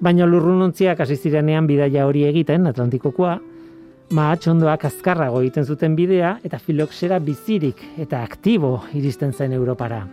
Baina 0.00 0.24
lurrunontziak 0.24 1.04
hasi 1.04 1.20
zirenean 1.20 1.68
bidaia 1.68 2.08
hori 2.08 2.24
egiten, 2.32 2.64
Atlantikokoa, 2.72 3.36
mahatxondoak 4.16 4.88
azkarrago 4.88 5.44
egiten 5.44 5.68
zuten 5.68 6.00
bidea, 6.00 6.38
eta 6.40 6.56
filoxera 6.56 7.20
bizirik 7.20 7.84
eta 8.00 8.24
aktibo 8.24 8.78
iristen 8.96 9.36
zen 9.36 9.52
Europara. 9.52 10.06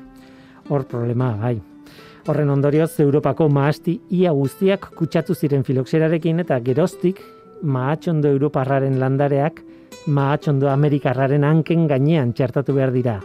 Hor 0.68 0.84
problema, 0.84 1.38
bai. 1.40 1.62
Horren 2.28 2.49
ondorioz, 2.49 2.99
Europako 2.99 3.47
mahasti 3.49 3.99
ia 4.11 4.32
guztiak 4.36 4.89
kutsatu 4.97 5.36
ziren 5.36 5.63
filoxerarekin 5.63 6.43
eta 6.43 6.59
geroztik 6.59 7.22
mahatxondo 7.63 8.30
Europarraren 8.30 8.99
landareak 8.99 9.61
mahatxondo 10.07 10.70
Amerikarraren 10.70 11.43
hanken 11.43 11.88
gainean 11.88 12.34
txertatu 12.34 12.76
behar 12.76 12.91
dira. 12.95 13.20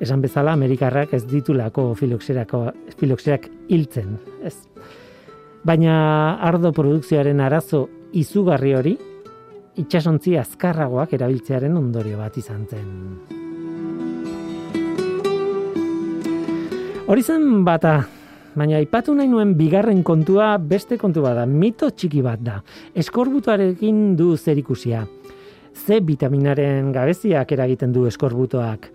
Esan 0.00 0.20
bezala, 0.20 0.52
Amerikarrak 0.52 1.14
ez 1.16 1.24
ditulako 1.24 1.94
filoxerako, 1.96 2.66
filoxerak 3.00 3.48
hiltzen, 3.72 4.18
ez? 4.44 4.58
Baina 5.66 6.36
ardo 6.46 6.72
produkzioaren 6.72 7.40
arazo 7.40 7.86
izugarri 8.12 8.74
hori, 8.76 8.94
itxasontzi 9.80 10.36
azkarragoak 10.40 11.16
erabiltzearen 11.16 11.74
ondorio 11.76 12.20
bat 12.20 12.36
izan 12.36 12.68
zen. 12.68 13.45
Hori 17.06 17.22
zen 17.22 17.60
bata, 17.62 18.00
baina 18.58 18.80
aipatu 18.80 19.12
nahi 19.14 19.28
nuen 19.30 19.52
bigarren 19.54 20.00
kontua 20.02 20.56
beste 20.58 20.96
kontu 20.98 21.22
bada, 21.22 21.44
mito 21.46 21.86
txiki 21.94 22.18
bat 22.24 22.42
da. 22.42 22.56
Eskorbutoarekin 22.98 24.16
du 24.18 24.32
zerikusia. 24.34 25.04
C 25.70 26.00
vitaminaren 26.02 26.90
gabeziak 26.90 27.54
eragiten 27.54 27.94
du 27.94 28.08
eskorbutoak. 28.10 28.90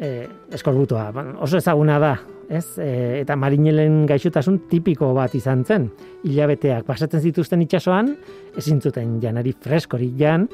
E, 0.00 0.10
eskorbutoa, 0.56 1.04
ba, 1.12 1.26
oso 1.44 1.60
ezaguna 1.60 2.00
da, 2.00 2.14
ez? 2.48 2.64
E, 2.80 2.90
eta 3.20 3.36
marinelen 3.36 4.06
gaixotasun 4.08 4.62
tipiko 4.72 5.12
bat 5.12 5.36
izan 5.36 5.68
zen. 5.68 5.90
Hilabeteak 6.24 6.88
pasatzen 6.88 7.20
zituzten 7.20 7.68
itsasoan, 7.68 8.14
ezin 8.56 8.80
zuten 8.80 9.18
janari 9.20 9.52
freskorik 9.52 10.16
jan, 10.16 10.48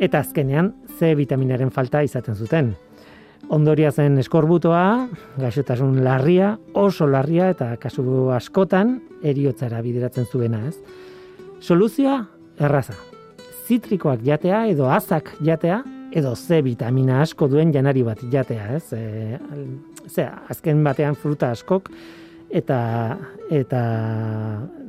eta 0.00 0.24
azkenean 0.24 0.72
C 0.96 1.12
vitaminaren 1.20 1.68
falta 1.68 2.00
izaten 2.00 2.32
zuten. 2.32 2.72
Ondoria 3.48 3.90
zen 3.90 4.18
eskorbutoa, 4.20 5.08
gaixotasun 5.40 6.02
larria, 6.04 6.52
oso 6.74 7.06
larria 7.10 7.48
eta 7.50 7.72
kasu 7.80 8.04
askotan 8.36 8.98
eriotzara 9.26 9.80
bideratzen 9.82 10.26
zuena, 10.26 10.60
ez? 10.68 10.76
Soluzioa 11.60 12.20
erraza. 12.60 12.94
Zitrikoak 13.66 14.22
jatea 14.26 14.66
edo 14.70 14.90
azak 14.90 15.32
jatea 15.40 15.82
edo 16.12 16.34
C 16.36 16.60
vitamina 16.62 17.20
asko 17.22 17.48
duen 17.48 17.72
janari 17.72 18.02
bat 18.06 18.22
jatea, 18.32 18.76
ez? 18.76 18.92
E, 18.92 19.38
zera, 20.08 20.42
azken 20.50 20.82
batean 20.84 21.14
fruta 21.18 21.50
askok 21.54 21.90
eta 22.50 22.80
eta 23.50 23.82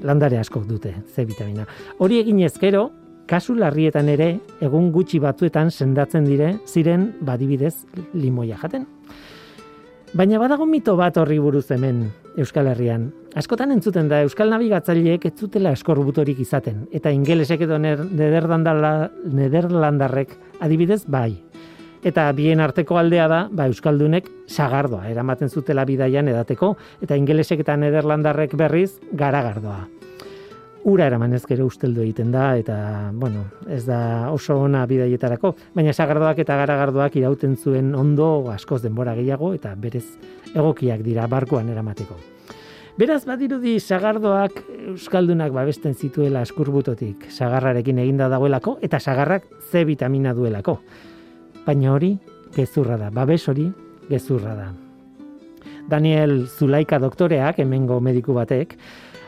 landare 0.02 0.40
askok 0.42 0.66
dute 0.70 0.96
C 1.14 1.26
vitamina. 1.26 1.68
Hori 2.00 2.20
egin 2.22 2.42
ezkero, 2.46 2.90
kasu 3.32 3.56
larrietan 3.56 4.10
ere 4.12 4.34
egun 4.60 4.90
gutxi 4.92 5.22
batzuetan 5.24 5.72
sendatzen 5.72 6.26
dire 6.28 6.58
ziren 6.68 7.14
badibidez 7.24 7.86
limoia 8.14 8.58
jaten. 8.60 8.84
Baina 10.12 10.42
badago 10.42 10.66
mito 10.68 10.98
bat 11.00 11.16
horri 11.16 11.38
buruz 11.40 11.70
hemen 11.72 12.10
Euskal 12.36 12.68
Herrian. 12.68 13.06
Askotan 13.40 13.72
entzuten 13.72 14.10
da 14.12 14.20
Euskal 14.26 14.52
Nabigatzaileek 14.52 15.30
ez 15.30 15.34
zutela 15.40 15.72
eskorbutorik 15.72 16.42
izaten 16.44 16.84
eta 16.92 17.14
ingelesek 17.16 17.64
edo 17.64 17.78
nederlandala- 17.80 19.12
nederlandarrek 19.24 20.36
adibidez 20.60 21.06
bai. 21.08 21.38
Eta 22.04 22.28
bien 22.36 22.60
arteko 22.60 22.98
aldea 22.98 23.30
da, 23.30 23.42
ba, 23.52 23.70
Euskaldunek 23.72 24.28
sagardoa 24.48 25.08
eramaten 25.08 25.50
zutela 25.50 25.86
bidaian 25.86 26.28
edateko, 26.28 26.76
eta 27.00 27.16
ingelesek 27.16 27.62
eta 27.62 27.78
nederlandarrek 27.78 28.58
berriz 28.58 28.98
garagardoa. 29.14 30.01
Ura 30.84 31.06
eraman 31.06 31.36
ez 31.38 31.44
gero 31.46 31.68
usteldu 31.70 32.02
egiten 32.02 32.32
da, 32.34 32.56
eta, 32.58 32.76
bueno, 33.14 33.44
ez 33.70 33.84
da 33.86 34.32
oso 34.34 34.56
ona 34.64 34.82
bidaietarako, 34.90 35.54
baina 35.78 35.94
sagardoak 35.94 36.42
eta 36.42 36.56
garagardoak 36.58 37.20
irauten 37.22 37.54
zuen 37.56 37.94
ondo 37.94 38.50
askoz 38.50 38.82
denbora 38.82 39.14
gehiago, 39.14 39.54
eta 39.54 39.76
berez 39.78 40.08
egokiak 40.56 41.04
dira 41.06 41.28
barkuan 41.30 41.70
eramateko. 41.70 42.18
Beraz, 42.98 43.22
badirudi 43.30 43.78
sagardoak 43.80 44.58
Euskaldunak 44.92 45.54
babesten 45.54 45.94
zituela 45.94 46.42
eskurbutotik, 46.48 47.30
sagarrarekin 47.30 48.02
eginda 48.02 48.28
dagoelako, 48.34 48.80
eta 48.82 49.00
sagarrak 49.00 49.46
C 49.70 49.86
vitamina 49.86 50.34
duelako. 50.34 50.80
Baina 51.66 51.94
hori, 51.94 52.16
gezurra 52.56 52.98
da, 52.98 53.12
babes 53.14 53.46
hori, 53.48 53.70
gezurra 54.10 54.58
da. 54.58 54.68
Daniel 55.90 56.48
Zulaika 56.48 56.98
doktoreak, 57.00 57.62
hemengo 57.62 58.00
mediku 58.02 58.34
batek, 58.34 58.76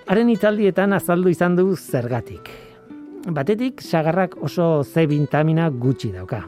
haren 0.07 0.29
itzaldietan 0.33 0.93
azaldu 0.93 1.31
izan 1.31 1.55
du 1.55 1.75
zergatik. 1.75 2.49
Batetik, 3.33 3.81
sagarrak 3.81 4.35
oso 4.43 4.83
C 4.83 5.05
vitamina 5.07 5.69
gutxi 5.69 6.11
dauka. 6.11 6.43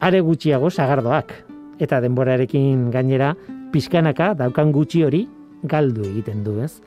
Are 0.00 0.20
gutxiago 0.20 0.70
sagardoak, 0.70 1.32
eta 1.80 2.00
denborarekin 2.02 2.90
gainera, 2.90 3.34
pixkanaka 3.72 4.32
daukan 4.34 4.72
gutxi 4.74 5.04
hori 5.06 5.26
galdu 5.62 6.04
egiten 6.10 6.42
du, 6.44 6.58
ez? 6.60 6.80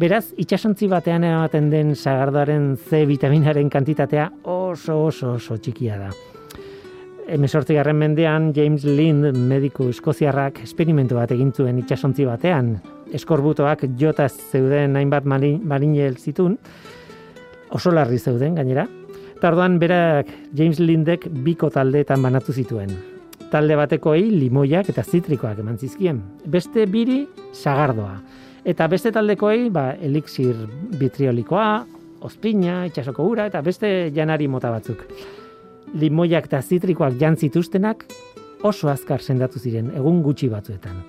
Beraz, 0.00 0.32
itsasontzi 0.40 0.88
batean 0.90 1.22
ematen 1.22 1.68
den 1.70 1.94
sagardoaren 1.94 2.72
C 2.76 3.04
vitaminaren 3.06 3.68
kantitatea 3.70 4.30
oso 4.50 5.04
oso 5.04 5.36
oso 5.36 5.58
txikia 5.58 6.00
da. 6.00 6.10
Hemezortzigarren 7.26 7.96
mendean 7.96 8.52
James 8.54 8.84
Lind 8.84 9.32
mediku 9.48 9.86
eskoziarrak 9.88 10.58
esperimentu 10.66 11.16
bat 11.16 11.30
egin 11.32 11.52
zuen 11.56 11.78
itsasontzi 11.80 12.26
batean. 12.28 12.74
Eskorbutoak 13.16 13.86
jota 13.98 14.26
zeuden 14.28 14.96
hainbat 14.98 15.24
mari- 15.24 15.56
marinel 15.56 16.18
zitun, 16.18 16.58
oso 17.70 17.90
larri 17.90 18.18
zeuden 18.18 18.54
gainera. 18.54 18.86
Tardoan 19.40 19.78
berak 19.78 20.28
James 20.54 20.78
Lindek 20.80 21.26
biko 21.44 21.70
taldeetan 21.70 22.22
banatu 22.22 22.52
zituen. 22.52 22.92
Talde 23.50 23.76
batekoei 23.76 24.28
limoiak 24.30 24.88
eta 24.88 25.02
zitrikoak 25.02 25.58
eman 25.58 25.78
zizkien. 25.78 26.20
Beste 26.44 26.86
biri 26.86 27.26
sagardoa. 27.52 28.18
Eta 28.64 28.86
beste 28.88 29.12
taldekoei 29.12 29.70
ba, 29.70 29.92
elixir 30.00 30.54
bitriolikoa, 30.98 31.86
ospina, 32.20 32.84
itxasoko 32.86 33.24
ura 33.24 33.46
eta 33.46 33.60
beste 33.62 34.10
janari 34.14 34.48
mota 34.48 34.70
batzuk. 34.70 35.04
Limoiak 35.92 36.48
eta 36.48 36.60
zitrikoak 36.62 37.18
jan 37.20 37.36
zituztenak 37.36 38.04
oso 38.64 38.88
azkar 38.88 39.20
sendatu 39.20 39.60
ziren, 39.60 39.90
egun 39.94 40.22
gutxi 40.24 40.48
batzuetan. 40.48 41.02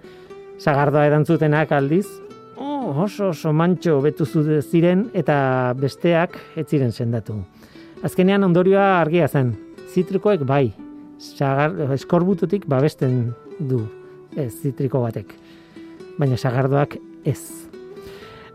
Sagardoa 0.59 1.05
erantzutenak 1.07 1.71
aldiz, 1.71 2.05
oh, 2.57 2.91
oso 3.05 3.29
oso 3.31 3.53
mantxo 3.53 3.99
betu 4.03 4.27
ziren 4.61 5.07
eta 5.13 5.73
besteak 5.79 6.37
ez 6.55 6.67
ziren 6.67 6.91
sendatu. 6.91 7.39
Azkenean 8.03 8.43
ondorioa 8.43 8.99
argia 8.99 9.27
zen, 9.27 9.55
zitrikoek 9.93 10.43
bai, 10.45 10.73
sagar, 11.19 11.73
eskorbututik 11.95 12.67
babesten 12.67 13.33
du, 13.59 13.85
ez 14.35 14.51
zitriko 14.61 15.01
batek. 15.01 15.31
Baina 16.19 16.37
sagardoak 16.37 16.99
ez. 17.25 17.64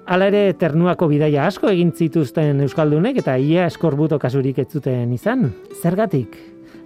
Hala 0.07 0.27
ere, 0.31 0.55
ternuako 0.59 1.07
bidaia 1.11 1.45
asko 1.47 1.69
egin 1.71 1.93
zituzten 1.95 2.61
Euskaldunek 2.65 3.21
eta 3.23 3.37
ia 3.39 3.67
eskorbuto 3.71 4.19
kasurik 4.19 4.59
ez 4.59 4.69
zuten 4.73 5.13
izan. 5.15 5.51
Zergatik? 5.83 6.35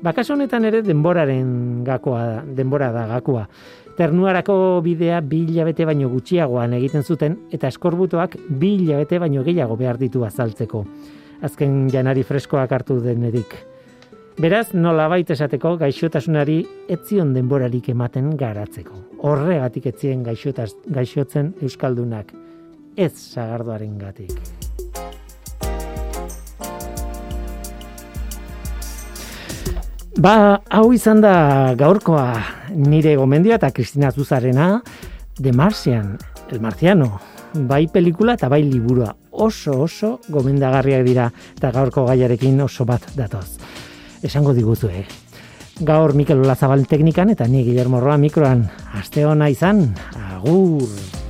Bakaso 0.04 0.34
honetan 0.34 0.66
ere 0.68 0.82
denboraren 0.84 1.84
gakoa, 1.86 2.24
da- 2.26 2.42
denbora 2.44 2.90
da 2.92 3.06
gakoa. 3.08 3.46
Ternuarako 3.96 4.82
bidea 4.84 5.20
bi 5.22 5.44
hilabete 5.46 5.86
baino 5.86 6.08
gutxiagoan 6.10 6.74
egiten 6.74 7.02
zuten 7.06 7.38
eta 7.54 7.68
eskorbutoak 7.68 8.36
bi 8.50 8.74
hilabete 8.82 9.18
baino 9.22 9.44
gehiago 9.46 9.76
behar 9.76 9.96
ditu 9.98 10.24
azaltzeko. 10.26 10.84
Azken 11.42 11.88
janari 11.90 12.22
freskoak 12.22 12.72
hartu 12.72 12.98
denerik. 13.00 13.54
Beraz, 14.36 14.74
nolabait 14.74 15.30
esateko 15.30 15.76
gaixotasunari 15.78 16.64
etzion 16.90 17.32
denborarik 17.32 17.88
ematen 17.88 18.32
garatzeko. 18.36 18.96
Horregatik 19.22 19.86
etzien 19.86 20.24
gaixotaz, 20.26 20.72
gaixotzen 20.90 21.54
euskaldunak. 21.62 22.34
Ez 22.96 23.12
sagardoaren 23.18 23.96
gatik. 23.98 24.30
Ba, 30.14 30.62
hau 30.70 30.92
izan 30.94 31.18
da 31.24 31.74
gaurkoa 31.74 32.28
nire 32.70 33.16
gomendioa 33.18 33.58
eta 33.58 33.72
Kristina 33.74 34.12
Zuzarena 34.14 34.78
de 35.38 35.52
Martian, 35.52 36.14
el 36.50 36.60
marciano. 36.62 37.18
Bai 37.54 37.88
pelikula 37.90 38.38
eta 38.38 38.48
bai 38.48 38.62
liburua. 38.62 39.10
Oso 39.32 39.80
oso 39.82 40.20
gomendagarriak 40.30 41.02
dira 41.02 41.26
eta 41.56 41.72
gaurko 41.74 42.06
gaiarekin 42.06 42.62
oso 42.62 42.86
bat 42.86 43.10
datoz. 43.18 43.58
Esango 44.22 44.54
diguzu, 44.54 44.88
eh? 44.94 45.04
Gaur 45.82 46.14
Mikel 46.14 46.46
Olazabal 46.46 46.86
teknikan 46.86 47.34
eta 47.34 47.50
ni 47.50 47.64
Guillermo 47.66 47.98
Roa 47.98 48.16
mikroan. 48.16 48.68
Aste 48.94 49.26
ona 49.26 49.50
izan, 49.50 49.88
agur! 50.14 51.23